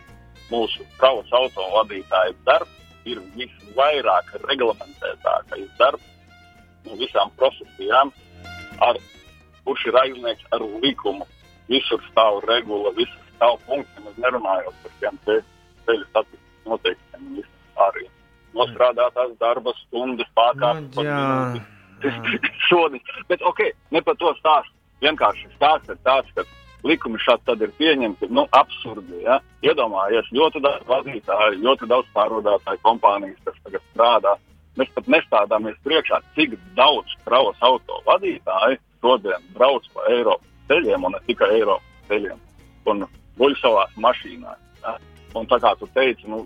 [0.49, 6.09] mūsu kravas auto vadītāja darbs ir visvairāk reglamentētākais darbs
[6.87, 8.13] no visām profesijām,
[8.83, 8.99] ar,
[9.67, 11.29] kurš ir aizniegts ar likumu.
[11.69, 15.39] Visur stāv regula, visur stāv punkti, nemaz nerunājot par tiem te,
[15.87, 18.09] ceļu satiksmes noteikumiem un visam arī.
[18.57, 20.99] Nostrādātās darba stundas pārkāptas.
[20.99, 22.41] Nu, jā.
[22.67, 22.99] Sodi.
[23.31, 23.63] Bet, ok,
[23.95, 24.75] ne par to stāstu.
[25.03, 26.45] Vienkārši stāsts ir tāds, ka
[26.87, 29.23] likumi šādi tad ir pieņemti, nu, absurdi.
[29.27, 29.39] Ja?
[29.65, 34.37] Iedomājies, ļoti daudz vadītāju, ļoti daudz pārvadātāju kompānijas, kas tagad strādā.
[34.81, 41.15] Mēs pat nestādāmies priekšā, cik daudz kravas auto vadītāji šodien brauc pa Eiropas ceļiem un
[41.17, 42.41] ne tikai Eiropas ceļiem
[42.89, 43.07] un
[43.39, 44.61] guļ savās mašīnās.
[44.83, 44.97] Ja?
[45.39, 46.45] Un tā kā tu teici, nu,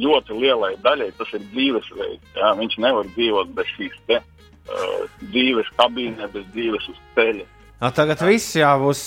[0.00, 2.38] ļoti lielai daļai tas ir dzīvesveids.
[2.38, 2.54] Ja?
[2.58, 7.46] Viņš nevar dzīvot bez šīs te, uh, dzīves kabīnē, bez dzīves uz ceļa.
[7.82, 9.00] Nu, tagad viss jā, būs.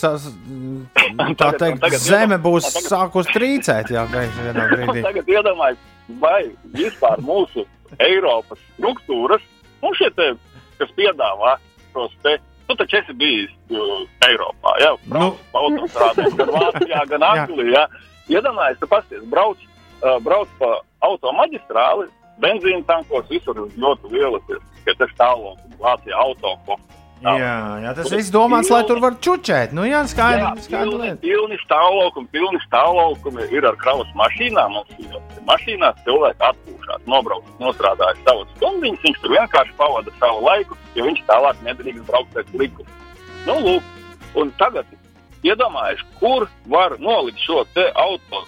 [1.40, 3.94] Tā teikt, tagad zeme būs tagad- sākus trīcēt.
[3.96, 4.04] Jā,
[5.08, 6.42] tagad iedomājieties, vai
[6.76, 7.66] vispār mūsu
[8.04, 9.44] Eiropas struktūras,
[9.82, 10.34] nu šie te,
[10.78, 11.56] kas piedāvā
[11.96, 12.36] šos te,
[12.68, 17.86] tu taču esi bijis uh, Eiropā, jā, brauc pa autostrādēm, gan Vācijā, gan Anglijā.
[18.28, 19.64] Iedomājieties, tu pasties, brauc,
[20.04, 20.74] uh, brauc pa
[21.08, 22.10] automaģistrāli,
[22.44, 24.44] benzīna tankos, visur ļoti lielas,
[24.84, 26.58] ka tas tālāk Vācijā auto.
[27.24, 29.72] Jā, jā, tas viss domāts, lai tur var čučēt.
[29.74, 30.68] Nu, jā, Jā, skaidrs.
[30.68, 34.78] skaidra pilni, pilni stāvokļi, pilni stāvokļi ir ar kravas mašīnām.
[35.48, 39.02] Mašīnās cilvēki atpūšās, nobrauc, nostrādājas savus stundiņas.
[39.08, 42.90] Viņš tur vienkārši pavada savu laiku, jo viņš tālāk nedrīkst braukt pēc likuma.
[43.48, 43.92] Nu, lūk,
[44.38, 44.86] un tagad
[45.48, 48.46] iedomājieties, kur var nolikt šo te auto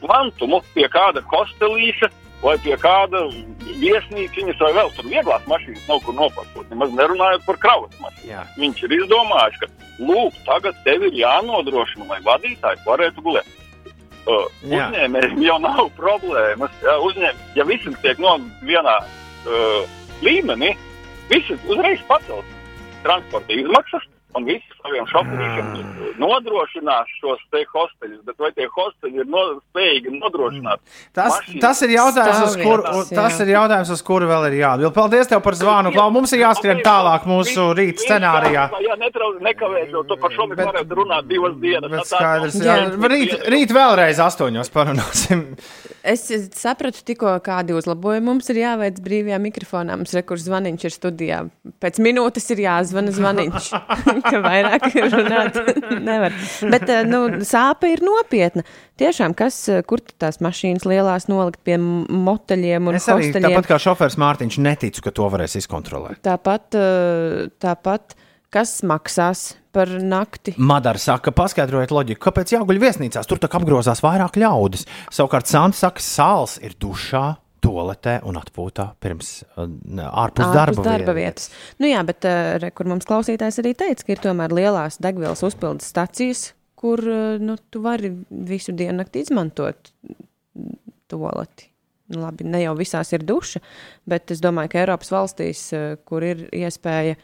[0.00, 2.08] kvantumu pie kāda hostelīša
[2.42, 3.26] vai pie kāda
[3.80, 6.66] viesnīciņas vai vēl tur vieglās mašīnas nav kur nopakot.
[6.72, 8.30] Nemaz nerunājot par kravas mašīnu.
[8.30, 8.46] Jā.
[8.60, 9.70] Viņš ir izdomājis, ka,
[10.00, 13.52] lūk, tagad tev ir jānodrošina, lai vadītājs varētu gulēt.
[14.26, 16.72] Uh, uzņēmējiem jau nav problēmas.
[16.82, 18.34] Jā, uzņēm, ja visi tiek no
[18.66, 20.72] vienā uh, līmenī,
[21.30, 22.54] visi uzreiz pacels
[23.04, 24.08] transporta izmaksas.
[24.36, 25.68] Un visi saviem šoferiem
[26.20, 30.82] nodrošinās šos te hosteļus, bet vai tie hosteļi ir no, spējīgi nodrošināt?
[31.16, 31.62] Tas, mašīnas?
[31.64, 33.46] tas ir jautājums, uz kuru, tas jā.
[33.46, 34.94] ir jautājums, uz kuru vēl ir jāatbild.
[34.96, 36.08] Paldies tev par zvanu, Klau.
[36.14, 38.68] Mums ir jāskrien tālāk mūsu rīta scenārijā.
[38.84, 41.92] Jā, netrauc, nekavēs, jo tu par šo mēs varētu runāt divas dienas.
[41.92, 42.78] Bet skaidrs, jā.
[43.16, 45.46] Rīt, rīt vēlreiz astoņos parunāsim.
[46.06, 49.96] Es sapratu tikko, kādi uzlabojumi mums ir jāveic brīvajā mikrofonā.
[49.98, 51.38] Mums rekurs zvaniņš ir studijā.
[51.82, 53.70] Pēc minūtes ir jāzvana zvaniņš,
[54.30, 55.56] ka vairāk runāt
[56.08, 56.36] nevar.
[56.72, 58.64] Bet eh, nu, sāpe ir nopietna.
[59.00, 63.50] Tiešām, kas, eh, kur tās mašīnas lielās nolikt pie moteļiem un Es arī hosteļiem?
[63.50, 66.22] tāpat kā šofērs Mārtiņš neticu, ka to varēs izkontrolēt.
[66.26, 68.16] Tāpat, eh, tāpat,
[68.54, 70.54] kas maksās par nakti?
[70.56, 73.28] Madara saka, paskaidrojiet loģiku, kāpēc jāguļ viesnīcās.
[73.28, 74.86] Tur tā kā apgrozās vairāk ļaudis.
[75.12, 77.26] Savukārt Santa saka, sāls ir dušā,
[77.66, 79.66] toaletē un atpūtā pirms uh,
[80.06, 81.50] ārpus darba, Ārpus darba vietas.
[81.50, 81.76] vietas.
[81.82, 85.44] Nu jā, bet uh, re, kur mums klausītājs arī teica, ka ir tomēr lielās degvielas
[85.46, 86.48] uzpildes stacijas,
[86.78, 89.92] kur uh, nu, tu vari visu dienu nakti izmantot
[91.10, 91.70] toaleti.
[92.12, 93.60] Nu, labi, ne jau visās ir duša,
[94.06, 95.62] bet es domāju, ka Eiropas valstīs,
[96.06, 97.16] kur ir iespēja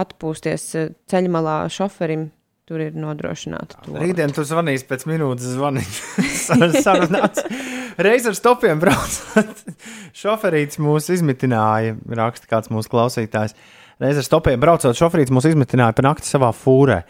[0.00, 0.64] atpūsties
[1.12, 2.30] ceļmalā šoferim,
[2.70, 3.80] tur ir nodrošināta.
[3.98, 6.28] Rītdien tu zvanīsi pēc minūtes zvaniņa.
[6.84, 7.42] Sarunāts.
[7.98, 9.64] Reiz ar stopiem braucot.
[10.22, 13.56] Šoferīts mūs izmitināja, raksta kāds mūsu klausītājs.
[14.00, 17.02] Reiz ar stopiem braucot, šoferīts mūs izmitināja pa nakti savā fūrē.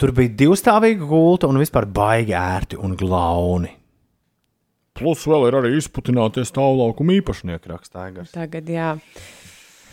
[0.00, 3.76] Tur bija divstāvīga gulta un vispār baigi ērti un glauni.
[4.96, 7.70] Plus vēl ir arī izputināties stāvlaukuma īpašnieki.
[7.70, 8.32] Raksta Aigars.
[8.34, 8.96] Tagad, jā.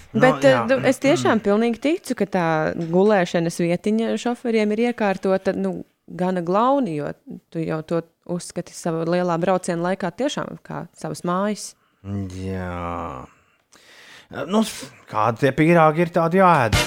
[0.10, 5.84] Nu, Bet no, es tiešām pilnīgi ticu, ka tā gulēšanas vietiņa šoferiem ir iekārtota nu,
[6.10, 7.12] gana glauni, jo
[7.54, 11.74] tu jau to uzskati savā lielā brauciena laikā tiešām kā savas mājas.
[12.42, 13.26] Jā.
[14.50, 14.66] Nu,
[15.10, 16.78] kādi tie pīrāgi ir, tādi jāēd.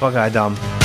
[0.00, 0.75] Pagaidām.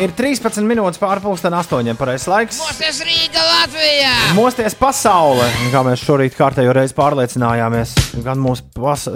[0.00, 2.58] Ir 13 minūtes pārpusdien, 8 pareizais laiks.
[2.62, 4.12] Mosties Rīga Latvijā!
[4.32, 7.92] Mosties pasaulē, kā mēs šorīt kārtējo reizi pārliecinājāmies.
[8.24, 8.64] Gan mūsu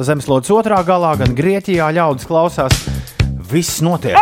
[0.04, 2.76] zemeslodes otrā galā, gan Grieķijā ļaudis klausās.
[3.48, 4.18] Viss notiek.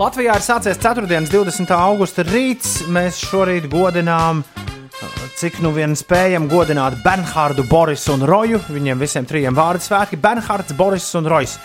[0.00, 1.04] Latvijā ir sācies 4.
[1.28, 1.76] 20.
[1.76, 2.86] augusta rīts.
[2.88, 4.40] Mēs šorīt godinām,
[5.36, 8.64] cik nu vien spējam godināt Bernhārdu, Borisu un Roju.
[8.72, 11.58] Viņiem visiem trijiem vārdu svētki- Bernhārds, Boris un Rojs.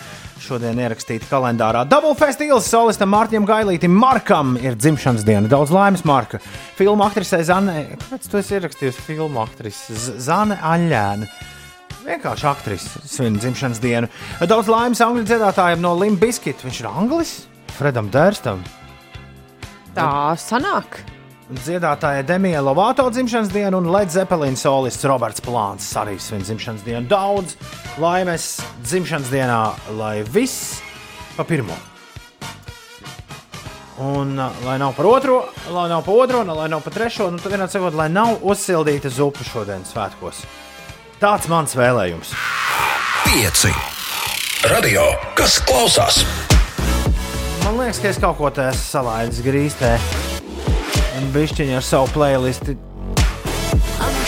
[0.43, 1.85] Šodien ierakstīta kalendārā.
[1.87, 5.47] Double festivāls solistam Mārtiņam Gailītam Markam ir dzimšanas diena.
[5.49, 6.41] Daudz laimes, Marka.
[6.75, 7.95] Filmu aktrisei Zane.
[8.03, 9.95] Kāpēc tu esi ierakstījusi filmu aktrise?
[9.95, 11.29] Z- Zane Aļēna.
[12.05, 14.11] Vienkārši aktrise svin dzimšanas dienu.
[14.45, 16.61] Daudz laimes angļu dziedātājiem no Limbiskit.
[16.67, 17.31] Viņš ir anglis?
[17.79, 18.59] Fredam Dērstam.
[19.95, 20.99] Tā sanāk.
[21.45, 27.05] Dziedātāja Demija Lovato dzimšanas dienu un Led Zeppelin solists Roberts Plāns arī svin dzimšanas dienu.
[27.05, 27.53] Daudz
[28.01, 28.47] laimes
[28.81, 29.59] dzimšanas dienā,
[29.93, 30.79] lai viss
[31.37, 31.77] pa pirmo.
[34.01, 35.37] Un, uh, lai nav par otro,
[35.69, 39.13] lai nav par otro, lai nav par trešo, un tad vienā sakot, lai nav uzsildīta
[39.13, 40.41] zupa šodienas svētkos.
[41.21, 42.33] Tāds mans vēlējums.
[43.29, 43.69] Pieci.
[44.65, 46.23] Radio, kas klausās?
[47.61, 49.93] Man liekas, ka es kaut ko tādu salaidis grīstē.
[51.15, 52.75] Un bišķiņi ar savu playlisti.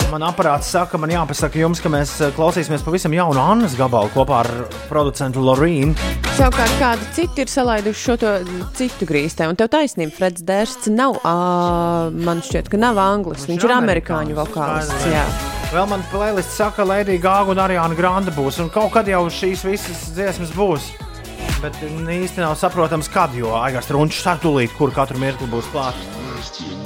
[0.08, 4.38] Man aparāts saka, man jāpasaka jums, ka mēs eh, klausīsimies pavisam jaunu Annas gabalu kopā
[4.46, 4.50] ar
[4.88, 5.98] producentu Lorīnu.
[6.38, 8.16] Savukārt, kādi citi ir salaiduši šo
[8.78, 11.34] citu grīstē, un tev taisnība, Freds Dārsts nav, ā,
[12.16, 15.10] man šķiet, ka nav anglis, viņš, viņš ir amerikāņu vokālists.
[15.12, 15.26] Jā.
[15.74, 19.66] Vēl man playlists saka, Lēdija Gāga un Arijāna Grande būs, un kaut kad jau šīs
[19.68, 20.88] visas dziesmas būs.
[21.60, 26.27] Bet īsti nav saprotams, kad, jo Aigars Runčs ar tūlīt, kur katru mirkli būs klāts.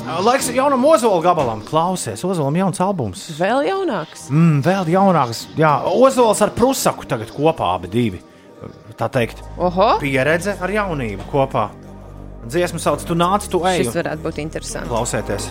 [0.02, 1.62] Laiks jaunam Ozola gabalam.
[1.66, 3.28] Klausies, Ozolam jauns albums.
[3.38, 4.28] Vēl jaunāks.
[4.34, 5.46] Mm, vēl jaunāks.
[5.60, 8.22] Jā, Ozols ar Prusaku tagad kopā abi divi.
[8.98, 9.96] Tā teikt, Oho!
[10.02, 11.70] pieredze ar jaunību kopā.
[12.42, 13.84] Dziesmu sauc, tu nāc, tu ej.
[13.84, 14.90] Šis varētu būt interesants.
[14.90, 15.46] Klausieties.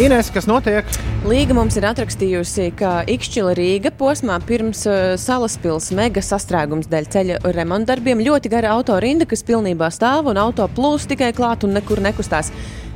[0.00, 0.88] Ines, kas notiek?
[1.28, 7.36] Līga mums ir atrakstījusi, ka Ikšķila Rīga posmā pirms uh, salaspils mega sastrēgums dēļ ceļa
[7.56, 12.50] remontdarbiem ļoti gara autorinda, kas pilnībā stāv un auto plūs tikai klāt un nekur nekustās.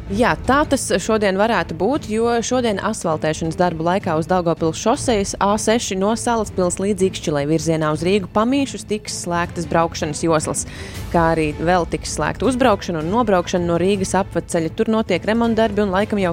[0.08, 5.98] Jā, tā tas šodien varētu būt, jo šodien asfaltēšanas darbu laikā uz Daugopils šosejas A6
[6.00, 10.64] no Salaspils līdz Ikšķilai virzienā uz Rīgu pamīšus tiks slēgtas braukšanas joslas,
[11.12, 14.72] kā arī vēl tiks slēgta uzbraukšana un nobraukšana no Rīgas apveceļa.
[14.80, 16.32] Tur notiek remontdarbi un laikam jau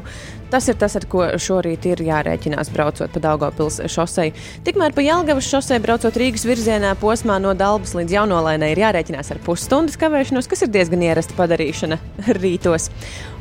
[0.56, 4.32] tas ir tas, ar ko šorīt ir jārēķinās braucot pa Daugopils šoseju.
[4.64, 9.41] Tikmēr pa Jelgavas šoseju braucot Rīgas virzienā posmā no Dalbas līdz Jaunolainai ir jārēķinās ar
[9.44, 11.98] pusstundas kavēšanos, kas ir diezgan ierasta padarīšana
[12.40, 12.88] rītos.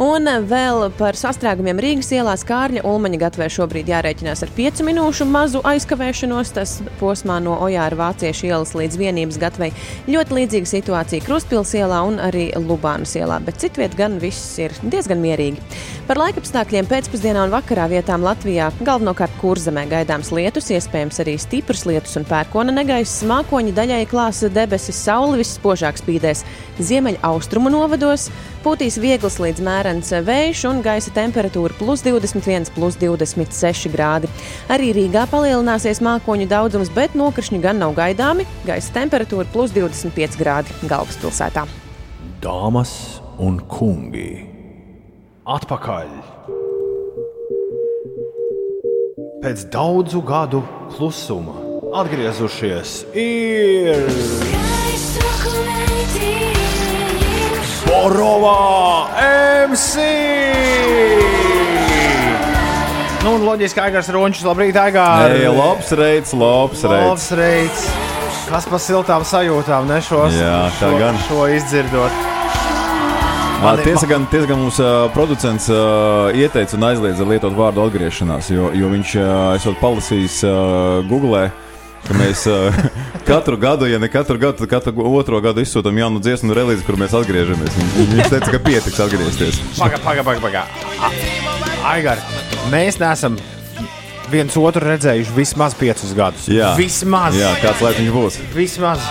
[0.03, 5.63] Un vēl par sastrēgumiem Rīgas ielās Kārļa Ulmaņa gatavē šobrīd jārēķinās ar 5 minūšu mazu
[5.71, 6.51] aizkavēšanos.
[6.59, 9.71] Tas posmā no Ojāra Vāciešu ielas līdz vienības gatavei
[10.11, 15.23] ļoti līdzīga situācija Kruspils ielā un arī Lubānas ielā, bet citviet gan viss ir diezgan
[15.23, 15.63] mierīgi.
[16.09, 22.17] Par laikapstākļiem pēcpusdienā un vakarā vietām Latvijā galvenokārt kurzemē gaidāms lietus, iespējams arī stiprs lietus
[22.17, 26.41] un pērkona negaiss, mākoņi daļai klāsa debesis, saule visspožāk spīdēs
[26.81, 28.31] ziemeļa austrumu novados,
[28.65, 34.33] pūtīs viegls līdz mērens vējš un gaisa temperatūra plus 21, plus 26 grādi.
[34.73, 40.73] Arī Rīgā palielināsies mākoņu daudzums, bet nokrišņi gan nav gaidāmi, gaisa temperatūra plus 25 grādi
[40.89, 41.69] galvaspilsētā.
[42.41, 42.97] Dāmas
[43.45, 44.31] un kungi,
[45.45, 46.64] atpakaļ!
[49.45, 50.63] Pēc daudzu gadu
[50.95, 51.53] klusuma
[52.01, 54.07] atgriezušies ir
[57.85, 58.55] Borovā
[59.69, 60.07] MC!
[63.21, 65.37] Nu, un loģiski, ka Aigars Runčs, labrīt, Aigār!
[65.37, 67.05] Ej, labs reids, labs reids.
[67.05, 67.89] Labs reids!
[68.49, 70.41] Kas pa siltām sajūtām, ne šos?
[70.41, 71.21] Jā, tā šo, gan.
[71.29, 72.24] Šo izdzirdot.
[73.65, 78.51] Man tiesa gan, tiesa gan mums uh, producents uh, ieteica un aizliedza lietot vārdu atgriešanās,
[78.53, 79.29] jo, jo viņš uh,
[79.59, 81.47] esot palasījis uh, Google.
[82.05, 82.69] Ka mēs uh,
[83.31, 86.99] katru gadu, ja ne katru gadu, tad katru otro gadu izsūtām jaunu dziesmu relīzi, kur
[87.01, 87.79] mēs atgriežamies.
[87.81, 89.63] Viņš, viņš teica, ka pietiks atgriezties.
[89.81, 90.45] Paga, paga, paga.
[90.45, 90.67] paga.
[91.01, 92.21] A- Aigar,
[92.73, 93.41] mēs neesam
[94.35, 96.49] viens otru redzējuši vismaz piecus gadus.
[96.51, 96.73] Jā.
[96.79, 97.39] Vismaz.
[97.39, 98.39] Jā, kāds lai viņš būs?
[98.55, 99.05] Vismaz.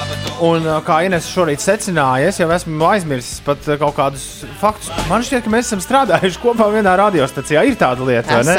[0.44, 4.24] Un, uh, kā Ines šorīt secināja, es jau esmu aizmirsis pat uh, kaut kādus
[4.60, 4.90] faktus.
[5.08, 7.64] Man šķiet, ka mēs esam strādājuši kopā vienā radiostacijā.
[7.70, 8.58] Ir tāda lieta, vai ne?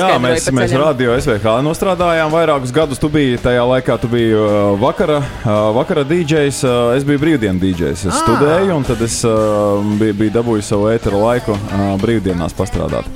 [0.00, 3.00] Jā, mēs, mēs radio SVH nostrādājām vairākus gadus.
[3.02, 7.60] Tu biji tajā laikā, tu biji uh, vakara, uh, vakara DJs, uh, es biju brīvdienu
[7.62, 8.06] DJs.
[8.06, 8.22] Es Ah.
[8.22, 13.06] studēju, un tad es uh, biju, biju dabūjis savu ēteru laiku uh, brīvdienās pastrādāt.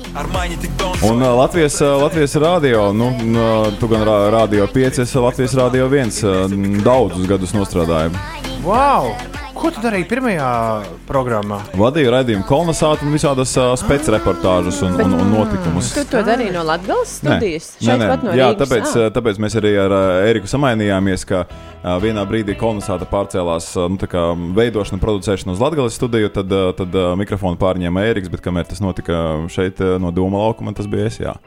[1.05, 5.87] Un uh, Latvijas, uh, Latvijas radio, nu, uh, tu gan radio 5, es Latvijas radio
[5.87, 8.11] 1 uh, daudzus gadus nostrādāju.
[8.65, 9.13] Wow!
[9.55, 10.47] Ko tu darīji pirmajā
[11.07, 11.61] programmā?
[11.79, 15.93] Vadīju raidījumu kolonizāciju un visādas uh, spēcreportāžas un, un, un notikumus.
[15.95, 17.69] Tu to darīji no Latvijas studijas?
[17.79, 19.07] Nē, Šeit nē, pat no jā, tāpēc, Ah.
[19.07, 19.15] ah.
[19.15, 19.95] tāpēc mēs arī ar
[20.27, 24.27] Eriku samainījāmies, ka uh, vienā brīdī kolonizācija pārcēlās nu, tā kā
[24.59, 29.47] veidošana, producēšana uz Latvijas studiju, tad, tad uh, mikrofonu pārņēma Eriks, bet kamēr tas notika
[29.53, 31.23] šeit no Doma laukuma, tas bija es.
[31.23, 31.39] Jā.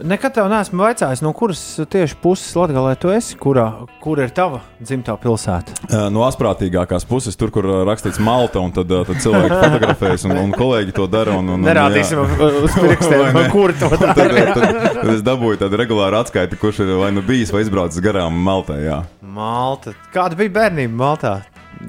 [0.00, 1.60] Nekad tev neesmu vaicājis, no kuras
[1.92, 3.66] tieši puses Latvijā tu esi, kurā,
[4.00, 5.74] kur ir tava dzimtā pilsēta.
[5.84, 10.24] Uh, No asprātīgākās puses, tur, kur uh, rakstīts Malta, un tad, uh, tad cilvēki fotografējas,
[10.30, 11.36] un, un kolēģi to dara.
[11.36, 14.46] Un, un, Nerādīsim uz pirkstiem, kur to Un tad, dara.
[14.56, 18.40] tad, tad es dabūju tādu regulāru atskaiti, kurš ir vai nu bijis vai izbraucis garām
[18.48, 18.78] Maltā.
[18.80, 19.02] Jā.
[19.20, 19.92] Malta.
[20.16, 21.34] Kāda bija bērnība Maltā?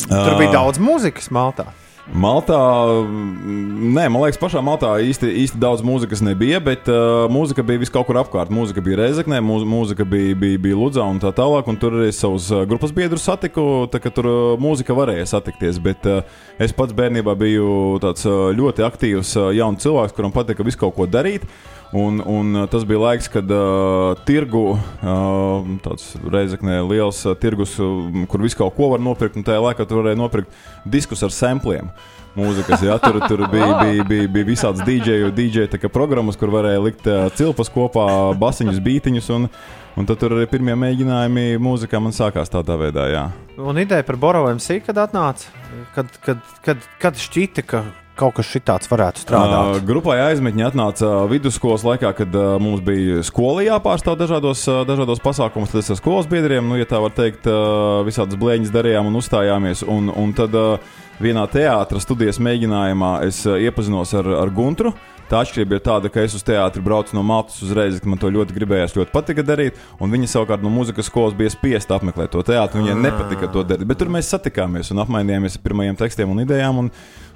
[0.10, 1.70] Tur bija daudz mūzikas Maltā.
[2.04, 2.58] Maltā,
[3.00, 7.80] mm, nē, man liekas, pašā Maltā īsti, īsti daudz mūzikas nebija, bet uh, mūzika bija
[7.80, 8.52] vis kaut kur apkārt.
[8.52, 12.10] Mūzika bija Reizeknē, mūz, mūzika bija, bija, bija Ludzā un tā tālāk, un tur arī
[12.12, 16.28] savus uh, grupas biedrus satiku, tā ka tur uh, mūzika varēja satikties, bet uh,
[16.60, 17.70] es pats bērnībā biju
[18.04, 21.48] tāds uh, ļoti aktīvs uh, jauns cilvēks, kuram patika visu kaut ko darīt.
[21.94, 27.76] Un, un uh, tas bija laiks, kad uh, tirgu, uh, tāds reizeknē liels uh, tirgus,
[27.78, 30.50] uh, kur visu kaut ko var nopirkt, un tajā laikā tur varēja nopirkt
[30.90, 31.92] diskus ar sampliem.
[32.34, 37.06] Mūzikas, jā, tur, tur bija, bija, bija, bija visādas DJ, DJ programmas, kur varēja likt
[37.06, 38.08] uh, cilpas kopā,
[38.42, 39.30] basiņus, beatiņus.
[39.38, 39.46] Un,
[39.94, 43.06] un tad tur arī pirmie mēģinājumi mūzikā man sākās tādā veidā.
[43.14, 43.28] Jā.
[43.62, 45.54] Un ideja par Boroviem sīk, kad atnāca,
[45.94, 47.86] kad, kad, kad, kad šķita, ka
[48.20, 49.86] kaut kas šitāds varētu Uh, strādāt.
[49.88, 55.72] grupai aizmetņi atnāca vidusskolas laikā, kad uh, mums bija skola jāpārstāv dažādos, uh, dažādos pasākumos.
[55.74, 59.18] Tad es ar skolas biedriem, nu, ja tā var teikt, uh, visādas blēņas darījām un
[59.22, 59.86] uzstājāmies.
[59.90, 60.78] Un, un tad uh,
[61.24, 64.94] vienā teātras studijas mēģinājumā es uh, iepazinos ar, ar Guntru.
[65.32, 68.30] Tā atšķirība ir tāda, ka es uz teātri braucu no Maltas uzreiz, ka man to
[68.30, 69.80] ļoti gribējās, ļoti patika darīt.
[70.04, 72.84] Un viņa savukārt no mūzikas skolas bija spiesta apmeklēt to teātri.
[72.84, 73.88] Viņai nepatika to darīt.
[73.90, 76.84] Bet tur mēs satikāmies un apmainījāmies ar pirmajiem tekstiem un idejām.
[76.84, 76.92] Un,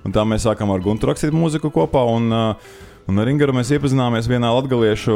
[0.07, 2.05] un tā mēs sākām ar Guntu rakstīt mūziku kopā.
[2.15, 2.75] Un, uh,
[3.07, 5.13] Un ar Ingaru mēs iepazināmies vienā latviešu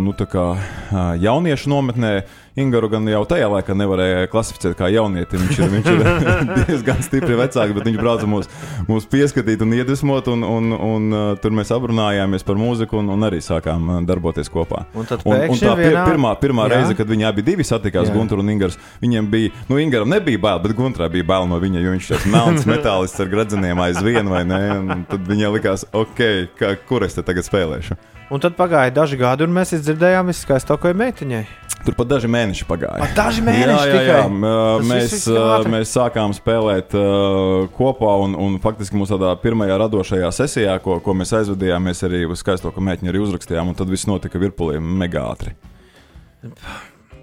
[0.00, 0.44] nu, kā,
[0.88, 2.12] ā, jauniešu nometnē.
[2.58, 5.38] Ingaru gan jau tajā laikā nevarēja klasificēt kā jaunieti.
[5.38, 6.02] Viņš ir, viņš ir
[6.68, 8.48] diezgan stipri vecāks, bet viņš brauca mūs,
[8.88, 10.30] mūs pieskatīt un iedvesmot.
[10.34, 14.50] Un, un, un, uh, tur mēs aprunājāmies par mūziku un, un arī sākām uh, darboties
[14.52, 14.84] kopā.
[14.94, 16.74] Un un, un tā vienā- pirmā, pirmā Jā.
[16.76, 18.10] reize, kad viņi abi divi satikās.
[18.14, 21.82] Gunter un Ingars, viņiem bija, nu, Ingaram nebija bail, bet Gunterai bija bail no viņa,
[21.84, 24.60] jo viņš ir melns metālists ar gradzeniem aizvien, vai ne?
[24.78, 26.24] Un tad viņai likās, ok,
[26.58, 27.96] kā, kur es te tagad spēlēšu.
[28.34, 31.46] Un tad pagāja daži gadi, un mēs dzirdējām viskaistāko meitiņai.
[31.86, 32.98] Tur pat daži mēneši pagāja.
[33.00, 34.18] Pat daži mēneši jā, jā, jā.
[34.26, 34.82] tikai?
[34.88, 40.32] Mēs, viss viss mēs sākām spēlēt uh, kopā, un, un faktiski mūsu tādā pirmajā radošajā
[40.40, 44.10] sesijā, ko, ko mēs aizvadījām, mēs arī uz skaisto mēķi arī uzrakstījām, un tad viss
[44.10, 45.54] notika virpulī mega ātri.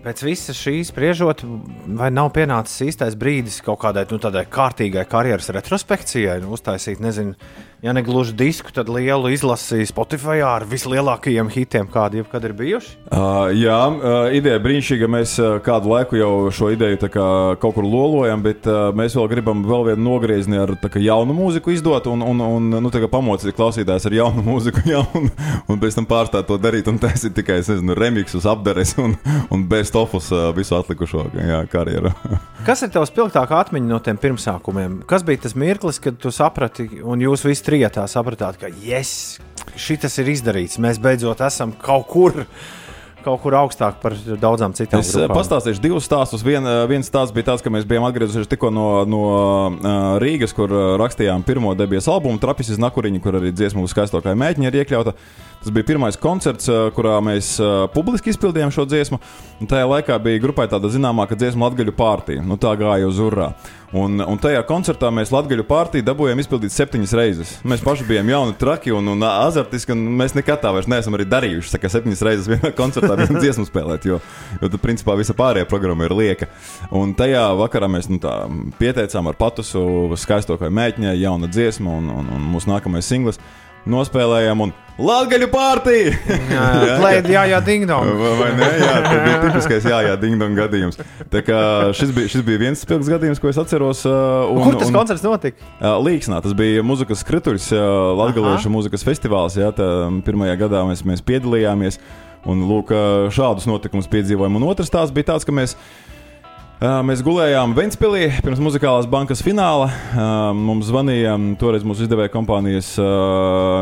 [0.05, 1.41] Pēc visas šīs spriežot,
[1.97, 7.33] vai nav pienācis īstais brīdis kaut kādai nu, tādai kārtīgai karjeras retrospekcijai, nu, uztaisīt, nezinu,
[7.81, 12.95] ja ne gluži disku, tad lielu izlasi Spotify ar vislielākajiem hitiem, kādi jebkad ir bijuši.
[13.09, 15.09] Uh, jā, uh, ideja brīnišķīga.
[15.11, 17.27] Mēs uh, kādu laiku jau šo ideju kā
[17.61, 21.73] kaut kur lolojam, bet uh, mēs vēl gribam vēl vienu nogriezni ar kā jaunu mūziku
[21.75, 26.49] izdot un, un, un nu, pamocīt klausītājs ar jaunu mūziku, jā, un, pēc tam pārstāt
[26.49, 29.17] to darīt un taisīt tikai, nezinu, remixus, apdares un,
[29.53, 32.13] un best ofus uh, visu atlikušo jā, karjeru.
[32.65, 35.03] Kas ir tavs spilgtākā atmiņa no tiem pirmsākumiem?
[35.05, 39.37] Kas bija tas mirklis, kad tu saprati, un jūs visi trijotā sapratāt, ka yes,
[39.79, 42.43] šis ir izdarīts, mēs beidzot esam kaut kur.
[43.25, 45.39] Kaut kur augstāk par daudzām citām Es grupām.
[45.39, 46.43] pastāstīšu divus stāstus.
[46.45, 50.53] Vien, uh, viens stāsts bija tāds, ka mēs bijām atgriezušies tikko no, no uh, Rīgas,
[50.53, 54.79] kur uh, rakstījām pirmo debijas albumu, Trapis iz Nakuriņu, kur arī dziesmu skaistākā mēģina ir
[54.83, 55.15] iekļauta.
[55.65, 57.55] Tas bija pirmais koncerts, kurā mēs
[57.95, 59.17] publiski izpildījām šo dziesmu.
[59.65, 62.35] Tajā laikā bija grupai tāda zināmāka dziesmu Latviju pārtī.
[62.45, 63.47] Nu, tā gāja uz urā.
[63.95, 67.55] Un, un tajā koncertā mēs Latviju pārtī dabūjām izpildīt septiņas reizes.
[67.65, 71.25] Mēs paši bijām jauni, traki un, un azartiski, un mēs nekad tā vairs neesam arī
[71.33, 71.73] darījuši.
[71.73, 74.19] Tā kā septiņas reizes vienā koncertā vienu dziesmu spēlēt, jo,
[74.61, 76.47] jo tad, principā, visa pārējā programma ir lieka.
[76.91, 78.37] Un tajā vakarā mēs nu, tā,
[78.79, 79.85] pieteicām ar patusu
[80.19, 83.39] skaisto kā mēģņai, jauna dziesma un, un, un mūsu nākamais singls.
[83.85, 85.97] nospēlējām un Latviju pārtī!
[86.47, 88.07] Plēdi, jā, jā, ding dong.
[88.39, 88.69] Vai, ne?
[88.79, 90.95] Jā, tas bija tipiskais, jā, jā, ding dong gadījums.
[91.33, 91.57] Tā kā
[91.93, 94.05] šis bija, šis bija viens spilgts gadījums, ko es atceros.
[94.07, 95.59] uh, Un, Kur tas un- koncerts notika?
[95.81, 97.83] Uh, Līksnā tas bija muzikas krituļs, uh,
[98.21, 99.59] Latvijas muzikas festivāls.
[99.59, 99.89] Jā, tā,
[100.25, 101.99] pirmajā gadā mēs, mēs piedalījāmies.
[102.45, 102.91] Un lūk,
[103.33, 104.59] šādus notikumus piedzīvojām.
[104.59, 105.73] Un otrs tās bija tāds, ka mēs,
[106.77, 109.87] mēs gulējām Ventspīlī pirms muzikālās bankas fināla.
[110.53, 112.91] Mums zvanīja toreiz mūsu izdevēja kompānijas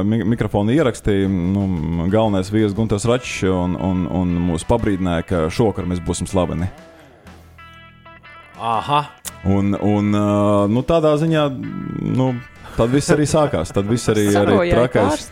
[0.07, 1.27] mi mikrofona ierakstīja.
[1.27, 1.68] Nu,
[2.14, 6.72] galvenais viesis Gunārs Račs un, un, un mūs pabrīdināja, ka šovakar mēs būsim slaveni.
[8.64, 9.03] Aha.
[9.44, 10.15] Un, un
[10.72, 11.49] nu, tādā ziņā,
[12.15, 12.31] nu,
[12.78, 13.72] tad viss arī sākās.
[13.76, 15.28] Tad viss arī, arī Sarojai trakais.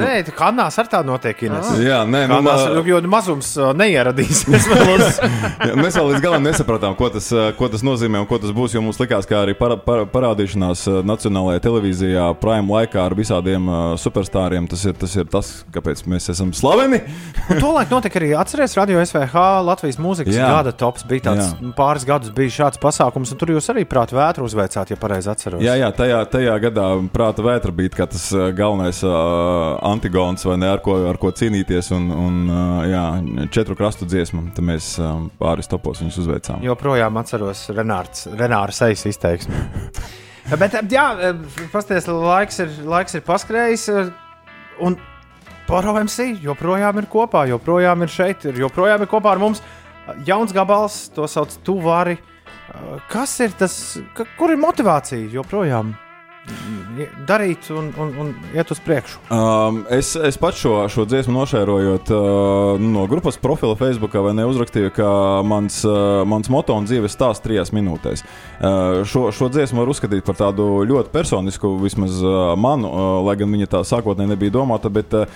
[0.00, 1.42] Nē, tā kanās ar tā notiek.
[1.46, 1.70] Ines.
[1.80, 4.68] Jā, nē, nu, mā- nu, jo mazums neieradīsies.
[5.70, 8.74] Jā, mēs vēl līdz galam nesapratām, ko tas, ko tas nozīmē un ko tas būs.
[8.76, 13.68] Jo mums likās, ka arī para, para, parādīšanās Nacionālajā televīzijā, prime laikā ar visādiem
[14.00, 17.02] superstariem, tas ir, tas ir tas, kāpēc mēs esam slaveni.
[17.50, 20.48] Un Tolaik notika arī, atcerieties, Radio SVH Latvijas mūzikas Jā.
[20.56, 21.04] Gada tops.
[21.08, 21.72] Bija tāds Jā.
[21.76, 25.64] pāris gadus bija šāds pasākums, un tur jūs arī prātu vētru uzveicāt, ja pareizi atceros.
[25.64, 26.79] Jā, jā tajā, tajā gadā
[27.14, 31.32] prāta vētra bija kā tas uh, galvenais uh, antigons, vai ne, ar ko, ar ko
[31.36, 31.92] cīnīties.
[31.96, 33.04] Un, un uh, jā,
[33.54, 36.64] četru krastu dziesmu, tad mēs uh, pāris topos viņus uzveicām.
[36.66, 39.62] Joprojām atceros Renārds, Renāra sejas izteiksmi.
[40.60, 41.06] Bet, jā,
[41.70, 43.86] pasties, laiks ir, laiks ir paskrējis,
[44.82, 44.96] un
[45.70, 49.60] Poro MC joprojām ir kopā, joprojām ir šeit, joprojām ir kopā ar mums.
[50.26, 52.16] Jauns gabals, to sauc Tuvari.
[53.10, 53.74] Kas ir tas,
[54.38, 55.92] kur ir motivācija joprojām
[57.28, 59.20] darīt un, un, un iet uz priekšu?
[59.32, 64.46] Um, es, es pats šo, šo dziesmu nošērojot uh, no grupas profila Facebook, vai ne,
[64.50, 65.10] uzrakstīju, ka
[65.46, 68.24] mans, uh, mans moto un dzīves stāsts trijās minūtēs.
[68.24, 73.36] Uh, šo, šo dziesmu var uzskatīt par tādu ļoti personisku, vismaz uh, manu, uh, lai
[73.40, 75.28] gan viņa tā sākotnēji nebija domāta, bet uh,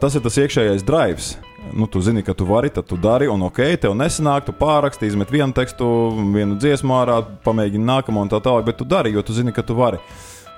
[0.00, 1.36] tas ir tas iekšējais drives.
[1.74, 5.08] Nu, tu zini, ka tu vari, tad tu dari, un ok, tev nesanāk, tu pāraksti,
[5.10, 5.88] izmet vienu tekstu,
[6.30, 9.66] vienu dziesmu ārā, pamēģini nākamo un tā tālāk, bet tu dari, jo tu zini, ka
[9.66, 9.98] tu vari.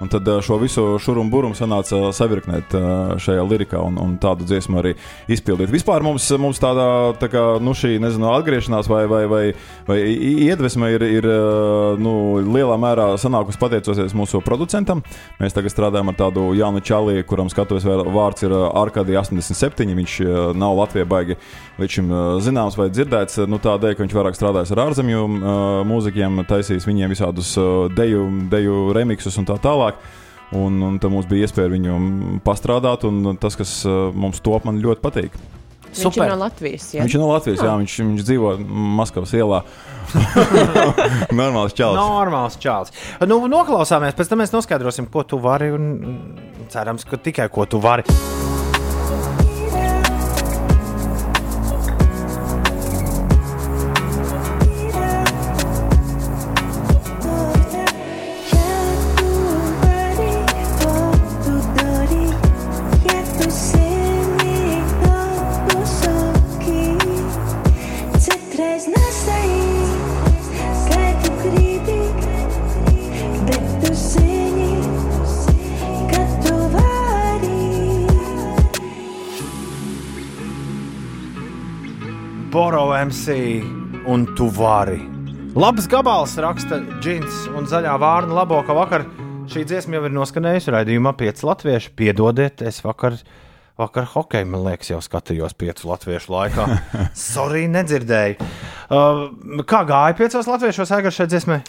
[0.01, 4.47] Un tad uh, šo visu šurumu burumu sanāca savirknēt uh, šajā lirikā un, un tādu
[4.47, 4.93] dziesmu arī
[5.31, 5.73] izpildīt.
[5.73, 9.43] Vispār mums, mums tāda tā kā, nu, šī nezinu, atgriešanās vai, vai, vai,
[9.89, 9.99] vai
[10.47, 12.12] iedvesma ir, ir uh, nu,
[12.47, 15.03] lielā mērā sanākusi pateicoties mūsu producentam.
[15.43, 19.97] Mēs tagad strādājam ar tādu jaunu čaliju, kuram skatuves vārds ir Arkadija 87.
[19.99, 20.19] Viņš
[20.59, 21.39] nav Latvijai baigi
[21.79, 22.15] līdz šim
[22.45, 23.43] zināms vai dzirdēts.
[23.51, 25.27] Nu, tādēļ, ka viņš vairāk strādājis ar ārzemju
[25.89, 27.55] mūziķiem, taisījis viņiem visādus
[27.99, 29.88] deju, deju remixus un tā tālāk.
[30.56, 31.98] Un, un tad mums bija iespēja viņu
[32.47, 35.36] pastrādāt, un tas, kas uh, mums top, man ļoti patīk.
[35.89, 36.89] Viņš ir no Latvijas.
[36.94, 37.05] Jā.
[37.05, 38.55] Viņš ir no Latvijas, jā, viņš, viņš dzīvo
[38.98, 39.62] Maskavas ielā.
[41.40, 41.98] Normāls čels.
[41.98, 42.94] Normāls čāls.
[43.28, 45.73] Nu, noklausāmies, pēc tam mēs noskaidrosim, ko tu vari.
[45.74, 45.93] Un
[46.73, 48.06] cerams, ka tikai ko tu vari.
[82.59, 83.28] Boro MC
[84.10, 84.98] un tu vari.
[85.55, 88.35] Labs gabals raksta Džins un Zaļā Vārna.
[88.35, 89.05] Labo, ka vakar
[89.47, 91.93] šī dziesma jau ir noskanējusi raidījumā 5 latviešu.
[91.94, 93.14] Piedodiet, es vakar,
[93.78, 96.66] vakar hokeju, man liekas, jau skatījos 5 latviešu laikā.
[97.30, 98.51] Sorry, nedzirdēju.
[98.90, 99.22] Uh,
[99.62, 101.60] kā gāja 5 latviešos aigā šai dziesmai?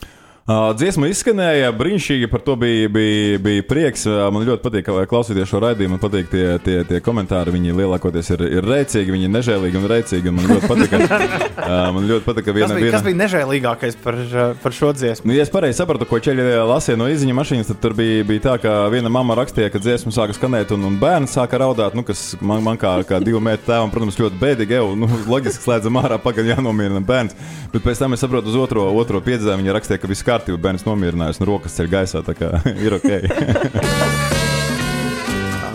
[0.50, 4.08] Uh, dziesma izskanēja brīnišķīgi, par to bija, bija, bija prieks.
[4.10, 5.94] Uh, Man ļoti patīk klausīties šo raidījumu.
[5.94, 7.54] Man patīk tie, tie, tie komentāri.
[7.54, 10.32] Viņi lielākoties ir, ir rēcīgi, viņi ir nežēlīgi un rēcīgi.
[10.32, 11.20] Un man ļoti patīk, ka,
[11.68, 12.94] uh, man ļoti patīk, ka Kas viena, bija, viena...
[12.96, 14.18] kas bija nežēlīgākais par,
[14.64, 15.30] par šo dziesmu?
[15.30, 18.46] Nu, ja es pareizi sapratu, ko ceļā lasīja no izziņas mašīnas, tad tur bija, bija
[18.48, 21.94] tā, ka viena mamma rakstīja, ka dziesma sāka skanēt, un, un bērns sāka raudāt.
[21.94, 24.80] Nu, kas man, man kā, kā divu metru tēvam, protams, ļoti bēdīgi.
[24.80, 27.38] Jau, nu, loģiski slēdzam ārā, pagaidām jānomierina bērns.
[27.70, 30.86] Bet pēc tam es saprotu, uz otro, otro piedzēmu viņa rakstīja, ka viss kārtībā, bērns
[30.88, 32.24] nomierinājās, un rokas ceļ gaisā.
[32.26, 32.54] Tā kā
[32.86, 33.10] ir ok.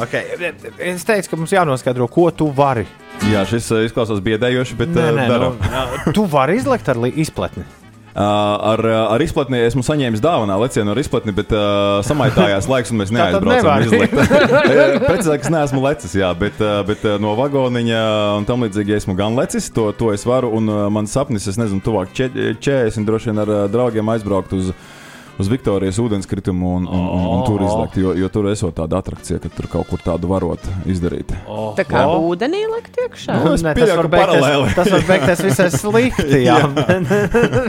[0.05, 0.27] Okay.
[0.82, 2.82] Es teicu, ka mums jānoskaidro, ko tu vari.
[3.31, 5.55] Jā, šis uh, izklausās biedējoši, bet Nē, uh, nē, daram.
[5.62, 6.99] nu, tu vari izlikt ar.
[6.99, 7.84] Uh,
[8.15, 13.01] ar, uh, ar izplatni esmu saņēmis dāvanā lecienu ar izplatni, bet uh, samaitājās laiks, un
[13.03, 13.43] mēs nevar.
[13.89, 14.15] izlikt.
[15.09, 18.03] Precīzāk, es neesmu lecis, jā, bet, uh, bet uh, no vagoniņa
[18.39, 21.59] un tam līdzīgi esmu gan lecis, to, to es varu, un uh, mans sapnis, es
[21.59, 22.31] nezinu, tuvāk če-
[22.62, 24.70] 40, droši vien ar uh, draugiem aizbraukt uz,
[25.40, 27.97] uz Viktorijas ūdenskritumu un, un, un, un tur izlekt.
[28.01, 31.32] Jo, jo tur esot tāda atrakcija, ka tur kaut kur tādu varot izdarīt.
[31.78, 33.39] Tā kā ūdenī likt iekšā.
[33.43, 34.74] Nu, Nē, tas var beigties, paralēli.
[34.78, 36.43] tas var beigties visai slikti.
[36.47, 36.59] Jā.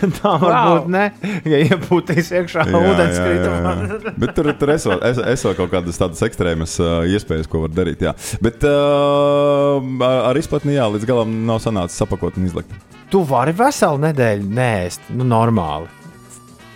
[0.20, 0.70] Tā var Wow.
[0.80, 0.86] būt.
[0.94, 1.04] Ne,
[1.50, 3.72] ja iepūtīs iekšā ūdenskritumā.
[4.20, 8.02] Bet tur, tur esot, es, esot kaut kādas tādas ekstrēmas uh, iespējas, ko var darīt.
[8.06, 8.14] Jā.
[8.42, 12.72] Bet uh, ar, ar izplatni jā, līdz galam nav sanācis sapakot un izlikt.
[13.10, 15.90] Tu vari veselu nedēļu nēst, nu, normāli.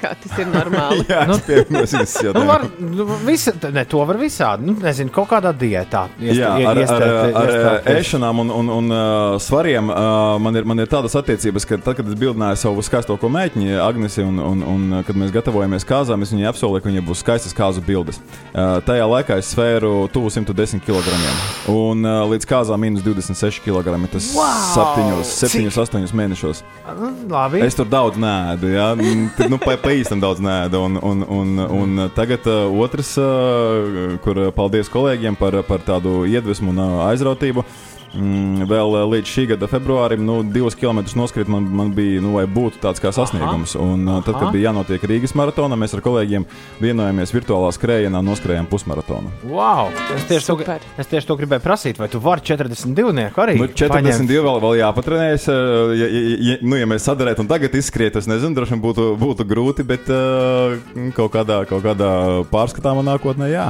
[0.03, 1.05] Kā tas ir normāli.
[1.13, 1.37] Jā, nu,
[2.37, 4.67] Nu, var, nu, visa, ne, to var visādi.
[4.69, 6.03] Nu, nezinu, kaut kādā diētā.
[6.21, 10.59] iest- Jā, ie- ar, ar, iestēt- ar ēšanām un, un, un uh, svariem uh, man,
[10.61, 14.39] ir, man ir tādas attiecības, ka tad, kad es bildināju savu skaistāko meiteni, Agnesi, un,
[14.43, 17.85] un, un uh, kad mēs gatavojamies kāzām, es viņai apsolīju, ka viņai būs skaistas kāzu
[17.87, 18.21] bildes.
[18.53, 21.15] Uh, tajā laikā es svēru tuvu 110 kg.
[21.71, 23.95] Un uh, līdz kāzām minus 26 kg.
[24.13, 25.23] Tas Wow!
[25.25, 26.61] 7, 7 8 mēnešos.
[26.99, 27.63] Nu, Labi.
[27.65, 30.81] Es tur daudz nēdu, jā, Mm, t- nu, pa, pa īstam daudz nēdu.
[30.81, 36.23] Un, un, un, un tagad uh, otrs, uh, kur uh, paldies kolēģiem par, par tādu
[36.31, 37.67] iedvesmu un uh, aizrautību.
[38.15, 42.35] Mm, vēl uh, līdz šī gada februārim, nu, divus kilometrus noskriet, man, man bija, nu,
[42.39, 43.75] vai būtu tāds kā sasniegums.
[43.81, 44.45] Un uh, tad, Aha.
[44.45, 46.47] kad bija jānotiek Rīgas maratonā, mēs ar kolēģiem
[46.83, 49.33] vienojāmies virtuālā skrējienā, noskrējām pusmaratonu.
[49.51, 49.91] Wow.
[50.15, 50.85] Es, tieši to, Super.
[51.01, 53.59] es tieši to gribēju prasīt, vai tu vari 42 arī?
[53.61, 55.49] Nu, 42 vēl, vēl jāpatrenējas.
[55.51, 58.83] uh, Ja, ja, ja, nu, ja mēs sadarētu un tagad izskriet, es nezinu, droši vien
[58.83, 60.77] būtu, būtu grūti, bet uh,
[61.17, 62.11] kaut, kādā, kaut kādā
[62.51, 63.69] pārskatāmā nākotnē, jā.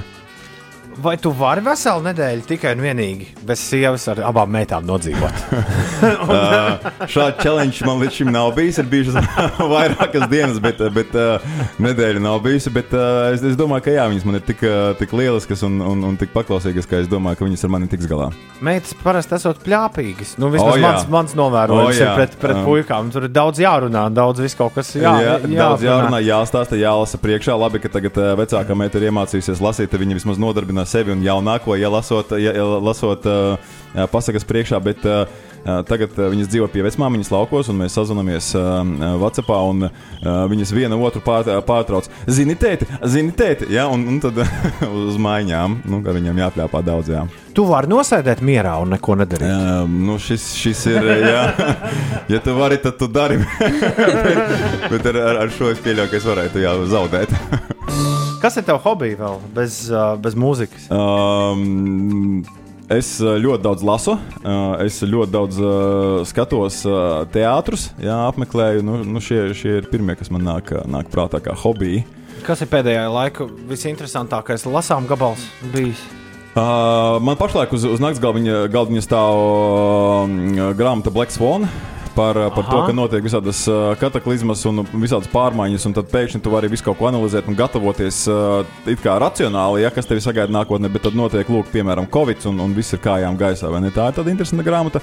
[1.02, 5.42] Vai tu vari veselu nedēļu tikai un vienīgi bez sievas ar abām meitām nodzīvot?
[6.04, 8.76] Uh, Šāda challenge man līdz šim nav bijis.
[8.82, 9.14] Ir bijušas
[9.72, 11.44] vairākas dienas, bet, bet uh,
[11.80, 12.68] nedēļa nav bijusi.
[12.74, 15.78] Bet, uh, es, es domāju, ka jā, viņas man ir tik, uh, tik lieliskas un,
[15.80, 18.28] un, un tik paklausīgas, ka es domāju, ka viņas ar mani tiks galā.
[18.64, 20.34] Meitas parasti esot pļāpīgas.
[20.42, 20.84] Nu, vismaz O, jā.
[20.84, 22.12] mans, mans novērojums O, ir jā.
[22.18, 22.66] pret, pret Um.
[22.68, 23.12] puikām.
[23.14, 27.56] Tur ir daudz jārunā, daudz viss kaut kas jā, jā, daudz jārunā, jāstāsta, jālasa priekšā.
[27.64, 31.76] Labi, ka tagad uh, vecākā meita ir iemācījusies lasīt, viņa vismaz nodarbina sevi un jaunāko,
[31.78, 34.80] ja lasot, ja, ja lasot uh, jā, pasakas priekšā.
[34.84, 35.24] Bet, uh,
[35.64, 38.82] uh, Tagad uh, viņas dzīvo pie vecmāmiņas laukos, un mēs sazvanāmies uh.
[38.84, 42.08] Un, uh, viņas viena otru pār, pārtrauc.
[42.26, 43.70] Zini, tēti, zini, tēti.
[43.72, 43.86] Ja?
[43.92, 44.40] Un, un tad
[45.06, 47.12] uz maiņām, nu, ka viņam jāpļāpā daudz.
[47.14, 47.24] Jā.
[47.54, 49.50] Tu vari nosēdēt mierā un neko nedarīt.
[49.50, 51.10] Uh, nu šis, šis ir.
[51.24, 51.44] Jā.
[52.32, 53.36] Ja tu vari, tad tu dari.
[54.90, 58.13] bet bet ar, ar šo es pieļauju, ka es varētu jā, zaudēt.
[58.44, 59.76] Kas ir tavs hobijs vēl bez,
[60.20, 60.90] bez mūzikas?
[60.92, 62.42] Um,
[62.92, 64.18] es ļoti daudz lasu,
[64.84, 65.60] es ļoti daudz
[66.28, 66.82] skatos
[67.32, 68.82] teātrus, jā, apmeklēju.
[68.84, 72.02] Nu, nu šie, šie ir pirmie, kas man nāk, nāk prātā kā hobiji.
[72.44, 76.04] Kas ir pēdējā laika visinteresantākais lasām gabals bijis?
[76.52, 81.64] Uh, man pašlaik uz, uz nakts galdiņa, galdiņa stāv uh, grāmata Black Swan.
[81.64, 81.93] Uh,
[82.54, 82.86] par to, Aha.
[82.88, 86.98] ka notiek visādas uh, kataklizmas un visādas pārmaiņas, un tad pēkšņi tu vari visu kaut
[87.00, 91.18] ko analizēt un gatavoties uh, it kā racionāli, ja kas tevi sagaida nākotnē, bet tad
[91.18, 93.70] notiek, lūk, piemēram, Covid, un, un viss ir kājām gaisā.
[93.72, 93.92] vai ne?
[93.94, 95.02] Tā ir tāda interesanta grāmata,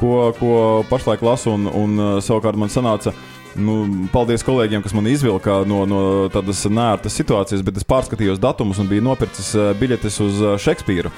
[0.00, 0.52] ko, ko
[0.90, 3.14] pašlaik lasu, un, un savukārt man sanāca.
[3.56, 8.82] Nu, paldies kolēģiem, kas man izvilka no, no tādas nērtas situācijas, bet es pārskatījos datumus
[8.82, 11.08] un biju nopircis biļetes uz Šekspīru.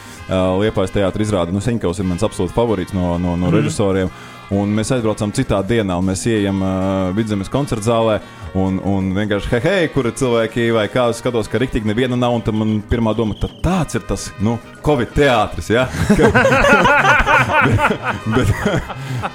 [0.62, 4.37] Liepais teātris izrāda, nu, Seņkaus ir mans absolūts favorīts no, no, no mm.
[4.54, 6.70] Un mēs aizbraucam citā dienā, un mēs ejam uh,
[7.16, 8.18] vidzemes koncerta zālē.
[8.56, 12.16] Un, un vienkārši, hei, hei, kur ir cilvēki, vai kā es skatos, ka rīktīgi neviena
[12.16, 12.32] nav.
[12.38, 15.68] Un tad man pirmā doma, tad tāds ir tas, nu, Covid teātris.
[15.68, 15.84] Ja?
[18.36, 18.48] bet,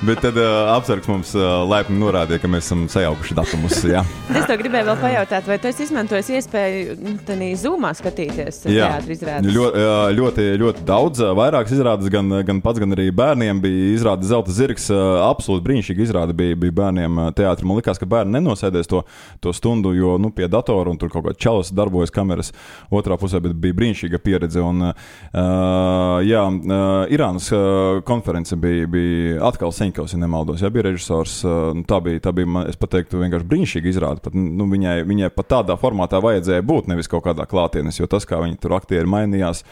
[0.02, 3.78] bet, tad uh, apsargs mums uh, laipni norādīja, ka mēs esam sajaukuši datumus.
[3.86, 4.02] Ja?
[4.34, 8.90] Es tev gribēju vēl pajautāt, vai tu esi izmantojis iespēju nu, tādā zūmā skatīties Jā,
[8.96, 9.54] teātris izrādes?
[9.54, 11.22] jā, ļoti, ļoti daudz.
[11.38, 14.90] Vairākas izrādes, gan, gan pats, gan arī bērniem bija izrāde Zelta zirgs.
[15.24, 17.68] Absolūti brīnišķīga izrāde bija, bija bērniem teātrī.
[17.70, 19.04] Man liekas, ka bērni nenosēdēs to,
[19.44, 22.52] to stundu, jo nu, pie datora un tur kaut kāda čalas darbojas kameras
[22.94, 24.62] otrā pusē, bet bija brīnišķīga pieredze.
[24.64, 30.62] Un, uh, jā, uh, Irānas uh, konference bija, bija atkal Seņkaus, ja nemaldos.
[30.64, 31.40] Jā, bija režisors.
[31.48, 34.24] Uh, tā bija, tā bija, man- es pateiktu, vienkārši brīnišķīga izrāde.
[34.26, 38.28] Pat, nu, viņai, viņai pat tādā formātā vajadzēja būt, nevis kaut kādā klātienes, jo tas,
[38.30, 39.64] kā viņi tur aktieri mainījās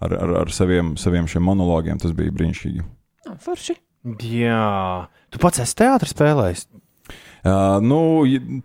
[0.00, 2.86] ar, ar, ar saviem, saviem šiem monologiem, tas bija brīnišķīgi.
[3.44, 3.76] Forši.
[4.00, 6.68] Jā, tu pats esi teātris spēlējis.
[7.40, 7.98] Uh, nu,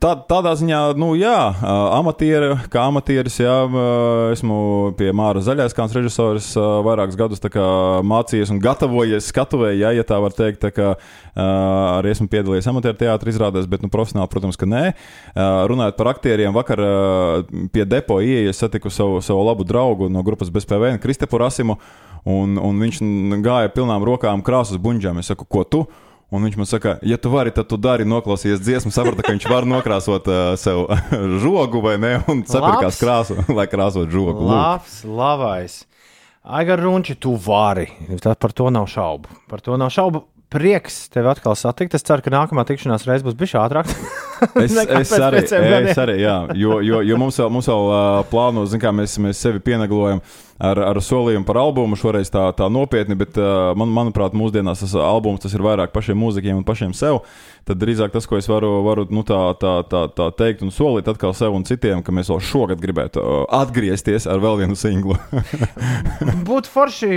[0.04, 4.58] tā, tādā ziņā, nu, jā, uh, amatieri, kā amatieris, jā, uh, esmu
[5.00, 7.68] pie Māra Zaļais, kāds režisors, uh, vairākus gadus kā
[8.04, 12.68] mācījies un gatavojies skatuvē, jā, ja tā var teikt, tā kā uh, arī esmu piedalījies
[12.68, 14.84] amatieru teātris izrādēs, bet, nu, profesionāli, protams, ka nē.
[14.92, 20.24] Uh, runājot par aktieriem, vakar uh, pie depo ieejas satiku savu, savu labu draugu no
[20.28, 21.80] grupas BSPV, Kristepu Rasimu,
[22.26, 23.00] un, un viņš
[23.46, 25.22] gāja pilnām rokām krāsas buņģām.
[25.22, 25.86] Es saku, ko tu?
[26.34, 29.46] Un viņš man saka, ja tu vari, tad tu dari, noklausies dziesmu, saprati, ka viņš
[29.46, 30.88] var nokrāsot uh, sev
[31.44, 34.42] žogu vai ne, un sapirkās krāsu, lai krāsot žogu.
[34.42, 34.50] Lūk.
[34.50, 35.84] Labs, labais.
[36.46, 37.88] Aigar Runči, tu vari.
[38.22, 39.30] Tā par to nav šaubu.
[39.50, 40.26] Par to nav šaubu.
[40.54, 41.96] Prieks tevi atkal satikt.
[41.98, 43.90] Es ceru, ka nākamā tikšanās reize būs bijusi ātrāk.
[44.36, 48.66] Es, es, arī, es arī, jā, jo, jo, jo mums vēl, mums vēl uh, plāno,
[48.68, 50.20] zin kā mēs, mēs sevi pieneglojam
[50.62, 53.38] ar, ar solījumu par albumu, šoreiz tā, tā nopietni, bet
[53.78, 57.22] man, manuprāt, mūsdienās tas albums tas ir vairāk pašiem mūziķiem un pašiem sev.
[57.66, 61.10] Tad drīzāk tas, ko es varu, varu nu, tā, tā, tā, tā teikt un solīt
[61.10, 63.24] atkal sev un citiem, ka mēs vēl šogad gribētu
[63.58, 65.18] atgriezties ar vēl vienu singlu.
[66.50, 67.12] būtu forši,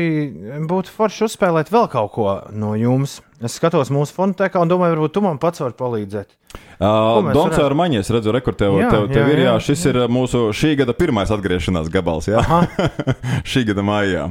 [0.71, 3.21] būtu forši uzspēlēt vēl kaut ko no jums.
[3.39, 6.33] Es skatos mūsu fonotēkā un domāju, varbūt tu man pats vari palīdzēt.
[6.79, 9.61] Uh, Dons ar maņu, es redzu, rekord tev, Jā, tev, tev jā, ir, jā, jā,
[9.69, 12.43] šis ir uh, mūsu šī gada pirmais atgriešanās gabals, jā.
[13.51, 14.25] šī gada maijā.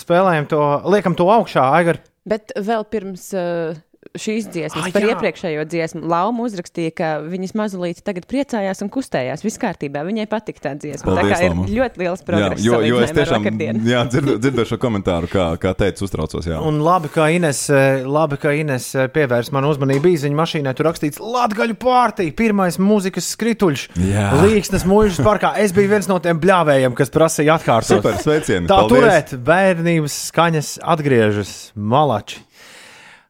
[0.00, 0.60] Spēlējam to,
[0.92, 2.02] liekam to augšā, Aigar.
[2.28, 3.80] Bet vēl pirms uh,
[4.18, 5.12] šīs dziesmas, Ah, par jā.
[5.14, 9.44] iepriekšējo dziesmu, Lauma uzrakstīja, ka viņas mazulīte tagad priecājās un kustējās.
[9.46, 11.04] Viss kārtībā, viņai patika tā dziesma.
[11.14, 11.66] Paldies, tā kā Lauma.
[11.68, 12.64] ir ļoti liels Jā, progress.
[12.64, 13.46] jo, jo es tiešām
[13.86, 16.44] jā, dzirdu, dzirdu šo komentāru, kā, kā teicu, uztraucos.
[16.46, 16.58] Jā.
[16.66, 20.74] Un labi, ka Ines, eh, labi, ka Ines eh, pievērs manu uzmanību īziņā mašīnā.
[20.74, 23.86] Tur rakstīts Latvijas pārtī, pirmais mūzikas skrituļš.
[24.10, 24.26] Jā.
[24.42, 25.54] Līksnes mūžas parkā.
[25.56, 28.00] Es biju viens no tiem bļāvējiem, kas prasīja atkārtot.
[28.02, 28.98] Super, sveicieni, Tā paldies.
[28.98, 32.40] turēt bērnības skaņas atgriežas malači.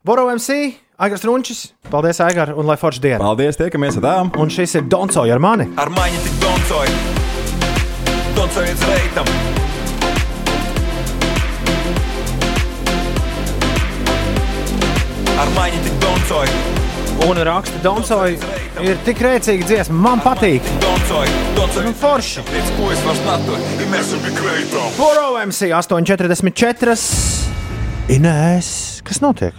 [0.02, 3.18] Boro MC, Aigars Runčis, paldies, Aigar, un lai forši diena.
[3.20, 4.30] Paldies, tiekamies ar tām.
[4.40, 5.66] Un šis ir Donsoja ar mani.
[5.76, 6.86] Ar mani tik doncoj,
[8.38, 9.28] doncojiet reitam.
[15.36, 16.48] Ar mani tik doncoj,
[17.28, 18.32] Un raksta Donsoja
[18.80, 20.64] ir tik rēcīga dziesma, man patīk.
[20.80, 22.40] Nu, forši.
[22.48, 22.72] Ir.
[24.96, 26.96] Boro MC 844.
[28.10, 28.70] Inēs,
[29.06, 29.54] kas notiek?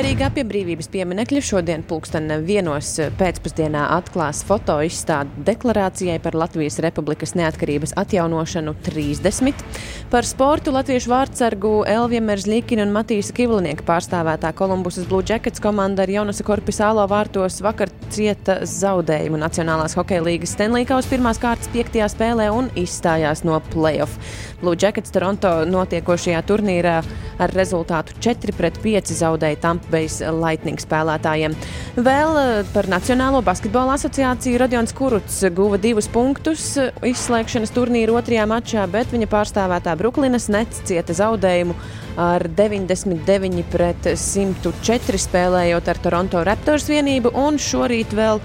[0.00, 7.34] Rīgā pie brīvības pieminiekļa šodien pulksten vienos pēcpusdienā atklās foto izstāde deklarācijai par Latvijas Republikas
[7.36, 9.64] neatkarības atjaunošanu 30.
[10.10, 16.14] Par sportu latviešu vārdsargu Elvija Merzļikina un Matīsa Kivlinieka pārstāvētā Kolumbusas Blue Jackets komanda ar
[16.14, 22.72] Jonasa Korpisālo vārtos vakar cieta zaudējumu Nacionālās hokeja līgas Stenlīkaus pirmās kārtas piektajā spēlē un
[22.78, 24.16] izstājās no playoff.
[24.62, 26.96] Blue Jackets Toronto notiekošajā turnīrā
[27.40, 30.08] ar rezultātu 4 pret 5 zaudēja Tampa Bay
[30.40, 31.54] Lightning spēlētājiem.
[31.96, 36.72] Vēl eh, par Nacionālo basketbola asociāciju Rodions Kuruts guva divus punktus
[37.06, 41.76] izslēgšanas turnīra otrajā mačā, bet viņa pārstāvētā Brooklynas Nets cieta zaudējumu
[42.20, 48.42] ar 99 pret 104 spēlējot ar Toronto Raptors vienību un šorīt vēl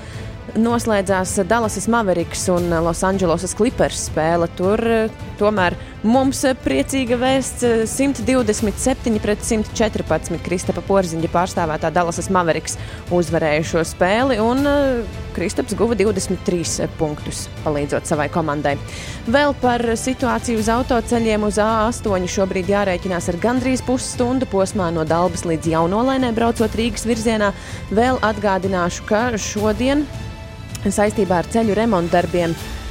[0.56, 4.48] noslēdzās Dallasas Mavericks un Losandželosas Clippers spēle.
[4.58, 5.76] Tur eh, tomēr
[6.06, 10.38] mums priecīga vēsts eh, 127 pret 114.
[10.45, 12.77] Kristapa Porziņa pārstāvētā Dallasas Mavericks
[13.14, 18.76] uzvarēja šo spēli un eh, Kristaps guva 23 punktus, palīdzot savai komandai.
[19.27, 25.44] Vēl par situāciju uz autoceļiem uz A8 šobrīd jārēķinās ar gandrīz pusstundu posmā no Dalbas
[25.49, 27.52] līdz Jaunolainē braucot Rīgas virzienā.
[27.91, 30.06] Vēl atgādināšu, ka šodien
[30.86, 32.85] saistībā ar ceļu remontu darbiem eh,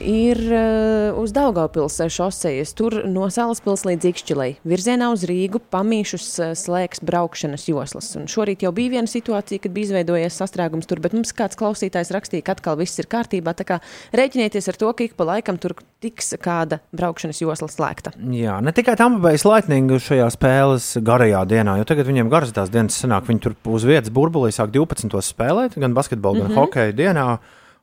[0.00, 2.72] ir eh, uz Daugaupils šosejas.
[2.78, 8.10] Tur no Salaspils līdz Ikšķilai virzienā uz Rīgu pamīšus eh, slēgs braukšanas joslas.
[8.18, 12.12] Un šorīt jau bija viena situācija, kad bija izveidojies sastrēgums tur, bet mums kāds klausītājs
[12.14, 13.54] rakstīja, ka atkal viss ir kārtībā.
[13.58, 13.80] Tā kā
[14.16, 18.14] rēķinieties ar to, ka ik pa laikam tur tiks kāda braukšanas josla slēgta.
[18.32, 22.96] Jā, ne tikai Tampa-Bay's Lightning šajā spēles garajā dienā, jo tagad viņiem garas tās dienas
[23.02, 25.20] sanāk, viņi tur uz vietas burbulī sāk 12.
[25.24, 26.58] spēlēt, gan basketbolu, gan mm Mhm.
[26.58, 26.66] -hmm.
[26.66, 27.38] hokeja dienā,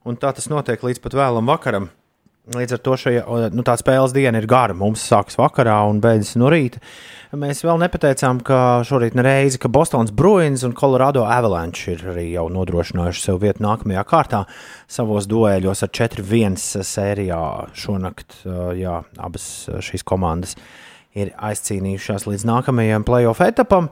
[0.08, 1.92] un tā tas notiek līdz pat vēlam vakaram.
[2.56, 4.72] Līdz ar to šajā, nu, spēles diena ir gara.
[4.78, 6.80] Mums sākas vakarā un beidzas no rīta.
[7.36, 12.46] Mēs vēl nepateicām, ka šorīt nereizi, ka Bostonas Bruins un Colorado Avalanche ir arī jau
[12.56, 14.46] nodrošinājuši sev vietu nākamajā kārtā
[14.88, 16.56] savos dueļos ar 4-1
[16.88, 17.42] sērijā
[17.76, 18.40] šonakt.
[18.46, 20.56] uh, Jā, abas šīs komandas
[21.20, 23.92] ir aizcīnījušās līdz nākamajam playoff etapam.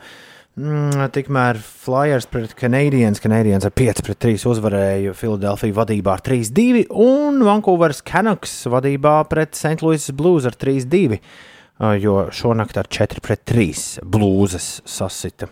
[0.55, 3.19] Mm, tikmēr Flyers pret Canadiens.
[3.19, 9.51] Canadiens ar 5 pret 3 uzvarēja Filadelfiju vadībā ar 3-2 un Vankūveras Canucks vadībā pret
[9.59, 9.83] St.
[9.83, 11.19] Louis Blues ar 3-2.
[11.19, 15.51] uh, Jo šonakt ar 4 pret 3 blūzas sasita.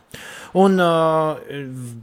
[0.56, 1.36] Un uh,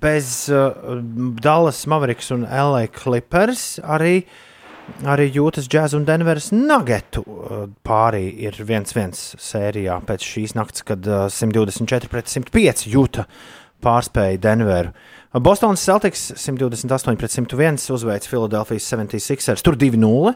[0.04, 1.00] bez uh,
[1.40, 4.26] Dallas Mavericks un LA Clippers arī
[5.08, 11.06] Arī jūtas džēza un Denveras nagetu uh, pārī ir 1-1 sērijā pēc šīs nakts, kad
[11.08, 13.26] uh, 124 pret 105 jūta
[13.84, 14.92] pārspēja Denveru.
[15.40, 20.34] Bostonas Celtics 128 pret 101 uzveic Philadelphia 76ers, tur 2-0.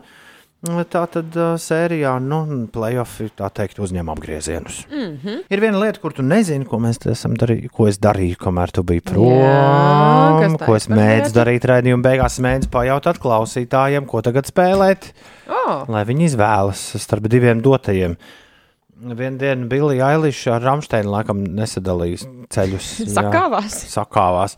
[0.64, 2.38] Tā tad uh, sērijā, nu,
[2.72, 4.78] playoffi, tā teikt, uzņem apgriezienus.
[4.88, 5.42] Mhm.
[5.52, 8.84] Ir viena lieta, kur tu nezini, ko mēs esam darījuši, ko es darīju, kamēr tu
[8.86, 10.54] biji Jā, prom.
[10.56, 15.10] tā ko es mēģināju darīt raidījuma beigās, mēģināju pajautāt klausītājiem, ko tagad spēlēt,
[15.52, 15.84] Oh.
[15.92, 18.16] lai viņi izvēlas starp diviem dotajiem.
[19.04, 22.88] Vienu dienu Bilija Ailiša ar Rāmsteinu laikam nesadalījis ceļus.
[23.04, 23.84] jā.
[23.92, 24.56] Sakāvās?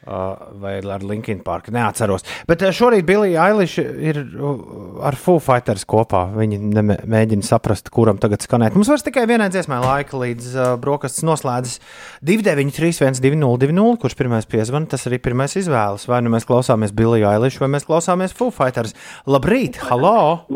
[0.00, 2.22] Uh, vai ar Linkin Park, neatceros.
[2.48, 4.62] Bet uh, šorīt Bilija Ailiša ir uh,
[5.04, 6.22] ar Foo Fighters kopā.
[6.32, 6.56] Viņi
[7.04, 8.72] mēģina saprast, kuram tagad skanēt.
[8.72, 11.82] Mums vairs tikai vienai dziesmai laika līdz uh, brokastis noslēdzas
[12.24, 16.08] 293, 202, kurš pirmais piezvan, tas arī pirmais izvēles.
[16.08, 18.96] Vai nu mēs klausāmies Biliju Ailišu, vai mēs klausāmies Foo Fighters.
[19.28, 20.46] Labrīt, halo!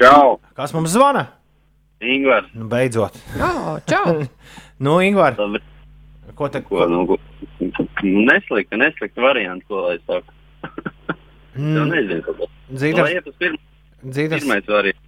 [0.00, 0.38] Čau!
[0.56, 1.28] Kas mums zvana?
[2.00, 2.48] Ingūns.
[2.56, 3.20] Nu, beidzot.
[3.36, 4.22] Oh, čau!
[4.88, 5.60] nu, Ingūns.
[6.34, 6.84] Ko te ko?
[6.88, 7.18] Nu, ko-
[8.02, 10.32] neslikta, neslikta variants, ko lai saka.
[11.56, 11.88] Mm.
[11.94, 12.48] nezinu.
[12.70, 13.56] Dzīvības- Lai iet uz pirm...
[14.04, 15.06] Dzīvības- pirmais variants.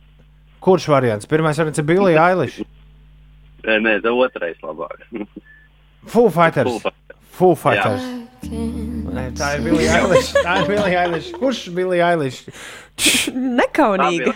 [0.62, 1.26] Kurš variants?
[1.30, 2.64] Pirmais variants ir Bilija Ailiša.
[3.66, 5.06] Nē, nē, tā otrais labāk.
[6.12, 6.82] Foo Fighters.
[7.38, 8.02] Foo Fighters.
[8.42, 10.42] Nē, tā ir Bilija Ailiša.
[10.42, 11.36] Tā ir Bilija Ailiša.
[11.38, 12.54] Kurš ir Bilija Ailiša?
[13.62, 14.34] Nekaunīgi.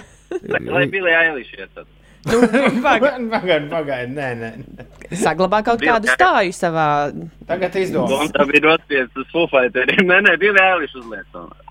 [0.70, 1.90] Lai, bija Ailiša iet tad.
[2.26, 4.10] Pagaid, pagaid, pagaid.
[4.16, 4.50] Nē, nē.
[5.20, 6.86] Saglabā kaut kādu stāju savā.
[7.46, 8.26] Tagad izdomā.
[8.34, 9.94] Tā bija nospiest uz Foo Fighters.
[10.10, 11.62] Nē, nē, bija Ailiša uzliet tomēr.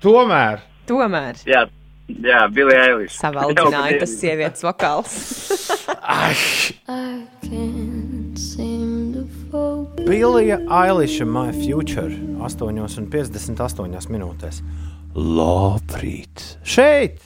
[0.00, 0.62] Tomēr.
[0.88, 1.66] Tomēr Jā,
[2.08, 3.16] jā bija Ailiša.
[3.20, 5.18] savaldināja tas sievietes vokāls.
[10.08, 12.10] Bilija Ailiša, My Future.
[12.40, 14.62] 8,58 minūtēs.
[15.14, 16.54] Labrīt!
[16.64, 17.20] Šeit!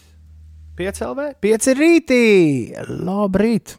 [0.75, 2.23] 5 LV, 5 rītī!
[3.07, 3.77] Labrīt!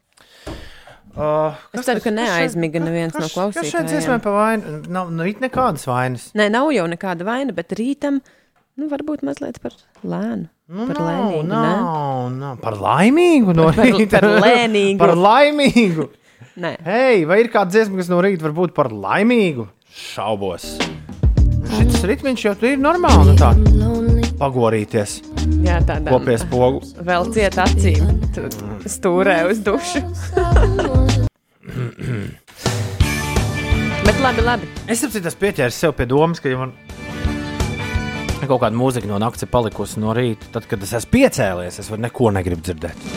[1.16, 4.24] Uh, Es ceru, ka neaizmiga neviens no Kas šeit dziesmē klausītājiem.
[4.24, 4.80] pa vainu?
[4.92, 6.26] Nav nu, it nekādas vainas.
[6.36, 8.18] Nē, nav jau nekāda vaina, bet rītam
[8.76, 10.50] nu, varbūt mazliet par lēnu.
[10.68, 11.44] Nu, par nav, lēnīgu.
[11.48, 11.62] ne?
[11.62, 12.58] nav, nav.
[12.64, 14.20] Par laimīgu no Par- rīta.
[14.20, 15.00] par lēnīgu.
[15.00, 16.10] par laimīgu.
[16.64, 16.74] Nē.
[16.88, 19.68] Hei, vai ir kāda dziesma, kas no rīta var būt par laimīgu?
[19.96, 20.68] Šaubos.
[21.76, 23.32] Šis ritmiņš jau ir normāli.
[23.32, 23.54] Nu tā,
[24.40, 25.20] pagorīties.
[25.66, 26.82] Jā, tādā Kopies pogu.
[27.06, 28.10] Vēl ciet acīm,
[28.90, 30.04] stūrē uz dušu.
[34.06, 34.70] Bet labi, labi.
[34.88, 36.76] Es saprotu, tas pieķēries sev pie domas, ka ja man
[38.46, 40.52] kaut kāda mūzika no naktas ir palikusi no rīta.
[40.54, 43.08] Tad, kad es esmu piecēlies, es vairs neko negribu dzirdēt.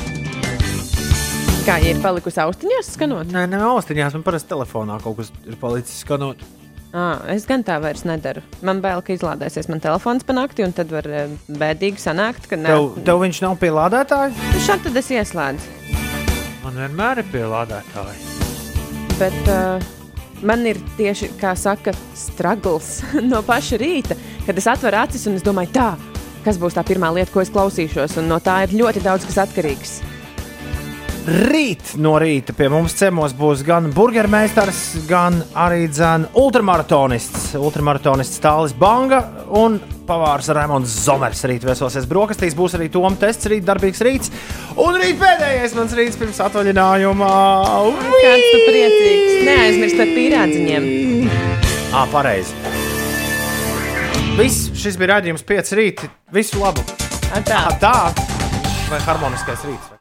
[1.68, 3.28] Kā ja ir palikusi austiņās skanot?
[3.34, 6.40] Nē, ne austiņās, man parasti telefonā kaut kas ir palicis skanot.
[6.88, 8.40] À, es gan tā vairs nedaru.
[8.64, 11.04] Man bail, ka izlādēsies man telefons pa nakti, un tad var
[11.44, 12.70] bēdīgi sanākt, ka ne.
[12.72, 14.40] Tev, tev viņš nav pielādētājs?
[14.64, 15.76] Šādi tad es ieslēdzu.
[16.64, 18.24] Man vienmēr ir pielādētāji.
[19.20, 19.84] Bet uh,
[20.48, 23.02] man ir tieši, kā saka, struggles
[23.32, 24.16] no paša rīta,
[24.46, 25.90] kad es atveru acis un es domāju, tā,
[26.46, 29.42] kas būs tā pirmā lieta, ko es klausīšos, un no tā ir ļoti daudz kas
[29.44, 29.98] atkarīgs.
[31.28, 34.78] Rīt no rīta pie mums ciemos būs gan burgermeistars,
[35.08, 37.50] gan arī dzēna ultramaratonists.
[37.58, 39.18] Ultramaratonists Tālis Banga
[39.58, 39.76] un
[40.08, 41.42] pavārs Raimons Zomers.
[41.50, 44.32] Rīt viesosies brokastīs, būs arī Toms tests, rīt darbīgs rīts.
[44.80, 47.28] Un rīt pēdējais mans rīts pirms atvaļinājuma.
[48.14, 49.36] Kāds tu priecīgs?
[49.50, 50.88] Neaizmirst par pīrādziņiem.
[51.92, 52.56] Ā, pareizi.
[54.38, 56.08] Viss, šis bija rādījums 5 rīti.
[56.32, 56.88] Visu labu!
[57.44, 57.62] Tā.
[57.84, 57.94] tā.
[58.88, 59.97] Vai harmoniskais rīts?